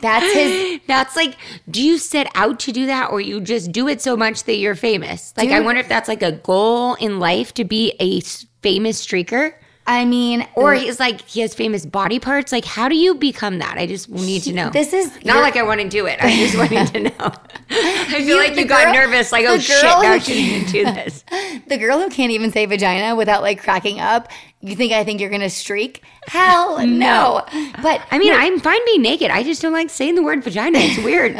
That's 0.00 0.32
his 0.32 0.80
That's 0.86 1.16
like, 1.16 1.36
do 1.70 1.82
you 1.82 1.98
set 1.98 2.30
out 2.34 2.60
to 2.60 2.72
do 2.72 2.86
that 2.86 3.10
or 3.10 3.20
you 3.20 3.40
just 3.40 3.72
do 3.72 3.88
it 3.88 4.02
so 4.02 4.16
much 4.16 4.44
that 4.44 4.56
you're 4.56 4.74
famous? 4.74 5.32
Like, 5.36 5.50
I 5.50 5.60
wonder 5.60 5.80
if 5.80 5.88
that's 5.88 6.08
like 6.08 6.22
a 6.22 6.32
goal 6.32 6.94
in 6.94 7.20
life 7.20 7.54
to 7.54 7.64
be 7.64 7.94
a 8.00 8.20
famous 8.62 9.04
streaker. 9.04 9.54
I 9.86 10.06
mean, 10.06 10.46
Or 10.54 10.72
he's 10.72 10.98
like, 10.98 11.20
he 11.28 11.40
has 11.40 11.54
famous 11.54 11.84
body 11.84 12.18
parts. 12.18 12.52
Like, 12.52 12.64
how 12.64 12.88
do 12.88 12.96
you 12.96 13.14
become 13.16 13.58
that? 13.58 13.76
I 13.76 13.86
just 13.86 14.08
need 14.08 14.40
to 14.44 14.52
know. 14.54 14.70
This 14.70 14.94
is 14.94 15.12
not 15.26 15.42
like 15.42 15.56
I 15.56 15.62
want 15.62 15.82
to 15.82 15.88
do 15.88 16.06
it. 16.06 16.18
I 16.22 16.30
just 16.36 16.56
wanted 16.56 16.86
to 16.88 17.00
know. 17.18 17.32
I 17.70 18.06
feel 18.08 18.20
You- 18.20 18.36
like 18.38 18.54
the 18.54 18.62
you 18.62 18.66
got 18.66 18.94
nervous. 18.94 19.30
Like, 19.30 19.44
oh 19.46 19.58
shit, 19.58 19.82
girl 19.82 20.02
now 20.02 20.14
who 20.14 20.20
she's 20.20 20.72
going 20.72 20.72
do 20.72 20.84
this. 20.94 21.24
The 21.66 21.78
girl 21.78 21.98
who 22.00 22.08
can't 22.10 22.30
even 22.32 22.50
say 22.50 22.66
vagina 22.66 23.14
without 23.16 23.40
like 23.42 23.62
cracking 23.62 24.00
up. 24.00 24.30
You 24.60 24.74
think 24.76 24.92
I 24.92 25.02
think 25.04 25.20
you're 25.20 25.30
gonna 25.30 25.50
streak? 25.50 26.02
Hell 26.28 26.78
no. 26.86 27.42
But 27.82 28.00
I 28.10 28.18
mean, 28.18 28.32
no, 28.32 28.38
I'm 28.38 28.60
fine 28.60 28.84
being 28.86 29.02
naked. 29.02 29.30
I 29.30 29.42
just 29.42 29.60
don't 29.62 29.72
like 29.72 29.88
saying 29.90 30.14
the 30.14 30.22
word 30.22 30.42
vagina. 30.44 30.78
It's 30.78 31.02
weird. 31.04 31.36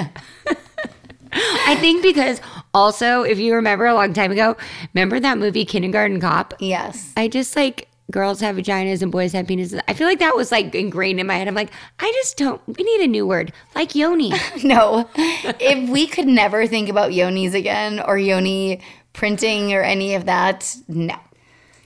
I 1.32 1.76
think 1.80 2.02
because 2.02 2.40
Also, 2.72 3.22
if 3.22 3.38
you 3.38 3.54
remember 3.54 3.86
a 3.86 3.94
long 3.94 4.12
time 4.12 4.30
ago, 4.32 4.56
remember 4.94 5.18
that 5.20 5.38
movie 5.38 5.64
Kindergarten 5.64 6.20
Cop? 6.20 6.54
Yes. 6.58 7.12
I 7.16 7.28
just 7.28 7.54
like 7.56 7.88
girls 8.10 8.40
have 8.40 8.56
vaginas 8.56 9.02
and 9.02 9.10
boys 9.10 9.32
have 9.32 9.46
penises. 9.46 9.80
I 9.88 9.94
feel 9.94 10.06
like 10.06 10.18
that 10.18 10.36
was 10.36 10.52
like 10.52 10.74
ingrained 10.74 11.20
in 11.20 11.26
my 11.26 11.36
head. 11.36 11.48
I'm 11.48 11.54
like, 11.54 11.70
I 11.98 12.10
just 12.12 12.36
don't. 12.36 12.60
We 12.66 12.84
need 12.84 13.00
a 13.00 13.06
new 13.06 13.26
word 13.26 13.52
like 13.74 13.94
yoni. 13.94 14.32
no, 14.64 15.08
if 15.16 15.88
we 15.88 16.06
could 16.06 16.26
never 16.26 16.66
think 16.66 16.88
about 16.88 17.12
yonis 17.12 17.54
again 17.54 18.00
or 18.00 18.18
yoni 18.18 18.80
printing 19.12 19.72
or 19.72 19.82
any 19.82 20.14
of 20.14 20.26
that, 20.26 20.76
no. 20.88 21.16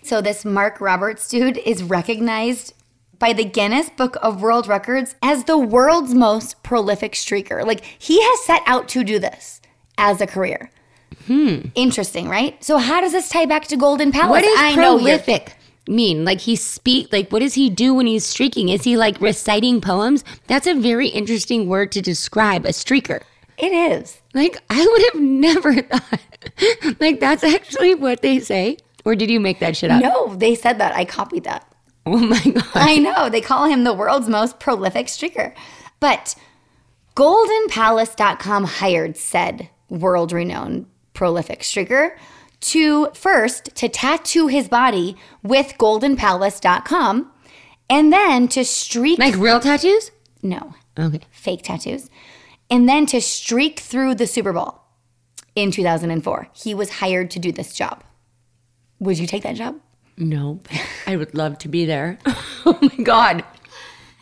So 0.02 0.20
this 0.20 0.44
Mark 0.44 0.80
Roberts 0.80 1.28
dude 1.28 1.58
is 1.58 1.82
recognized 1.82 2.72
by 3.18 3.32
the 3.32 3.44
Guinness 3.44 3.90
Book 3.90 4.16
of 4.22 4.40
World 4.40 4.66
Records 4.66 5.16
as 5.22 5.44
the 5.44 5.58
world's 5.58 6.14
most 6.14 6.62
prolific 6.62 7.12
streaker. 7.12 7.64
Like 7.64 7.84
he 7.84 8.22
has 8.22 8.44
set 8.44 8.62
out 8.66 8.88
to 8.88 9.04
do 9.04 9.18
this 9.18 9.60
as 9.96 10.20
a 10.20 10.26
career. 10.26 10.70
Hmm. 11.26 11.66
Interesting, 11.74 12.28
right? 12.28 12.62
So 12.64 12.78
how 12.78 13.00
does 13.00 13.12
this 13.12 13.28
tie 13.28 13.44
back 13.44 13.66
to 13.68 13.76
Golden 13.76 14.12
Palace? 14.12 14.30
What 14.30 14.44
is 14.44 14.58
I 14.58 14.74
prolific 14.74 15.57
mean? 15.88 16.24
Like 16.24 16.40
he 16.40 16.56
speak 16.56 17.12
like 17.12 17.30
what 17.30 17.40
does 17.40 17.54
he 17.54 17.70
do 17.70 17.94
when 17.94 18.06
he's 18.06 18.24
streaking? 18.26 18.68
Is 18.68 18.84
he 18.84 18.96
like 18.96 19.20
reciting 19.20 19.80
poems? 19.80 20.24
That's 20.46 20.66
a 20.66 20.74
very 20.74 21.08
interesting 21.08 21.68
word 21.68 21.92
to 21.92 22.02
describe 22.02 22.64
a 22.64 22.70
streaker. 22.70 23.22
It 23.56 23.72
is. 23.72 24.20
Like 24.34 24.58
I 24.70 24.86
would 24.86 25.02
have 25.12 25.22
never 25.22 25.82
thought 25.82 26.20
like 27.00 27.20
that's 27.20 27.44
actually 27.44 27.94
what 27.94 28.22
they 28.22 28.38
say. 28.40 28.76
Or 29.04 29.14
did 29.14 29.30
you 29.30 29.40
make 29.40 29.60
that 29.60 29.76
shit 29.76 29.90
up? 29.90 30.02
No, 30.02 30.34
they 30.34 30.54
said 30.54 30.78
that. 30.78 30.94
I 30.94 31.04
copied 31.04 31.44
that. 31.44 31.64
Oh 32.06 32.16
my 32.16 32.42
god. 32.42 32.64
I 32.74 32.96
know. 32.96 33.28
They 33.28 33.42
call 33.42 33.66
him 33.66 33.84
the 33.84 33.92
world's 33.92 34.30
most 34.30 34.58
prolific 34.58 35.08
streaker. 35.08 35.52
But 36.00 36.34
goldenpalace.com 37.16 38.64
hired 38.64 39.16
said 39.18 39.68
world 39.90 40.32
renowned 40.32 40.86
prolific 41.12 41.60
streaker 41.60 42.16
to 42.60 43.06
first 43.14 43.74
to 43.76 43.88
tattoo 43.88 44.46
his 44.48 44.68
body 44.68 45.16
with 45.42 45.74
goldenpalace.com 45.78 47.30
and 47.90 48.12
then 48.12 48.48
to 48.48 48.64
streak 48.64 49.18
Like 49.18 49.36
real 49.36 49.60
tattoos? 49.60 50.10
no 50.42 50.74
Okay. 50.98 51.20
fake 51.30 51.62
tattoos 51.62 52.10
and 52.70 52.88
then 52.88 53.06
to 53.06 53.20
streak 53.20 53.78
through 53.80 54.14
the 54.16 54.26
super 54.26 54.52
bowl 54.52 54.80
in 55.54 55.70
2004 55.70 56.48
he 56.52 56.74
was 56.74 56.90
hired 56.98 57.30
to 57.30 57.38
do 57.38 57.52
this 57.52 57.72
job 57.72 58.02
would 59.00 59.18
you 59.18 59.26
take 59.26 59.42
that 59.44 59.54
job 59.56 59.76
No. 60.16 60.60
I 61.06 61.14
would 61.16 61.32
love 61.34 61.58
to 61.58 61.68
be 61.68 61.86
there. 61.86 62.18
oh 62.66 62.76
my 62.82 63.04
god. 63.04 63.44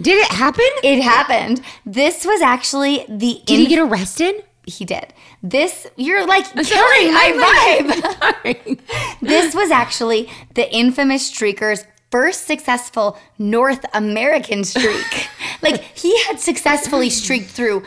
Did 0.03 0.19
it 0.19 0.31
happen? 0.31 0.69
It 0.85 1.01
happened. 1.03 1.63
This 1.87 2.27
was 2.27 2.43
actually 2.43 3.07
the. 3.09 3.41
Did 3.47 3.59
he 3.61 3.67
get 3.67 3.79
arrested? 3.79 4.45
He 4.67 4.85
did. 4.85 5.15
This 5.43 5.87
you're 5.97 6.27
like 6.27 6.45
Sorry, 6.65 6.99
killing 6.99 7.13
my 7.13 8.43
vibe. 8.45 8.81
this 9.23 9.55
was 9.55 9.71
actually 9.71 10.29
the 10.55 10.73
infamous 10.75 11.31
streaker's 11.31 11.85
first 12.11 12.47
successful 12.47 13.19
North 13.39 13.85
American 13.95 14.65
streak. 14.65 15.29
like 15.63 15.81
he 15.83 16.19
had 16.25 16.41
successfully 16.41 17.11
streaked 17.11 17.51
through 17.51 17.83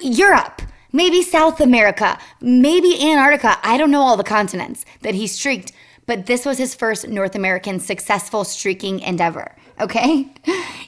Europe, 0.00 0.62
maybe 0.92 1.22
South 1.22 1.60
America, 1.60 2.18
maybe 2.40 2.96
Antarctica. 3.00 3.58
I 3.62 3.76
don't 3.76 3.90
know 3.90 4.02
all 4.02 4.16
the 4.16 4.24
continents 4.24 4.84
that 5.02 5.14
he 5.14 5.26
streaked, 5.26 5.72
but 6.06 6.26
this 6.26 6.44
was 6.44 6.58
his 6.58 6.74
first 6.74 7.08
North 7.08 7.34
American 7.34 7.80
successful 7.80 8.44
streaking 8.44 9.00
endeavor. 9.00 9.56
Okay? 9.80 10.28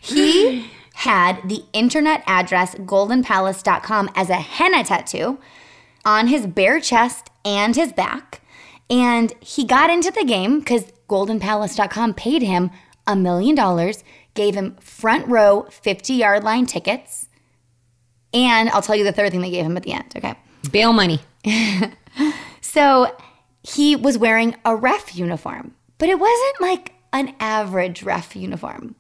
He 0.01 0.71
had 0.97 1.49
the 1.49 1.65
internet 1.73 2.23
address 2.27 2.75
goldenpalace.com 2.75 4.11
as 4.15 4.31
a 4.31 4.37
henna 4.37 4.85
tattoo 4.85 5.39
on 6.05 6.29
his 6.29 6.47
bare 6.47 6.81
chest 6.81 7.31
and 7.45 7.77
his 7.77 7.93
back. 7.93 8.41
And 8.89 9.33
he 9.41 9.65
got 9.65 9.91
into 9.91 10.11
the 10.11 10.25
game 10.25 10.61
because 10.61 10.85
goldenpalace.com 11.09 12.15
paid 12.15 12.43
him 12.43 12.71
a 13.07 13.17
million 13.17 13.55
dollars, 13.55 14.05
gave 14.35 14.55
him 14.55 14.77
front 14.81 15.27
row 15.29 15.67
50 15.71 16.15
yard 16.15 16.45
line 16.45 16.67
tickets. 16.67 17.29
And 18.33 18.69
I'll 18.71 18.83
tell 18.83 18.97
you 18.97 19.05
the 19.05 19.13
third 19.13 19.31
thing 19.31 19.41
they 19.41 19.51
gave 19.51 19.65
him 19.65 19.77
at 19.77 19.83
the 19.83 19.93
end, 19.93 20.13
okay? 20.17 20.35
Bail 20.71 20.93
money. 20.93 21.21
So 22.77 23.17
he 23.63 23.97
was 23.97 24.19
wearing 24.19 24.55
a 24.67 24.77
ref 24.77 25.17
uniform, 25.17 25.75
but 25.97 26.11
it 26.11 26.19
wasn't 26.19 26.61
like 26.61 26.93
an 27.11 27.35
average 27.41 28.03
ref 28.03 28.37
uniform. 28.37 28.97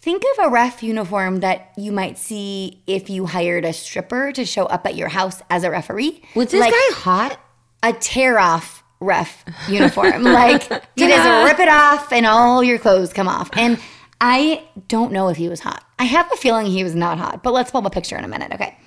Think 0.00 0.22
of 0.38 0.46
a 0.46 0.48
ref 0.50 0.82
uniform 0.82 1.40
that 1.40 1.72
you 1.76 1.90
might 1.92 2.18
see 2.18 2.80
if 2.86 3.10
you 3.10 3.26
hired 3.26 3.64
a 3.64 3.72
stripper 3.72 4.30
to 4.32 4.44
show 4.44 4.64
up 4.66 4.86
at 4.86 4.94
your 4.94 5.08
house 5.08 5.42
as 5.50 5.64
a 5.64 5.70
referee. 5.70 6.22
Was 6.34 6.50
this 6.52 6.60
Like 6.60 6.70
guy 6.72 6.94
hot? 6.94 7.40
a 7.82 7.92
tear 7.92 8.38
off 8.38 8.82
ref 9.00 9.44
uniform. 9.68 10.22
like 10.22 10.68
you 10.96 11.08
just 11.08 11.44
rip 11.50 11.58
it 11.58 11.68
off 11.68 12.12
and 12.12 12.26
all 12.26 12.62
your 12.62 12.78
clothes 12.78 13.12
come 13.12 13.26
off. 13.28 13.50
And 13.54 13.78
I 14.20 14.64
don't 14.88 15.12
know 15.12 15.28
if 15.28 15.36
he 15.36 15.48
was 15.48 15.60
hot. 15.60 15.84
I 15.98 16.04
have 16.04 16.30
a 16.32 16.36
feeling 16.36 16.66
he 16.66 16.84
was 16.84 16.94
not 16.94 17.18
hot, 17.18 17.42
but 17.42 17.52
let's 17.52 17.70
pull 17.72 17.80
up 17.80 17.86
a 17.86 17.90
picture 17.90 18.16
in 18.16 18.24
a 18.24 18.28
minute, 18.28 18.52
okay? 18.52 18.78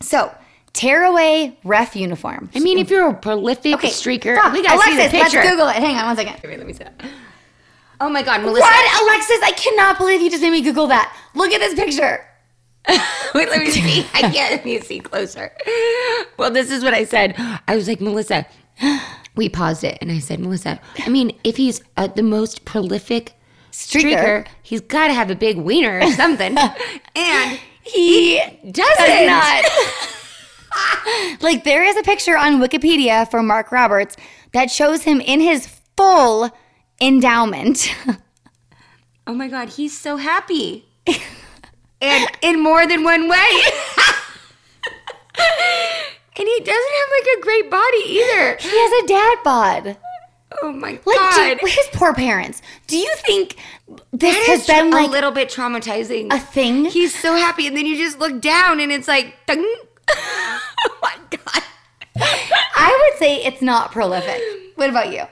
So 0.00 0.32
tearaway 0.72 1.56
ref 1.64 1.96
uniform. 1.96 2.50
I 2.54 2.60
mean, 2.60 2.78
if 2.78 2.88
you're 2.88 3.08
a 3.08 3.14
prolific 3.14 3.74
Okay, 3.74 3.88
streaker, 3.88 4.36
stop. 4.36 4.52
we 4.52 4.62
gotta 4.62 4.80
see 4.82 4.90
the 4.96 5.02
Alexis, 5.02 5.20
picture. 5.20 5.38
Let's 5.38 5.50
Google 5.50 5.68
it. 5.68 5.76
Hang 5.76 5.96
on 5.96 6.06
one 6.06 6.16
second. 6.16 6.36
Wait, 6.48 6.58
let 6.58 6.66
me 6.66 6.72
see 6.72 6.84
that. 6.84 7.00
Oh 8.04 8.08
my 8.08 8.22
god, 8.22 8.40
Melissa. 8.42 8.60
What, 8.62 9.02
Alexis? 9.02 9.38
I 9.44 9.52
cannot 9.52 9.96
believe 9.96 10.20
you 10.20 10.28
just 10.28 10.42
made 10.42 10.50
me 10.50 10.60
Google 10.60 10.88
that. 10.88 11.16
Look 11.36 11.52
at 11.52 11.60
this 11.60 11.74
picture. 11.74 12.26
Wait, 13.34 13.48
let 13.48 13.60
me 13.60 13.70
see. 13.70 14.04
I 14.12 14.22
can't 14.32 14.34
let 14.50 14.64
me 14.64 14.80
see 14.80 14.98
closer. 14.98 15.52
Well, 16.36 16.50
this 16.50 16.72
is 16.72 16.82
what 16.82 16.94
I 16.94 17.04
said. 17.04 17.34
I 17.68 17.76
was 17.76 17.86
like, 17.86 18.00
Melissa, 18.00 18.44
we 19.36 19.48
paused 19.48 19.84
it 19.84 19.98
and 20.00 20.10
I 20.10 20.18
said, 20.18 20.40
Melissa, 20.40 20.80
I 20.98 21.08
mean, 21.10 21.38
if 21.44 21.56
he's 21.56 21.80
uh, 21.96 22.08
the 22.08 22.24
most 22.24 22.64
prolific 22.64 23.34
streaker, 23.70 24.16
Streaker. 24.18 24.46
he's 24.64 24.80
got 24.80 25.06
to 25.06 25.14
have 25.14 25.30
a 25.30 25.36
big 25.36 25.58
wiener 25.58 26.00
or 26.00 26.10
something. 26.10 26.58
and 27.14 27.60
He 27.84 28.38
doesn't. 28.68 28.74
does 28.98 29.26
not. 29.28 29.64
like 31.40 31.62
there 31.62 31.84
is 31.84 31.96
a 31.96 32.02
picture 32.02 32.36
on 32.36 32.60
Wikipedia 32.60 33.30
for 33.30 33.44
Mark 33.44 33.70
Roberts 33.70 34.16
that 34.54 34.72
shows 34.72 35.02
him 35.04 35.20
in 35.20 35.38
his 35.40 35.68
full 35.96 36.50
endowment. 37.06 37.94
Oh 39.24 39.34
my 39.34 39.46
god, 39.46 39.68
he's 39.68 39.96
so 39.96 40.16
happy. 40.16 40.84
and 42.00 42.28
in 42.42 42.60
more 42.60 42.88
than 42.88 43.04
one 43.04 43.28
way. 43.28 43.38
and 45.38 46.48
he 46.48 46.58
doesn't 46.58 46.66
have 46.66 47.08
like 47.20 47.38
a 47.38 47.40
great 47.40 47.70
body 47.70 47.98
either. 48.04 48.56
he 48.60 48.68
has 48.68 49.04
a 49.04 49.06
dad 49.06 49.38
bod. 49.44 49.96
Oh 50.60 50.72
my 50.72 50.94
god. 50.94 51.06
Like 51.06 51.16
god. 51.18 51.58
do, 51.60 51.66
his 51.66 51.86
poor 51.92 52.12
parents. 52.14 52.62
Do 52.88 52.98
you 52.98 53.14
think 53.24 53.54
this 54.12 54.34
That 54.34 54.46
has 54.48 54.66
been 54.66 54.88
a 54.88 54.90
like 54.90 55.10
little 55.10 55.30
bit 55.30 55.48
traumatizing. 55.48 56.32
a 56.32 56.40
thing? 56.40 56.86
He's 56.86 57.14
so 57.14 57.36
happy, 57.36 57.68
and 57.68 57.76
then 57.76 57.86
you 57.86 57.96
just 57.96 58.18
look 58.18 58.40
down, 58.42 58.80
and 58.80 58.90
it's 58.90 59.06
like, 59.06 59.36
oh 59.48 60.98
my 61.00 61.14
god. 61.30 61.62
I 62.76 63.08
would 63.10 63.18
say 63.20 63.36
it's 63.44 63.62
not 63.62 63.92
prolific. 63.92 64.42
What 64.74 64.90
about 64.90 65.12
you? 65.12 65.22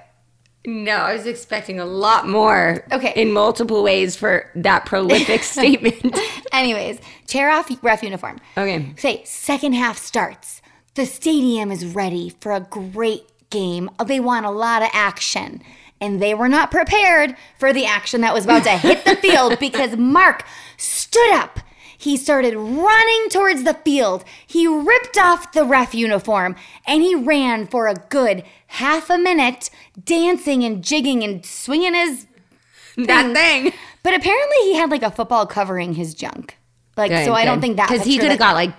No, 0.67 0.97
I 0.97 1.15
was 1.15 1.27
expecting 1.27 1.81
a 1.81 1.87
lot 1.87 2.29
more. 2.29 2.85
Okay. 2.93 3.15
In 3.17 3.33
multiple 3.33 3.83
ways 3.83 4.15
for 4.15 4.51
that 4.55 4.85
prolific 4.85 5.43
statement. 5.45 6.19
Anyways, 6.53 7.01
chair 7.27 7.51
off 7.51 7.71
ref 7.83 8.03
uniform. 8.03 8.39
Okay. 8.59 8.93
Say, 8.97 9.25
second 9.25 9.73
half 9.73 9.97
starts. 9.97 10.61
The 10.95 11.07
stadium 11.07 11.71
is 11.71 11.87
ready 11.87 12.35
for 12.41 12.53
a 12.53 12.61
great 12.61 13.23
game. 13.49 13.91
They 14.05 14.21
want 14.21 14.45
a 14.45 14.51
lot 14.51 14.83
of 14.83 14.91
action. 14.93 15.63
And 16.01 16.21
they 16.21 16.35
were 16.35 16.49
not 16.49 16.71
prepared 16.71 17.37
for 17.59 17.73
the 17.73 17.85
action 17.85 18.23
that 18.23 18.35
was 18.35 18.45
about 18.45 18.65
to 18.65 18.71
hit 18.71 19.05
the 19.05 19.17
field 19.17 19.59
because 19.61 19.97
Mark 19.97 20.45
stood 20.77 21.33
up. 21.35 21.61
He 22.01 22.17
started 22.17 22.55
running 22.57 23.29
towards 23.29 23.63
the 23.65 23.75
field. 23.75 24.25
He 24.47 24.67
ripped 24.67 25.19
off 25.19 25.53
the 25.53 25.67
ref 25.67 25.95
uniform 25.95 26.57
and 26.87 27.03
he 27.03 27.15
ran 27.15 27.67
for 27.67 27.89
a 27.89 27.95
good 28.09 28.43
half 28.69 29.11
a 29.11 29.19
minute, 29.19 29.69
dancing 30.03 30.65
and 30.65 30.83
jigging 30.83 31.23
and 31.23 31.45
swinging 31.45 31.93
his 31.93 32.27
that 32.97 33.35
thing. 33.35 33.75
but 34.03 34.15
apparently 34.15 34.57
he 34.63 34.77
had 34.77 34.91
like 34.91 35.03
a 35.03 35.11
football 35.11 35.45
covering 35.45 35.93
his 35.93 36.15
junk. 36.15 36.57
Like, 36.97 37.13
so 37.27 37.35
I 37.35 37.45
don't 37.45 37.61
think 37.61 37.77
that 37.77 37.91
Because 37.91 38.07
he 38.07 38.17
could 38.17 38.31
have 38.31 38.39
got 38.39 38.55
like 38.55 38.73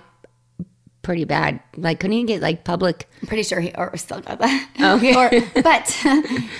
pretty 1.02 1.24
bad. 1.24 1.60
Like, 1.76 2.00
couldn't 2.00 2.16
he 2.16 2.24
get 2.24 2.42
like 2.42 2.64
public? 2.64 3.08
I'm 3.20 3.28
pretty 3.28 3.44
sure 3.44 3.60
he 3.60 3.70
or 3.76 3.96
still 3.96 4.20
got 4.20 4.40
that. 4.40 4.68
Okay. 4.80 5.14
Or- 5.14 5.62
but 5.62 5.88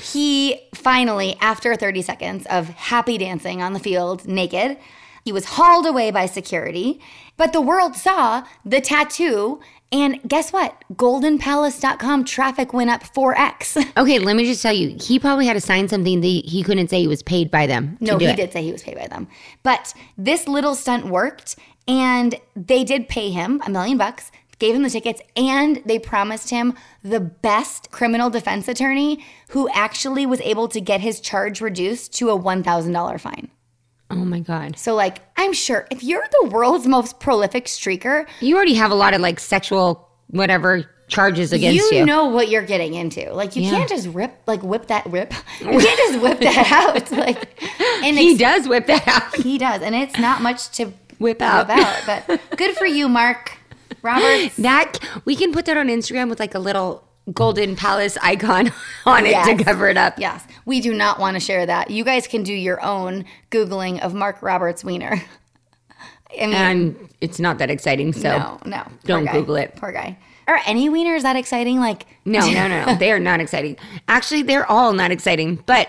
he 0.00 0.60
finally, 0.76 1.36
after 1.40 1.74
30 1.74 2.02
seconds 2.02 2.46
of 2.46 2.68
happy 2.68 3.18
dancing 3.18 3.62
on 3.62 3.72
the 3.72 3.80
field 3.80 4.28
naked, 4.28 4.78
he 5.24 5.32
was 5.32 5.44
hauled 5.44 5.86
away 5.86 6.10
by 6.10 6.26
security. 6.26 7.00
But 7.36 7.52
the 7.52 7.60
world 7.60 7.96
saw 7.96 8.44
the 8.64 8.80
tattoo, 8.80 9.60
and 9.90 10.20
guess 10.26 10.52
what? 10.52 10.82
GoldenPalace.com 10.94 12.24
traffic 12.24 12.72
went 12.72 12.90
up 12.90 13.02
4x. 13.02 13.90
Okay, 13.96 14.18
let 14.18 14.36
me 14.36 14.44
just 14.44 14.62
tell 14.62 14.72
you, 14.72 14.96
he 15.00 15.18
probably 15.18 15.46
had 15.46 15.52
to 15.54 15.60
sign 15.60 15.88
something 15.88 16.20
that 16.20 16.26
he 16.26 16.62
couldn't 16.62 16.88
say 16.88 17.00
he 17.00 17.08
was 17.08 17.22
paid 17.22 17.50
by 17.50 17.66
them. 17.66 17.96
No, 18.00 18.18
he 18.18 18.26
it. 18.26 18.36
did 18.36 18.52
say 18.52 18.62
he 18.62 18.72
was 18.72 18.82
paid 18.82 18.96
by 18.96 19.06
them. 19.06 19.28
But 19.62 19.94
this 20.16 20.48
little 20.48 20.74
stunt 20.74 21.06
worked, 21.06 21.56
and 21.86 22.34
they 22.56 22.84
did 22.84 23.08
pay 23.08 23.30
him 23.30 23.60
a 23.66 23.70
million 23.70 23.98
bucks. 23.98 24.30
gave 24.58 24.74
him 24.74 24.82
the 24.82 24.90
tickets, 24.90 25.20
and 25.36 25.82
they 25.84 25.98
promised 25.98 26.50
him 26.50 26.74
the 27.02 27.20
best 27.20 27.90
criminal 27.90 28.30
defense 28.30 28.68
attorney 28.68 29.24
who 29.48 29.68
actually 29.70 30.24
was 30.24 30.40
able 30.42 30.68
to 30.68 30.80
get 30.80 31.00
his 31.00 31.20
charge 31.20 31.60
reduced 31.60 32.12
to 32.14 32.30
a 32.30 32.38
$1,000 32.38 33.20
fine. 33.20 33.50
Oh 34.12 34.24
my 34.24 34.40
God. 34.40 34.78
So, 34.78 34.94
like, 34.94 35.18
I'm 35.36 35.52
sure 35.52 35.86
if 35.90 36.02
you're 36.04 36.24
the 36.42 36.48
world's 36.50 36.86
most 36.86 37.18
prolific 37.18 37.64
streaker, 37.66 38.26
You 38.40 38.56
already 38.56 38.74
have 38.74 38.90
a 38.90 38.94
lot 38.94 39.14
of 39.14 39.20
like 39.20 39.40
sexual 39.40 40.08
whatever 40.28 40.88
charges 41.08 41.52
against 41.52 41.90
you, 41.92 41.98
you. 41.98 42.06
know 42.06 42.26
what 42.26 42.48
you're 42.48 42.62
getting 42.64 42.94
into. 42.94 43.32
Like, 43.34 43.54
you 43.56 43.62
Yeah. 43.62 43.70
can't 43.70 43.88
just 43.88 44.08
rip, 44.08 44.32
like, 44.46 44.62
whip 44.62 44.86
that 44.86 45.04
rip. 45.06 45.32
You 45.60 45.78
can't 45.78 45.98
just 45.98 46.20
whip 46.22 46.40
that 46.40 46.72
out. 46.72 47.10
Like, 47.12 47.62
and 48.02 48.16
he 48.18 48.36
does 48.36 48.66
whip 48.68 48.86
that 48.86 49.06
out. 49.08 49.34
He 49.36 49.58
does, 49.58 49.82
and 49.82 49.94
it's 49.94 50.18
not 50.18 50.40
much 50.42 50.70
to 50.76 50.92
Whip 51.18 51.40
out. 51.42 51.68
whip 51.68 51.76
out. 51.78 52.26
But 52.28 52.40
good 52.56 52.74
for 52.76 52.86
you, 52.86 53.08
Mark 53.08 53.58
Roberts. 54.02 54.56
That 54.56 54.98
we 55.24 55.36
can 55.36 55.52
put 55.52 55.66
that 55.66 55.76
on 55.76 55.88
Instagram 55.88 56.28
with 56.30 56.40
like 56.40 56.54
a 56.54 56.58
little 56.58 57.04
golden 57.32 57.76
palace 57.76 58.18
icon 58.22 58.72
on 59.06 59.26
it 59.26 59.44
to 59.56 59.64
cover 59.64 59.88
it 59.88 59.96
up. 59.96 60.14
Yes, 60.18 60.44
we 60.64 60.80
do 60.80 60.92
not 60.94 61.18
want 61.18 61.34
to 61.36 61.40
share 61.40 61.64
that. 61.66 61.90
You 61.90 62.04
guys 62.04 62.26
can 62.26 62.42
do 62.42 62.52
your 62.52 62.82
own 62.84 63.24
googling 63.50 64.00
of 64.00 64.14
Mark 64.14 64.42
Roberts 64.42 64.82
wiener. 64.84 65.22
I 66.40 66.46
mean, 66.46 66.54
And 66.54 67.08
it's 67.20 67.38
not 67.38 67.58
that 67.58 67.70
exciting, 67.70 68.12
so 68.14 68.38
no, 68.38 68.58
no, 68.64 68.82
don't 69.04 69.26
guy. 69.26 69.32
Google 69.32 69.56
it. 69.56 69.76
Poor 69.76 69.92
guy. 69.92 70.18
Are 70.48 70.58
any 70.66 70.88
wieners 70.88 71.22
that 71.22 71.36
exciting? 71.36 71.78
Like, 71.78 72.06
No, 72.24 72.40
no, 72.40 72.68
no, 72.68 72.84
no. 72.86 72.94
They 72.98 73.12
are 73.12 73.20
not 73.20 73.40
exciting. 73.40 73.76
Actually, 74.08 74.42
they're 74.42 74.68
all 74.70 74.92
not 74.94 75.10
exciting. 75.10 75.62
But 75.66 75.88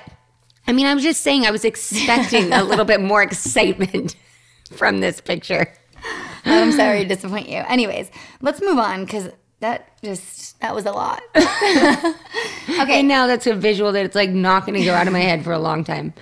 I 0.67 0.73
mean, 0.73 0.85
I 0.85 0.93
was 0.93 1.03
just 1.03 1.21
saying 1.21 1.45
I 1.45 1.51
was 1.51 1.63
expecting 1.65 2.51
a 2.51 2.63
little 2.63 2.85
bit 2.85 3.01
more 3.01 3.23
excitement 3.23 4.15
from 4.73 4.99
this 4.99 5.21
picture. 5.21 5.73
I'm 6.45 6.73
sorry 6.73 7.03
to 7.03 7.07
disappoint 7.07 7.47
you. 7.47 7.57
Anyways, 7.59 8.11
let's 8.41 8.61
move 8.61 8.77
on 8.77 9.05
because 9.05 9.29
that 9.63 9.89
just 10.03 10.59
that 10.61 10.75
was 10.75 10.85
a 10.85 10.91
lot. 10.91 11.21
Okay, 12.79 12.99
and 12.99 13.07
now 13.07 13.27
that's 13.27 13.45
a 13.47 13.53
visual 13.53 13.91
that 13.91 14.05
it's 14.05 14.15
like 14.15 14.29
not 14.29 14.65
going 14.65 14.77
to 14.79 14.85
go 14.85 14.93
out 14.93 15.05
of 15.07 15.13
my 15.13 15.19
head 15.19 15.43
for 15.43 15.51
a 15.51 15.59
long 15.59 15.83
time. 15.83 16.13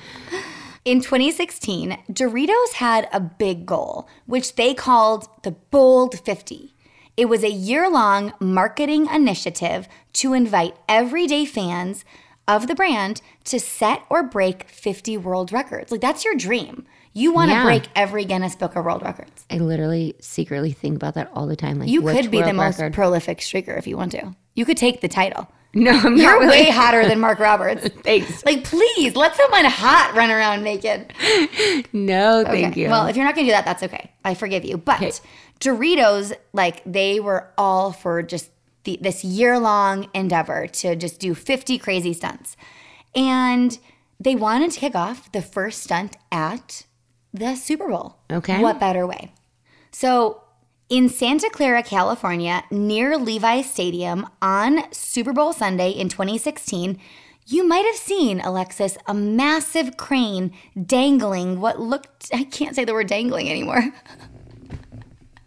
In 0.86 1.00
2016, 1.02 1.98
Doritos 2.12 2.74
had 2.74 3.08
a 3.14 3.20
big 3.20 3.66
goal, 3.66 4.08
which 4.26 4.56
they 4.56 4.74
called 4.74 5.28
the 5.44 5.52
Bold 5.52 6.20
50. 6.20 6.74
It 7.16 7.26
was 7.26 7.44
a 7.44 7.50
year 7.52 7.90
long 7.90 8.34
marketing 8.40 9.08
initiative 9.14 9.88
to 10.14 10.34
invite 10.34 10.76
everyday 10.90 11.46
fans 11.46 12.04
of 12.48 12.66
the 12.68 12.76
brand 12.76 13.22
to 13.46 13.60
set 13.60 14.04
or 14.10 14.24
break 14.24 14.68
50 14.70 15.18
world 15.18 15.52
records. 15.52 15.92
Like, 15.92 16.02
that's 16.02 16.26
your 16.26 16.36
dream. 16.36 16.86
You 17.14 17.34
want 17.34 17.50
to 17.52 17.56
Yeah. 17.58 17.64
break 17.64 17.84
every 17.96 18.26
Guinness 18.26 18.56
Book 18.56 18.76
of 18.76 18.84
World 18.86 19.04
Records. 19.04 19.41
I 19.52 19.58
literally 19.58 20.16
secretly 20.22 20.72
think 20.72 20.96
about 20.96 21.16
that 21.16 21.30
all 21.34 21.46
the 21.48 21.56
time. 21.56 21.80
Like 21.80 21.90
You 21.90 22.02
could 22.02 22.32
be 22.32 22.42
the 22.42 22.54
most 22.54 22.80
record? 22.80 22.94
prolific 22.94 23.40
streaker 23.40 23.78
if 23.78 23.86
you 23.88 23.98
want 23.98 24.12
to. 24.14 24.36
You 24.56 24.66
could 24.66 24.78
take 24.78 25.02
the 25.02 25.08
title. 25.08 25.48
No, 25.74 25.92
I'm 25.92 26.18
You're 26.18 26.26
not 26.34 26.40
really. 26.42 26.64
way 26.66 26.70
hotter 26.70 27.08
than 27.08 27.22
Mark 27.22 27.40
Roberts. 27.40 27.88
Thanks. 28.04 28.44
Like, 28.44 28.66
please 28.66 29.16
let 29.16 29.38
someone 29.38 29.64
hot 29.64 30.12
run 30.18 30.30
around 30.30 30.64
naked. 30.64 31.14
No, 31.94 32.44
thank 32.46 32.74
Okay. 32.74 32.82
you. 32.82 32.90
Well, 32.90 33.08
if 33.08 33.16
you're 33.16 33.24
not 33.24 33.36
going 33.36 33.46
to 33.48 33.52
do 33.52 33.56
that, 33.56 33.64
that's 33.64 33.82
okay. 33.84 34.12
I 34.26 34.34
forgive 34.34 34.66
you. 34.66 34.76
But 34.78 35.22
Doritos, 35.62 36.34
like, 36.52 36.82
they 36.86 37.22
were 37.22 37.48
all 37.58 37.94
for 37.94 38.22
just 38.22 38.50
the, 38.84 38.98
this 39.02 39.24
year 39.24 39.58
long 39.60 40.10
endeavor 40.14 40.68
to 40.68 40.96
just 40.98 41.22
do 41.22 41.34
50 41.34 41.78
crazy 41.78 42.12
stunts. 42.12 42.58
And 43.16 43.78
they 44.20 44.36
wanted 44.36 44.72
to 44.72 44.80
kick 44.82 44.94
off 44.94 45.32
the 45.32 45.42
first 45.42 45.84
stunt 45.84 46.18
at 46.34 46.86
the 47.34 47.56
Super 47.56 47.88
Bowl. 47.88 48.18
Okay. 48.30 48.62
What 48.62 48.78
better 48.78 49.08
way? 49.08 49.32
So, 49.92 50.44
in 50.90 51.08
Santa 51.10 51.50
Clara, 51.50 51.84
California, 51.84 52.64
near 52.70 53.18
Levi 53.18 53.62
Stadium 53.62 54.28
on 54.42 54.92
Super 54.92 55.32
Bowl 55.34 55.54
Sunday 55.54 55.92
in 55.92 56.10
2016, 56.10 57.00
you 57.48 57.68
might 57.68 57.86
have 57.86 57.96
seen, 57.96 58.40
Alexis, 58.42 58.98
a 59.08 59.14
massive 59.14 59.98
crane 59.98 60.52
dangling 60.86 61.60
what 61.60 61.80
looked, 61.80 62.30
I 62.34 62.44
can't 62.44 62.76
say 62.76 62.86
the 62.86 62.94
word 62.94 63.08
dangling 63.08 63.50
anymore. 63.50 63.84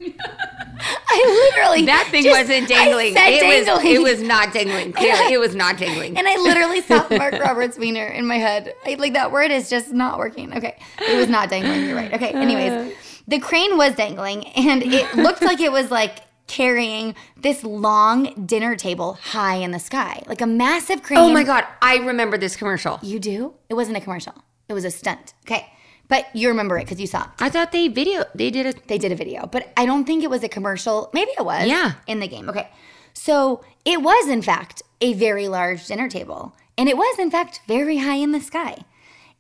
I 0.01 1.51
literally. 1.55 1.87
that 1.87 2.09
thing 2.11 2.25
just- 2.25 2.39
wasn't 2.39 2.69
dangling. 2.69 3.15
It 3.17 3.69
was. 3.69 3.85
It 3.85 4.03
was 4.03 4.23
not 4.23 4.53
dangling. 4.53 4.93
Clearly, 4.97 5.33
it 5.33 5.39
was 5.41 5.55
not 5.55 5.79
dangling. 5.79 6.17
And 6.19 6.27
I 6.27 6.37
literally 6.37 6.83
saw 6.83 7.07
Mark 7.17 7.35
Roberts 7.35 7.79
Wiener 7.79 8.07
in 8.07 8.27
my 8.27 8.37
head. 8.37 8.75
I, 8.85 8.95
like 8.95 9.13
that 9.15 9.33
word 9.33 9.51
is 9.51 9.71
just 9.71 9.93
not 9.93 10.19
working. 10.19 10.55
Okay. 10.57 10.77
It 10.99 11.17
was 11.17 11.29
not 11.29 11.49
dangling. 11.49 11.87
You're 11.87 11.97
right. 11.97 12.13
Okay. 12.13 12.31
Anyways, 12.31 12.95
the 13.27 13.39
crane 13.39 13.77
was 13.77 13.95
dangling 13.95 14.47
and 14.49 14.83
it 14.83 15.15
looked 15.17 15.43
like 15.43 15.61
it 15.61 15.73
was 15.73 15.91
like 15.91 16.21
carrying 16.47 17.15
this 17.37 17.65
long 17.65 18.47
dinner 18.47 18.77
table 18.77 19.15
high 19.15 19.57
in 19.57 19.71
the 19.71 19.79
sky, 19.79 20.23
like 20.27 20.41
a 20.41 20.47
massive 20.47 21.03
crane. 21.03 21.19
Oh 21.19 21.33
my 21.33 21.43
god, 21.43 21.65
I 21.81 21.97
remember 21.99 22.37
this 22.37 22.57
commercial. 22.57 22.99
You 23.03 23.19
do? 23.19 23.55
It 23.69 23.75
wasn't 23.75 23.97
a 23.97 24.01
commercial. 24.01 24.35
It 24.69 24.75
was 24.75 24.85
a 24.85 24.91
stunt. 24.91 25.35
Okay. 25.47 25.71
But 26.09 26.27
you 26.35 26.49
remember 26.49 26.77
it 26.77 26.85
because 26.85 27.01
you 27.01 27.07
saw 27.07 27.23
it. 27.25 27.31
I 27.41 27.49
thought 27.49 27.73
they 27.73 27.89
video. 27.89 28.25
They 28.35 28.51
did 28.51 28.67
a. 28.67 28.79
They 28.87 28.99
did 28.99 29.11
a 29.11 29.17
video, 29.17 29.47
but 29.47 29.73
I 29.77 29.87
don't 29.87 30.05
think 30.05 30.23
it 30.23 30.29
was 30.29 30.43
a 30.43 30.49
commercial. 30.49 31.11
Maybe 31.15 31.31
it 31.39 31.45
was. 31.45 31.67
Yeah. 31.67 31.95
In 32.07 32.21
the 32.21 32.29
game. 32.29 32.49
Okay. 32.51 32.69
So 33.15 33.65
it 33.85 34.03
was, 34.03 34.29
in 34.29 34.43
fact, 34.43 34.83
a 35.01 35.15
very 35.15 35.49
large 35.49 35.87
dinner 35.87 36.09
table. 36.09 36.55
And 36.77 36.89
it 36.89 36.97
was, 36.97 37.19
in 37.19 37.31
fact, 37.31 37.61
very 37.67 37.99
high 37.99 38.17
in 38.17 38.33
the 38.33 38.41
sky. 38.41 38.85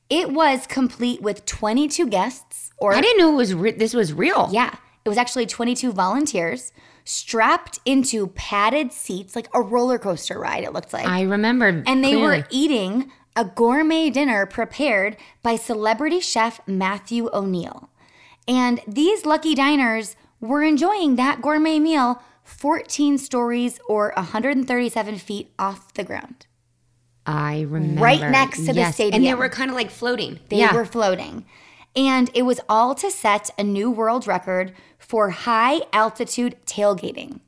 It 0.08 0.30
was 0.30 0.66
complete 0.66 1.20
with 1.20 1.44
22 1.44 2.06
guests, 2.06 2.63
or 2.78 2.94
I 2.94 3.00
didn't 3.00 3.18
know 3.18 3.32
it 3.32 3.36
was. 3.36 3.54
Re- 3.54 3.72
this 3.72 3.94
was 3.94 4.12
real. 4.12 4.48
yeah, 4.52 4.74
it 5.04 5.08
was 5.08 5.18
actually 5.18 5.46
22 5.46 5.92
volunteers 5.92 6.72
strapped 7.04 7.78
into 7.84 8.28
padded 8.28 8.92
seats, 8.92 9.36
like 9.36 9.48
a 9.54 9.60
roller 9.60 9.98
coaster 9.98 10.38
ride, 10.38 10.64
it 10.64 10.72
looked 10.72 10.92
like. 10.92 11.06
I 11.06 11.22
remember. 11.22 11.82
And 11.86 12.02
they 12.02 12.12
clearly. 12.12 12.38
were 12.38 12.46
eating 12.50 13.12
a 13.36 13.44
gourmet 13.44 14.10
dinner 14.10 14.46
prepared 14.46 15.16
by 15.42 15.56
celebrity 15.56 16.20
chef 16.20 16.60
Matthew 16.66 17.28
O'Neill. 17.32 17.90
And 18.46 18.80
these 18.86 19.26
lucky 19.26 19.54
diners 19.54 20.16
were 20.40 20.62
enjoying 20.62 21.16
that 21.16 21.42
gourmet 21.42 21.78
meal 21.78 22.22
14 22.44 23.18
stories 23.18 23.80
or 23.88 24.12
137 24.16 25.18
feet 25.18 25.52
off 25.58 25.92
the 25.94 26.04
ground. 26.04 26.46
I 27.26 27.62
remember. 27.62 28.02
Right 28.02 28.20
next 28.20 28.66
to 28.66 28.72
the 28.72 28.80
Yes, 28.80 29.00
And 29.00 29.24
they 29.24 29.34
were 29.34 29.48
kind 29.48 29.70
of 29.70 29.76
like 29.76 29.90
floating. 29.90 30.40
They 30.50 30.58
yeah. 30.58 30.74
were 30.74 30.84
floating. 30.84 31.46
And 31.96 32.30
it 32.34 32.42
was 32.42 32.60
all 32.68 32.94
to 32.96 33.10
set 33.10 33.50
a 33.58 33.62
new 33.62 33.90
world 33.90 34.26
record 34.26 34.72
for 34.98 35.30
high 35.30 35.80
altitude 35.92 36.56
tailgating. 36.66 37.40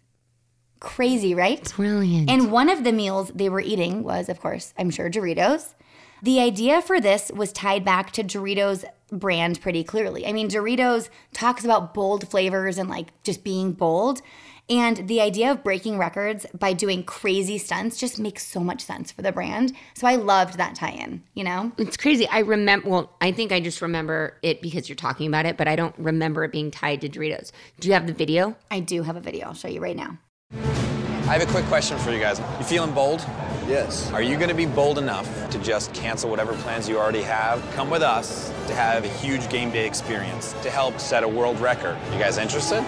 Crazy, 0.79 1.35
right? 1.35 1.73
brilliant. 1.75 2.31
And 2.31 2.53
one 2.53 2.69
of 2.69 2.85
the 2.85 2.93
meals 2.93 3.33
they 3.35 3.49
were 3.49 3.61
eating 3.61 4.03
was, 4.03 4.29
of 4.29 4.41
course, 4.41 4.75
I'm 4.79 4.91
sure 4.91 5.11
Doritos. 5.11 5.75
The 6.23 6.41
idea 6.41 6.81
for 6.81 7.01
this 7.01 7.31
was 7.35 7.53
tied 7.53 7.85
back 7.85 8.13
to 8.13 8.23
Doritos 8.23 8.85
brand 9.11 9.61
pretty 9.61 9.85
clearly. 9.85 10.27
I 10.27 10.33
mean, 10.33 10.49
Doritos 10.49 11.09
talks 11.33 11.65
about 11.65 11.95
bold 11.95 12.29
flavors 12.29 12.79
and 12.79 12.89
like 12.89 13.09
just 13.23 13.45
being 13.45 13.73
bold. 13.73 14.23
And 14.69 15.07
the 15.07 15.21
idea 15.21 15.53
of 15.53 15.63
breaking 15.63 15.97
records 15.97 16.45
by 16.59 16.73
doing 16.73 17.05
crazy 17.05 17.57
stunts 17.57 17.99
just 17.99 18.19
makes 18.19 18.45
so 18.45 18.61
much 18.61 18.83
sense 18.83 19.13
for 19.13 19.23
the 19.23 19.31
brand. 19.31 19.73
So 19.95 20.09
I 20.09 20.17
loved 20.17 20.59
that 20.59 20.75
tie 20.75 20.91
in, 20.91 21.23
you 21.35 21.45
know? 21.45 21.71
It's 21.79 21.97
crazy. 21.97 22.27
I 22.29 22.41
remember. 22.41 22.89
Well, 22.89 23.13
I 23.21 23.31
think 23.31 23.53
I 23.53 23.61
just 23.61 23.81
remember 23.81 24.37
it 24.43 24.61
because 24.61 24.89
you're 24.89 24.97
talking 24.97 25.29
about 25.29 25.47
it, 25.47 25.57
but 25.57 25.69
I 25.69 25.77
don't 25.77 25.95
remember 25.99 26.43
it 26.43 26.51
being 26.51 26.73
tied 26.73 27.01
to 27.03 27.09
Doritos. 27.09 27.53
Do 27.79 27.87
you 27.87 27.95
have 27.95 28.09
the 28.09 28.13
video? 28.13 28.57
I 28.71 28.81
do 28.81 29.03
have 29.03 29.17
a 29.17 29.21
video. 29.21 29.47
I'll 29.47 29.55
show 29.55 29.69
you 29.69 29.81
right 29.81 29.97
now. 29.97 30.19
I 30.53 31.37
have 31.37 31.43
a 31.43 31.51
quick 31.51 31.65
question 31.67 31.99
for 31.99 32.11
you 32.11 32.19
guys. 32.19 32.41
You 32.59 32.65
feeling 32.65 32.93
bold? 32.93 33.21
Yes. 33.69 34.13
Are 34.13 34.23
you 34.23 34.37
going 34.37 34.49
to 34.49 34.55
be 34.55 34.67
bold 34.67 34.99
enough 34.99 35.29
to 35.51 35.59
just 35.59 35.93
cancel 35.93 36.31
whatever 36.31 36.55
plans 36.55 36.89
you 36.89 36.99
already 36.99 37.23
have? 37.23 37.69
Come 37.75 37.91
with 37.91 38.03
us 38.03 38.49
to 38.69 38.75
have 38.75 39.05
a 39.05 39.09
huge 39.09 39.49
game 39.49 39.71
day 39.71 39.87
experience 39.87 40.53
to 40.63 40.71
help 40.71 41.01
set 41.01 41.25
a 41.25 41.29
world 41.29 41.59
record. 41.61 41.97
You 42.13 42.19
guys 42.19 42.39
interested? 42.39 42.85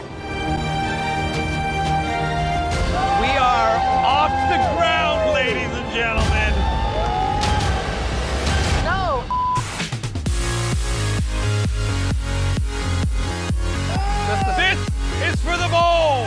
Are 3.38 3.76
off 4.04 4.32
the 4.50 4.58
ground, 4.76 5.32
ladies 5.32 5.72
and 5.72 5.92
gentlemen. 5.94 6.52
No. 8.84 9.24
This 14.56 14.78
is 15.34 15.40
for 15.40 15.56
the 15.56 15.68
bowl. 15.70 16.26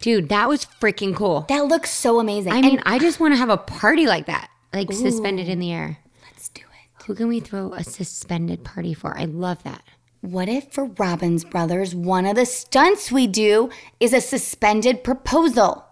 Dude, 0.00 0.28
that 0.30 0.48
was 0.48 0.64
freaking 0.80 1.14
cool. 1.14 1.44
That 1.48 1.66
looks 1.66 1.90
so 1.90 2.18
amazing. 2.20 2.52
I 2.52 2.60
mean, 2.62 2.78
And- 2.78 2.82
I 2.86 2.98
just 2.98 3.20
want 3.20 3.34
to 3.34 3.36
have 3.38 3.50
a 3.50 3.56
party 3.56 4.06
like 4.06 4.26
that, 4.26 4.48
like 4.72 4.90
suspended 4.92 5.48
in 5.48 5.58
the 5.60 5.70
air. 5.72 5.98
Let's 6.24 6.48
do 6.48 6.62
it. 6.62 7.04
Who 7.04 7.14
can 7.14 7.28
we 7.28 7.40
throw 7.40 7.72
a 7.74 7.84
suspended 7.84 8.64
party 8.64 8.94
for? 8.94 9.16
I 9.16 9.24
love 9.26 9.62
that. 9.64 9.82
What 10.20 10.48
if 10.48 10.72
for 10.72 10.84
Robbins 10.84 11.44
Brothers, 11.44 11.94
one 11.94 12.26
of 12.26 12.36
the 12.36 12.44
stunts 12.44 13.10
we 13.10 13.26
do 13.26 13.70
is 13.98 14.12
a 14.12 14.20
suspended 14.20 15.02
proposal? 15.02 15.86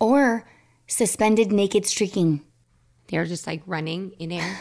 Or 0.00 0.46
suspended 0.86 1.52
naked 1.52 1.86
streaking? 1.86 2.42
They're 3.08 3.26
just 3.26 3.46
like 3.46 3.62
running 3.66 4.12
in 4.18 4.32
air. 4.32 4.58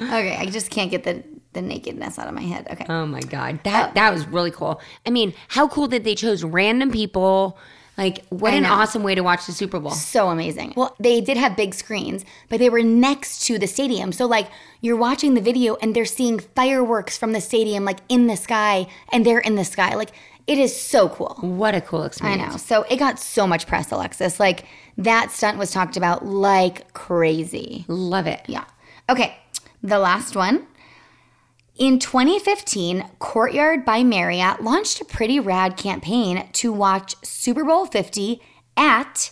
Okay, 0.00 0.36
I 0.36 0.46
just 0.46 0.70
can't 0.70 0.90
get 0.90 1.04
the 1.04 1.24
the 1.54 1.62
nakedness 1.62 2.18
out 2.18 2.28
of 2.28 2.34
my 2.34 2.42
head. 2.42 2.68
Okay. 2.70 2.86
Oh 2.88 3.04
my 3.04 3.20
god, 3.20 3.60
that 3.64 3.90
oh. 3.90 3.92
that 3.94 4.12
was 4.12 4.26
really 4.28 4.50
cool. 4.50 4.80
I 5.04 5.10
mean, 5.10 5.34
how 5.48 5.66
cool 5.66 5.88
that 5.88 6.04
they 6.04 6.14
chose 6.14 6.44
random 6.44 6.90
people. 6.90 7.58
Like, 7.98 8.24
what 8.28 8.54
I 8.54 8.56
an 8.58 8.62
know. 8.62 8.72
awesome 8.72 9.02
way 9.02 9.16
to 9.16 9.22
watch 9.22 9.44
the 9.46 9.52
Super 9.52 9.80
Bowl. 9.80 9.90
So 9.90 10.28
amazing. 10.28 10.72
Well, 10.76 10.94
they 11.00 11.20
did 11.20 11.36
have 11.36 11.56
big 11.56 11.74
screens, 11.74 12.24
but 12.48 12.60
they 12.60 12.70
were 12.70 12.82
next 12.82 13.44
to 13.46 13.58
the 13.58 13.66
stadium. 13.66 14.12
So, 14.12 14.24
like, 14.24 14.48
you're 14.80 14.96
watching 14.96 15.34
the 15.34 15.40
video 15.40 15.74
and 15.82 15.96
they're 15.96 16.04
seeing 16.04 16.38
fireworks 16.38 17.18
from 17.18 17.32
the 17.32 17.40
stadium, 17.40 17.84
like 17.84 17.98
in 18.08 18.28
the 18.28 18.36
sky, 18.36 18.86
and 19.12 19.26
they're 19.26 19.40
in 19.40 19.56
the 19.56 19.64
sky. 19.64 19.96
Like, 19.96 20.12
it 20.46 20.58
is 20.58 20.74
so 20.80 21.08
cool. 21.08 21.36
What 21.40 21.74
a 21.74 21.80
cool 21.80 22.04
experience. 22.04 22.42
I 22.42 22.46
know. 22.52 22.56
So, 22.56 22.84
it 22.84 22.96
got 22.98 23.18
so 23.18 23.46
much 23.46 23.66
press, 23.66 23.90
Alexis. 23.90 24.38
Like, 24.38 24.64
that 24.96 25.32
stunt 25.32 25.58
was 25.58 25.72
talked 25.72 25.96
about 25.96 26.24
like 26.24 26.92
crazy. 26.92 27.84
Love 27.88 28.26
it. 28.28 28.42
Yeah. 28.46 28.64
Okay. 29.10 29.36
The 29.82 29.98
last 29.98 30.36
one. 30.36 30.66
In 31.78 32.00
2015, 32.00 33.08
Courtyard 33.20 33.84
by 33.84 34.02
Marriott 34.02 34.62
launched 34.64 35.00
a 35.00 35.04
pretty 35.04 35.38
rad 35.38 35.76
campaign 35.76 36.48
to 36.54 36.72
watch 36.72 37.14
Super 37.22 37.64
Bowl 37.64 37.86
50 37.86 38.42
at 38.76 39.30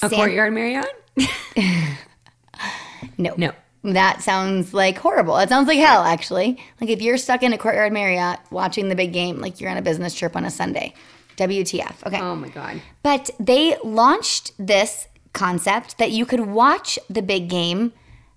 A 0.00 0.08
Courtyard 0.08 0.52
Marriott? 0.52 0.86
No. 3.16 3.34
No. 3.36 3.52
That 3.82 4.22
sounds 4.22 4.74
like 4.74 4.98
horrible. 4.98 5.36
It 5.38 5.48
sounds 5.48 5.68
like 5.68 5.78
hell, 5.78 6.02
actually. 6.02 6.58
Like 6.80 6.90
if 6.90 7.00
you're 7.00 7.16
stuck 7.16 7.42
in 7.42 7.52
a 7.52 7.58
Courtyard 7.58 7.92
Marriott 7.92 8.38
watching 8.50 8.88
the 8.88 8.94
big 8.94 9.12
game, 9.12 9.40
like 9.40 9.60
you're 9.60 9.70
on 9.70 9.78
a 9.78 9.82
business 9.82 10.14
trip 10.14 10.36
on 10.36 10.44
a 10.44 10.50
Sunday. 10.50 10.92
WTF. 11.36 12.06
Okay. 12.06 12.20
Oh 12.20 12.36
my 12.36 12.48
god. 12.50 12.82
But 13.02 13.30
they 13.40 13.76
launched 13.82 14.52
this 14.58 15.06
concept 15.32 15.96
that 15.96 16.10
you 16.10 16.26
could 16.26 16.40
watch 16.40 16.98
the 17.08 17.22
big 17.22 17.48
game 17.48 17.92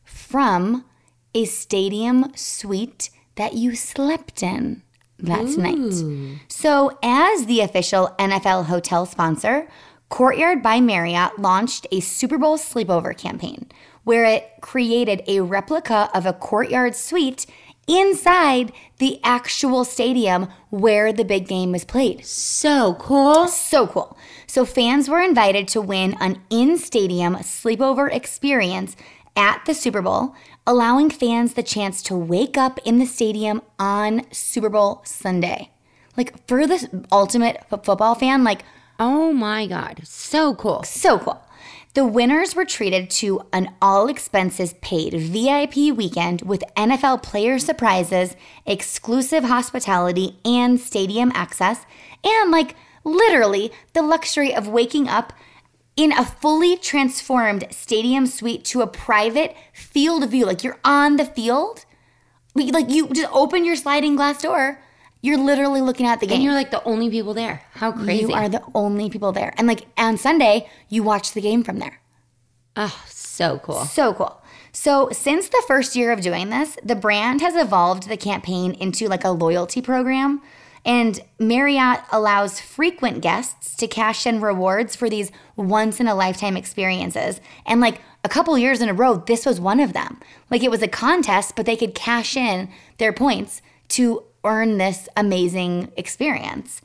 from 0.05 0.85
a 1.35 1.43
stadium 1.43 2.31
suite 2.35 3.09
that 3.35 3.53
you 3.53 3.75
slept 3.75 4.43
in 4.43 4.81
that 5.19 5.45
night. 5.57 5.93
So, 6.47 6.97
as 7.01 7.45
the 7.45 7.61
official 7.61 8.13
NFL 8.19 8.65
hotel 8.65 9.05
sponsor, 9.05 9.67
Courtyard 10.09 10.61
by 10.61 10.79
Marriott 10.79 11.39
launched 11.39 11.87
a 11.91 11.99
Super 11.99 12.37
Bowl 12.37 12.57
sleepover 12.57 13.17
campaign 13.17 13.67
where 14.03 14.25
it 14.25 14.47
created 14.61 15.23
a 15.27 15.39
replica 15.39 16.07
of 16.13 16.27
a 16.27 16.33
courtyard 16.33 16.93
suite 16.93 17.47
inside 17.87 18.71
the 18.99 19.19
actual 19.23 19.83
stadium 19.83 20.49
where 20.69 21.11
the 21.11 21.25
big 21.25 21.47
game 21.47 21.71
was 21.71 21.83
played. 21.83 22.23
So 22.25 22.93
cool. 22.99 23.47
So 23.47 23.87
cool. 23.87 24.15
So 24.45 24.65
fans 24.65 25.09
were 25.09 25.21
invited 25.21 25.67
to 25.69 25.81
win 25.81 26.15
an 26.19 26.41
in-stadium 26.51 27.37
sleepover 27.37 28.13
experience 28.13 28.95
at 29.35 29.63
the 29.65 29.73
Super 29.73 30.03
Bowl, 30.03 30.35
allowing 30.65 31.09
fans 31.09 31.53
the 31.53 31.63
chance 31.63 32.01
to 32.03 32.15
wake 32.15 32.57
up 32.57 32.79
in 32.85 32.99
the 32.99 33.05
stadium 33.05 33.61
on 33.79 34.25
Super 34.31 34.69
Bowl 34.69 35.01
Sunday. 35.05 35.71
Like 36.15 36.47
for 36.47 36.67
this 36.67 36.87
ultimate 37.11 37.57
f- 37.71 37.83
football 37.83 38.15
fan, 38.15 38.43
like 38.43 38.63
Oh 38.99 39.33
my 39.33 39.65
god. 39.65 40.01
So 40.03 40.53
cool. 40.53 40.83
so 40.83 41.17
cool. 41.19 41.41
The 41.93 42.05
winners 42.05 42.55
were 42.55 42.65
treated 42.65 43.09
to 43.11 43.41
an 43.53 43.73
all 43.81 44.07
expenses 44.07 44.73
paid 44.81 45.13
VIP 45.13 45.95
weekend 45.95 46.41
with 46.41 46.63
NFL 46.75 47.21
player 47.21 47.59
surprises, 47.59 48.35
exclusive 48.65 49.43
hospitality, 49.43 50.39
and 50.43 50.79
stadium 50.79 51.31
access, 51.35 51.85
and 52.23 52.51
like 52.51 52.75
literally 53.03 53.71
the 53.93 54.01
luxury 54.01 54.55
of 54.55 54.67
waking 54.67 55.07
up 55.07 55.33
in 55.95 56.11
a 56.11 56.25
fully 56.25 56.77
transformed 56.77 57.67
stadium 57.71 58.25
suite 58.25 58.65
to 58.65 58.81
a 58.81 58.87
private 58.87 59.55
field 59.73 60.29
view. 60.29 60.45
Like 60.45 60.63
you're 60.63 60.79
on 60.83 61.17
the 61.17 61.25
field. 61.25 61.85
Like 62.55 62.89
you 62.89 63.07
just 63.09 63.31
open 63.31 63.65
your 63.65 63.75
sliding 63.75 64.15
glass 64.15 64.41
door. 64.41 64.79
You're 65.21 65.37
literally 65.37 65.81
looking 65.81 66.05
at 66.05 66.19
the 66.19 66.27
game. 66.27 66.35
And 66.35 66.43
you're 66.43 66.53
like 66.53 66.71
the 66.71 66.83
only 66.83 67.09
people 67.09 67.33
there. 67.33 67.63
How 67.73 67.91
crazy. 67.91 68.25
You 68.25 68.33
are 68.33 68.49
the 68.49 68.61
only 68.75 69.09
people 69.09 69.31
there. 69.31 69.53
And 69.57 69.67
like 69.67 69.85
on 69.97 70.17
Sunday, 70.17 70.69
you 70.89 71.01
watch 71.01 71.33
the 71.33 71.41
game 71.41 71.63
from 71.63 71.79
there. 71.79 72.01
Oh, 72.75 73.03
so 73.07 73.59
cool. 73.59 73.85
So 73.85 74.13
cool. 74.13 74.41
So, 74.75 75.09
since 75.11 75.49
the 75.49 75.63
first 75.67 75.95
year 75.95 76.11
of 76.11 76.21
doing 76.21 76.49
this, 76.49 76.77
the 76.83 76.95
brand 76.95 77.41
has 77.41 77.55
evolved 77.55 78.09
the 78.09 78.17
campaign 78.17 78.73
into 78.73 79.07
like 79.07 79.23
a 79.23 79.29
loyalty 79.29 79.83
program. 79.83 80.41
And 80.85 81.21
Marriott 81.39 82.01
allows 82.11 82.59
frequent 82.59 83.21
guests 83.21 83.75
to 83.77 83.87
cash 83.87 84.25
in 84.25 84.41
rewards 84.41 84.95
for 84.95 85.09
these 85.09 85.31
once 85.55 85.99
in 85.99 86.07
a 86.07 86.15
lifetime 86.15 86.57
experiences. 86.57 87.39
And 87.65 87.79
like 87.79 88.01
a 88.23 88.29
couple 88.29 88.57
years 88.57 88.81
in 88.81 88.89
a 88.89 88.93
row, 88.93 89.17
this 89.17 89.45
was 89.45 89.59
one 89.59 89.79
of 89.79 89.93
them. 89.93 90.19
Like 90.51 90.63
it 90.63 90.71
was 90.71 90.81
a 90.81 90.87
contest, 90.87 91.55
but 91.55 91.65
they 91.65 91.77
could 91.77 91.95
cash 91.95 92.35
in 92.35 92.69
their 92.97 93.13
points 93.13 93.61
to 93.89 94.23
earn 94.43 94.77
this 94.77 95.07
amazing 95.15 95.91
experience. 95.95 96.81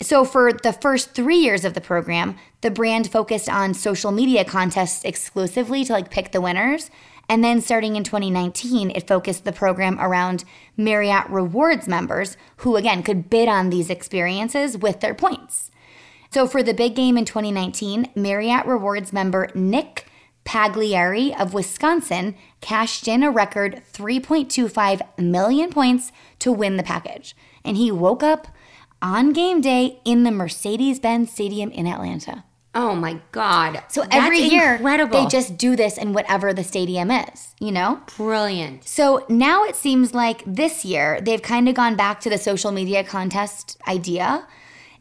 So, 0.00 0.24
for 0.24 0.52
the 0.52 0.72
first 0.72 1.12
three 1.12 1.38
years 1.38 1.64
of 1.64 1.74
the 1.74 1.80
program, 1.80 2.36
the 2.60 2.70
brand 2.70 3.10
focused 3.10 3.48
on 3.48 3.74
social 3.74 4.12
media 4.12 4.44
contests 4.44 5.04
exclusively 5.04 5.84
to 5.84 5.92
like 5.92 6.10
pick 6.10 6.30
the 6.30 6.40
winners. 6.40 6.88
And 7.28 7.44
then 7.44 7.60
starting 7.60 7.96
in 7.96 8.04
2019, 8.04 8.90
it 8.90 9.06
focused 9.06 9.44
the 9.44 9.52
program 9.52 10.00
around 10.00 10.44
Marriott 10.76 11.28
Rewards 11.28 11.86
members 11.86 12.36
who, 12.58 12.76
again, 12.76 13.02
could 13.02 13.28
bid 13.28 13.48
on 13.48 13.68
these 13.68 13.90
experiences 13.90 14.78
with 14.78 15.00
their 15.00 15.14
points. 15.14 15.70
So, 16.30 16.46
for 16.46 16.62
the 16.62 16.74
big 16.74 16.94
game 16.94 17.18
in 17.18 17.24
2019, 17.24 18.10
Marriott 18.14 18.66
Rewards 18.66 19.12
member 19.12 19.48
Nick 19.54 20.06
Pagliari 20.44 21.38
of 21.38 21.52
Wisconsin 21.52 22.34
cashed 22.62 23.06
in 23.06 23.22
a 23.22 23.30
record 23.30 23.82
3.25 23.92 25.02
million 25.18 25.70
points 25.70 26.10
to 26.38 26.50
win 26.50 26.76
the 26.78 26.82
package. 26.82 27.36
And 27.64 27.76
he 27.76 27.90
woke 27.90 28.22
up 28.22 28.48
on 29.02 29.34
game 29.34 29.60
day 29.60 30.00
in 30.06 30.24
the 30.24 30.30
Mercedes 30.30 31.00
Benz 31.00 31.30
Stadium 31.30 31.70
in 31.70 31.86
Atlanta. 31.86 32.44
Oh 32.80 32.94
my 32.94 33.18
god. 33.32 33.82
So 33.88 34.02
That's 34.02 34.14
every 34.14 34.38
year, 34.38 34.76
incredible. 34.76 35.20
they 35.20 35.26
just 35.26 35.58
do 35.58 35.74
this 35.74 35.98
in 35.98 36.12
whatever 36.12 36.54
the 36.54 36.62
stadium 36.62 37.10
is, 37.10 37.56
you 37.58 37.72
know? 37.72 38.00
brilliant. 38.16 38.84
So 38.84 39.26
now 39.28 39.64
it 39.64 39.74
seems 39.74 40.14
like 40.14 40.44
this 40.46 40.84
year 40.84 41.20
they've 41.20 41.42
kind 41.42 41.68
of 41.68 41.74
gone 41.74 41.96
back 41.96 42.20
to 42.20 42.30
the 42.30 42.38
social 42.38 42.70
media 42.70 43.02
contest 43.02 43.76
idea. 43.88 44.46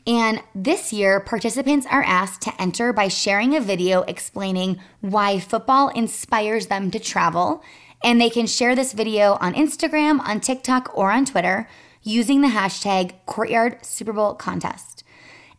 And 0.08 0.42
this 0.56 0.92
year, 0.92 1.20
participants 1.20 1.86
are 1.92 2.02
asked 2.02 2.42
to 2.44 2.62
enter 2.62 2.94
by 2.94 3.10
sharing 3.10 3.56
a 3.56 3.62
video 3.62 4.02
explaining 4.04 4.80
why 5.02 5.38
football 5.38 5.90
inspires 5.90 6.68
them 6.68 6.90
to 6.90 7.00
travel. 7.00 7.62
And 8.04 8.20
they 8.20 8.32
can 8.32 8.48
share 8.48 8.76
this 8.76 8.94
video 8.94 9.38
on 9.40 9.54
Instagram, 9.54 10.20
on 10.22 10.40
TikTok, 10.40 10.98
or 10.98 11.12
on 11.12 11.26
Twitter 11.26 11.70
using 12.02 12.42
the 12.42 12.48
hashtag 12.48 13.14
Courtyard 13.28 13.86
Super 13.86 14.14
Bowl 14.14 14.34
Contest. 14.34 15.04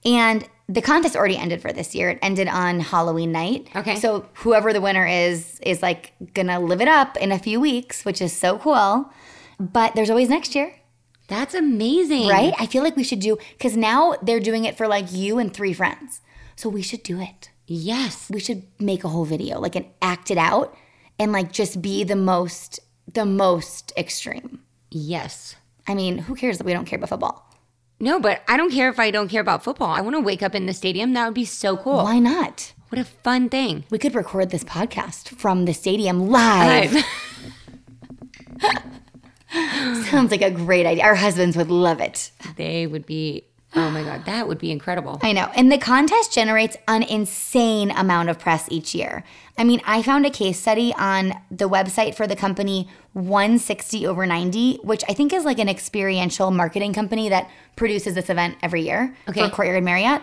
And 0.05 0.49
the 0.69 0.83
contest 0.83 1.17
already 1.17 1.37
ended 1.37 1.63
for 1.63 1.73
this 1.73 1.95
year. 1.95 2.11
It 2.11 2.19
ended 2.21 2.47
on 2.47 2.81
Halloween 2.81 3.33
night. 3.33 3.69
Okay. 3.75 3.97
So 3.97 4.29
whoever 4.35 4.73
the 4.73 4.81
winner 4.81 5.07
is 5.07 5.59
is 5.61 5.83
like 5.83 6.13
gonna 6.35 6.61
live 6.61 6.81
it 6.81 6.89
up 6.89 7.17
in 7.17 7.33
a 7.33 7.39
few 7.39 7.59
weeks, 7.59 8.05
which 8.05 8.21
is 8.21 8.33
so 8.33 8.59
cool. 8.59 9.11
But 9.59 9.95
there's 9.95 10.11
always 10.11 10.29
next 10.29 10.55
year. 10.55 10.75
That's 11.29 11.55
amazing. 11.55 12.29
Right? 12.29 12.55
I 12.59 12.67
feel 12.67 12.83
like 12.83 12.97
we 12.97 13.05
should 13.05 13.21
do 13.21 13.39
because 13.53 13.77
now 13.77 14.15
they're 14.23 14.41
doing 14.41 14.65
it 14.65 14.77
for 14.77 14.87
like 14.87 15.13
you 15.13 15.39
and 15.39 15.53
three 15.53 15.73
friends. 15.73 16.21
So 16.57 16.69
we 16.69 16.83
should 16.83 17.03
do 17.03 17.21
it. 17.21 17.51
Yes. 17.67 18.31
We 18.31 18.41
should 18.41 18.65
make 18.79 19.05
a 19.05 19.09
whole 19.09 19.25
video, 19.25 19.59
like 19.59 19.77
and 19.77 19.87
act 20.03 20.31
it 20.31 20.39
out 20.39 20.77
and 21.19 21.33
like 21.33 21.51
just 21.53 21.81
be 21.81 22.05
the 22.05 22.17
most 22.17 22.81
the 23.13 23.25
most 23.25 23.93
extreme. 23.97 24.61
Yes. 24.91 25.57
I 25.87 25.95
mean, 25.95 26.19
who 26.19 26.35
cares 26.35 26.59
that 26.59 26.67
we 26.67 26.75
don't 26.75 26.85
care 26.85 26.99
about 26.99 27.09
football? 27.09 27.48
No, 28.01 28.21
but 28.21 28.43
I 28.47 28.57
don't 28.57 28.71
care 28.71 28.89
if 28.89 28.99
I 29.01 29.11
don't 29.11 29.29
care 29.29 29.41
about 29.41 29.65
football. 29.65 29.91
I 29.91 30.01
want 30.01 30.15
to 30.15 30.21
wake 30.21 30.43
up 30.43 30.55
in 30.55 30.67
the 30.67 30.73
stadium. 30.73 31.15
That 31.15 31.25
would 31.25 31.35
be 31.35 31.45
so 31.45 31.77
cool. 31.77 32.05
Why 32.05 32.19
not? 32.21 32.73
What 32.91 33.01
a 33.01 33.05
fun 33.05 33.49
thing. 33.49 33.85
We 33.91 33.99
could 33.99 34.15
record 34.15 34.51
this 34.51 34.65
podcast 34.65 35.31
from 35.37 35.65
the 35.65 35.75
stadium 35.75 36.29
live. 36.29 36.95
Live. 36.95 37.05
Sounds 40.07 40.31
like 40.31 40.43
a 40.43 40.51
great 40.51 40.87
idea. 40.87 41.05
Our 41.05 41.15
husbands 41.15 41.57
would 41.57 41.71
love 41.71 42.01
it. 42.01 42.31
they 42.57 42.87
would 42.87 43.07
be, 43.07 43.45
oh 43.75 43.91
my 43.91 44.03
God, 44.03 44.25
that 44.25 44.49
would 44.49 44.59
be 44.59 44.71
incredible. 44.71 45.19
I 45.23 45.33
know. 45.33 45.51
And 45.55 45.71
the 45.71 45.79
contest 45.79 46.33
generates 46.33 46.77
an 46.89 47.03
insane 47.03 47.91
amount 47.91 48.31
of 48.31 48.39
press 48.39 48.67
each 48.71 48.95
year. 48.95 49.25
I 49.59 49.65
mean, 49.65 49.83
I 49.85 50.03
found 50.03 50.25
a 50.25 50.31
case 50.31 50.59
study 50.59 50.95
on 50.99 51.35
the 51.51 51.69
website 51.69 52.15
for 52.15 52.27
the 52.27 52.37
company 52.37 52.89
160 53.13 54.07
over 54.07 54.25
90, 54.27 54.79
which 54.83 55.05
I 55.09 55.13
think 55.13 55.33
is 55.33 55.45
like 55.45 55.59
an 55.59 55.69
experiential 55.69 56.51
marketing 56.51 56.95
company 56.95 57.29
that 57.29 57.51
produces 57.77 58.15
this 58.15 58.31
event 58.31 58.57
every 58.63 58.83
year 58.83 59.15
Okay. 59.29 59.43
for 59.43 59.51
Courtyard 59.55 59.85
Marriott. 59.85 60.23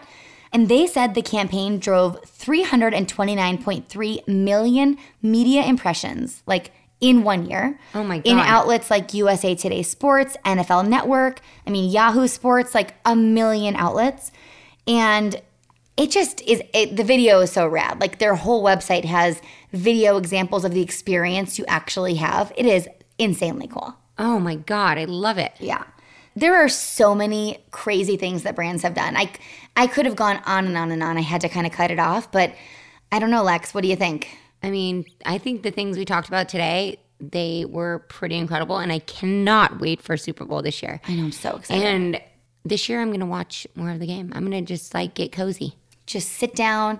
And 0.53 0.69
they 0.69 0.87
said 0.87 1.15
the 1.15 1.21
campaign 1.21 1.79
drove 1.79 2.21
329.3 2.23 4.27
million 4.27 4.97
media 5.21 5.63
impressions, 5.65 6.43
like 6.45 6.71
in 7.05 7.23
one 7.23 7.47
year. 7.47 7.79
Oh 7.93 8.03
my 8.03 8.17
God. 8.17 8.25
In 8.25 8.39
outlets 8.39 8.89
like 8.89 9.13
USA 9.13 9.53
Today 9.53 9.83
Sports, 9.83 10.35
NFL 10.43 10.87
Network, 10.87 11.39
I 11.67 11.69
mean, 11.69 11.91
Yahoo 11.91 12.27
Sports, 12.27 12.73
like 12.73 12.95
a 13.05 13.15
million 13.15 13.75
outlets. 13.75 14.31
And 14.87 15.39
it 15.97 16.09
just 16.09 16.41
is, 16.41 16.63
it, 16.73 16.97
the 16.97 17.03
video 17.03 17.41
is 17.41 17.51
so 17.51 17.67
rad. 17.67 18.01
Like 18.01 18.17
their 18.17 18.33
whole 18.33 18.63
website 18.63 19.05
has 19.05 19.39
video 19.71 20.17
examples 20.17 20.65
of 20.65 20.73
the 20.73 20.81
experience 20.81 21.59
you 21.59 21.65
actually 21.67 22.15
have. 22.15 22.51
It 22.57 22.65
is 22.65 22.89
insanely 23.19 23.67
cool. 23.67 23.95
Oh 24.17 24.39
my 24.39 24.55
God, 24.55 24.97
I 24.97 25.05
love 25.05 25.37
it. 25.37 25.53
Yeah. 25.59 25.83
There 26.35 26.55
are 26.55 26.69
so 26.69 27.13
many 27.13 27.59
crazy 27.69 28.17
things 28.17 28.41
that 28.43 28.55
brands 28.55 28.81
have 28.81 28.95
done. 28.95 29.15
I, 29.15 29.31
I 29.75 29.85
could 29.85 30.07
have 30.07 30.15
gone 30.15 30.41
on 30.47 30.65
and 30.65 30.75
on 30.75 30.91
and 30.91 31.03
on. 31.03 31.19
I 31.19 31.21
had 31.21 31.41
to 31.41 31.49
kind 31.49 31.67
of 31.67 31.71
cut 31.71 31.91
it 31.91 31.99
off, 31.99 32.31
but 32.31 32.55
I 33.11 33.19
don't 33.19 33.29
know, 33.29 33.43
Lex. 33.43 33.75
What 33.75 33.81
do 33.81 33.89
you 33.89 33.95
think? 33.95 34.35
I 34.66 34.72
mean, 34.72 35.05
I 35.26 35.38
think 35.38 35.63
the 35.63 35.72
things 35.72 35.97
we 35.97 36.05
talked 36.05 36.28
about 36.28 36.49
today, 36.49 36.97
they 37.20 37.66
were 37.66 37.99
pretty 38.09 38.36
incredible, 38.36 38.78
and 38.78 38.91
I 38.91 38.99
cannot 38.99 39.80
wait 39.80 40.01
for 40.01 40.18
Super 40.18 40.43
Bowl 40.43 40.61
this 40.61 40.82
year. 40.82 40.99
I 41.07 41.13
know, 41.13 41.26
I'm 41.26 41.32
so 41.32 41.57
excited. 41.57 41.86
And 41.86 42.22
this 42.63 42.89
year, 42.89 43.01
I'm 43.01 43.09
going 43.09 43.20
to 43.20 43.26
watch 43.28 43.68
more 43.76 43.91
of 43.91 43.99
the 43.99 44.07
game. 44.07 44.32
I'm 44.34 44.49
going 44.49 44.66
to 44.66 44.74
just 44.74 44.93
like 44.93 45.13
get 45.13 45.32
cozy. 45.32 45.76
Just 46.07 46.32
sit 46.32 46.55
down, 46.55 46.99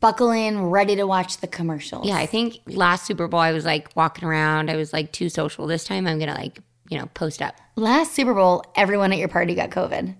buckle 0.00 0.30
in, 0.30 0.66
ready 0.66 0.94
to 0.96 1.04
watch 1.04 1.38
the 1.38 1.46
commercials. 1.46 2.06
Yeah, 2.06 2.16
I 2.16 2.26
think 2.26 2.60
last 2.66 3.06
Super 3.06 3.26
Bowl, 3.26 3.40
I 3.40 3.52
was 3.52 3.64
like 3.64 3.94
walking 3.96 4.26
around. 4.26 4.70
I 4.70 4.76
was 4.76 4.92
like 4.92 5.12
too 5.12 5.28
social. 5.28 5.66
This 5.66 5.84
time, 5.84 6.06
I'm 6.06 6.18
going 6.18 6.30
to 6.30 6.40
like, 6.40 6.60
you 6.90 6.98
know, 6.98 7.06
post 7.14 7.42
up. 7.42 7.56
Last 7.76 8.14
Super 8.14 8.34
Bowl, 8.34 8.64
everyone 8.76 9.12
at 9.12 9.18
your 9.18 9.28
party 9.28 9.54
got 9.54 9.70
COVID. 9.70 10.14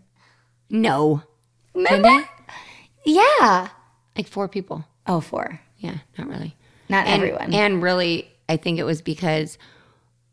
No. 0.70 1.22
Remember? 1.72 2.28
Yeah. 3.04 3.68
Like 4.16 4.26
four 4.26 4.48
people. 4.48 4.84
Oh, 5.06 5.20
four. 5.20 5.60
Yeah, 5.78 5.98
not 6.18 6.28
really. 6.28 6.56
Not 6.88 7.06
and, 7.06 7.22
everyone. 7.22 7.54
And 7.54 7.82
really, 7.82 8.28
I 8.48 8.56
think 8.56 8.78
it 8.78 8.84
was 8.84 9.02
because 9.02 9.58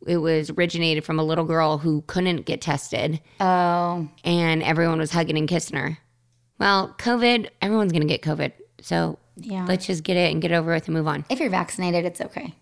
it 0.07 0.17
was 0.17 0.49
originated 0.49 1.03
from 1.05 1.19
a 1.19 1.23
little 1.23 1.45
girl 1.45 1.77
who 1.77 2.03
couldn't 2.07 2.45
get 2.45 2.59
tested. 2.61 3.21
Oh. 3.39 4.07
And 4.23 4.63
everyone 4.63 4.99
was 4.99 5.11
hugging 5.11 5.37
and 5.37 5.47
kissing 5.47 5.77
her. 5.77 5.97
Well, 6.59 6.95
COVID, 6.99 7.49
everyone's 7.61 7.91
going 7.91 8.01
to 8.01 8.07
get 8.07 8.21
COVID. 8.21 8.51
So 8.81 9.19
Yeah. 9.37 9.65
let's 9.65 9.85
just 9.85 10.03
get 10.03 10.17
it 10.17 10.31
and 10.31 10.41
get 10.41 10.51
over 10.51 10.73
with 10.73 10.87
and 10.87 10.95
move 10.95 11.07
on. 11.07 11.25
If 11.29 11.39
you're 11.39 11.49
vaccinated, 11.49 12.05
it's 12.05 12.19
okay. 12.21 12.55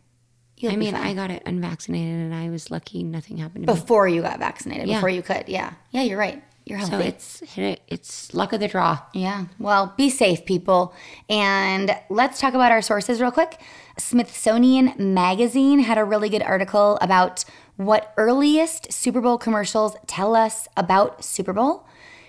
You'll 0.57 0.73
I 0.73 0.75
mean, 0.75 0.91
fine. 0.91 1.07
I 1.07 1.13
got 1.13 1.31
it 1.31 1.41
unvaccinated 1.45 2.15
and 2.15 2.35
I 2.35 2.49
was 2.49 2.69
lucky 2.69 3.01
nothing 3.03 3.37
happened 3.37 3.65
to 3.65 3.73
me. 3.73 3.79
before 3.79 4.09
you 4.09 4.21
got 4.21 4.39
vaccinated, 4.39 4.89
Yeah. 4.89 4.97
before 4.97 5.09
you 5.09 5.21
could. 5.21 5.47
Yeah. 5.47 5.71
Yeah, 5.91 6.01
you're 6.03 6.17
right. 6.19 6.43
You're 6.69 6.77
healthy. 6.77 6.95
So 6.95 6.99
it's 6.99 7.43
it's 7.87 8.33
luck 8.33 8.53
of 8.53 8.59
the 8.59 8.67
draw. 8.67 8.99
Yeah. 9.13 9.45
Well, 9.57 9.93
be 9.97 10.09
safe, 10.09 10.45
people. 10.45 10.93
And 11.27 11.95
let's 12.09 12.39
talk 12.39 12.53
about 12.53 12.71
our 12.71 12.81
sources 12.81 13.19
real 13.19 13.31
quick. 13.31 13.59
Smithsonian 13.97 14.93
Magazine 14.97 15.79
had 15.79 15.97
a 15.97 16.03
really 16.03 16.29
good 16.29 16.43
article 16.43 16.99
about 17.01 17.43
what 17.75 18.13
earliest 18.17 18.93
Super 18.93 19.19
Bowl 19.19 19.37
commercials 19.37 19.95
tell 20.05 20.35
us 20.35 20.67
about 20.77 21.23
Super 21.23 21.53
Bowl. 21.53 21.87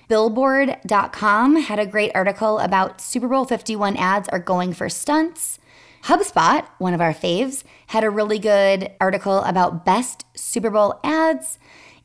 Billboard.com 0.08 1.56
had 1.56 1.78
a 1.78 1.86
great 1.86 2.10
article 2.14 2.58
about 2.60 3.00
Super 3.00 3.28
Bowl 3.28 3.44
51 3.44 3.96
ads 3.96 4.28
are 4.30 4.38
going 4.38 4.72
for 4.72 4.88
stunts. 4.88 5.58
HubSpot, 6.04 6.66
one 6.78 6.94
of 6.94 7.00
our 7.00 7.12
faves, 7.12 7.62
had 7.88 8.04
a 8.04 8.10
really 8.10 8.38
good 8.38 8.90
article 9.00 9.42
about 9.42 9.84
best 9.84 10.24
Super 10.34 10.70
Bowl 10.70 10.98
ads. 11.04 11.58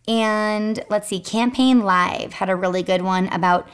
And 0.08 0.84
let's 0.89 1.08
see, 1.08 1.20
Campaign 1.20 1.82
Live 1.82 2.34
had 2.34 2.49
a 2.49 2.56
really 2.56 2.84
good 2.84 3.01
one 3.01 3.28
about 3.30 3.68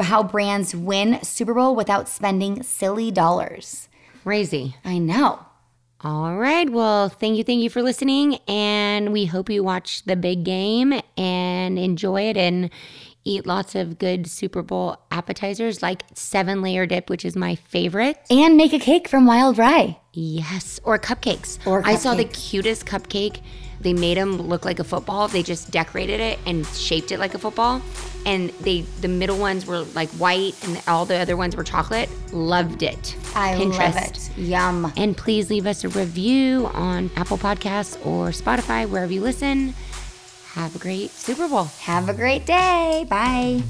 how 0.00 0.22
brands 0.22 0.74
win 0.74 1.22
Super 1.22 1.54
Bowl 1.54 1.74
without 1.74 2.08
spending 2.08 2.62
silly 2.62 3.10
dollars. 3.10 3.88
Crazy. 4.22 4.76
I 4.84 4.98
know. 4.98 5.46
All 6.00 6.36
right. 6.36 6.70
Well, 6.70 7.08
thank 7.08 7.38
you. 7.38 7.44
Thank 7.44 7.60
you 7.60 7.70
for 7.70 7.82
listening. 7.82 8.36
And 8.46 9.12
we 9.12 9.26
hope 9.26 9.50
you 9.50 9.64
watch 9.64 10.04
the 10.04 10.14
big 10.14 10.44
game 10.44 11.00
and 11.16 11.78
enjoy 11.78 12.22
it 12.28 12.36
and 12.36 12.70
eat 13.24 13.46
lots 13.46 13.74
of 13.74 13.98
good 13.98 14.26
Super 14.28 14.62
Bowl 14.62 14.96
appetizers 15.10 15.82
like 15.82 16.04
seven 16.14 16.62
layer 16.62 16.86
dip, 16.86 17.10
which 17.10 17.24
is 17.24 17.34
my 17.34 17.56
favorite. 17.56 18.16
And 18.30 18.56
make 18.56 18.72
a 18.72 18.78
cake 18.78 19.08
from 19.08 19.26
wild 19.26 19.58
rye. 19.58 19.98
Yes. 20.12 20.78
Or 20.84 20.98
cupcakes. 20.98 21.58
Or 21.66 21.82
I 21.84 21.96
saw 21.96 22.14
the 22.14 22.24
cutest 22.24 22.86
cupcake. 22.86 23.42
They 23.80 23.92
made 23.92 24.16
them 24.16 24.36
look 24.42 24.64
like 24.64 24.78
a 24.78 24.84
football. 24.84 25.28
They 25.28 25.42
just 25.42 25.70
decorated 25.70 26.20
it 26.20 26.38
and 26.46 26.66
shaped 26.66 27.12
it 27.12 27.18
like 27.18 27.34
a 27.34 27.38
football. 27.38 27.80
And 28.26 28.50
they 28.60 28.82
the 29.00 29.08
middle 29.08 29.38
ones 29.38 29.66
were 29.66 29.80
like 29.80 30.08
white 30.10 30.54
and 30.66 30.82
all 30.88 31.04
the 31.04 31.16
other 31.16 31.36
ones 31.36 31.56
were 31.56 31.64
chocolate. 31.64 32.08
Loved 32.32 32.82
it. 32.82 33.16
I 33.34 33.54
love 33.56 33.96
it. 33.96 34.36
Yum. 34.36 34.92
And 34.96 35.16
please 35.16 35.50
leave 35.50 35.66
us 35.66 35.84
a 35.84 35.88
review 35.88 36.66
on 36.74 37.10
Apple 37.16 37.38
Podcasts 37.38 37.94
or 38.04 38.28
Spotify, 38.28 38.88
wherever 38.88 39.12
you 39.12 39.20
listen. 39.20 39.74
Have 40.52 40.74
a 40.74 40.78
great 40.78 41.10
Super 41.10 41.48
Bowl. 41.48 41.64
Have 41.80 42.08
a 42.08 42.14
great 42.14 42.44
day. 42.44 43.06
Bye. 43.08 43.62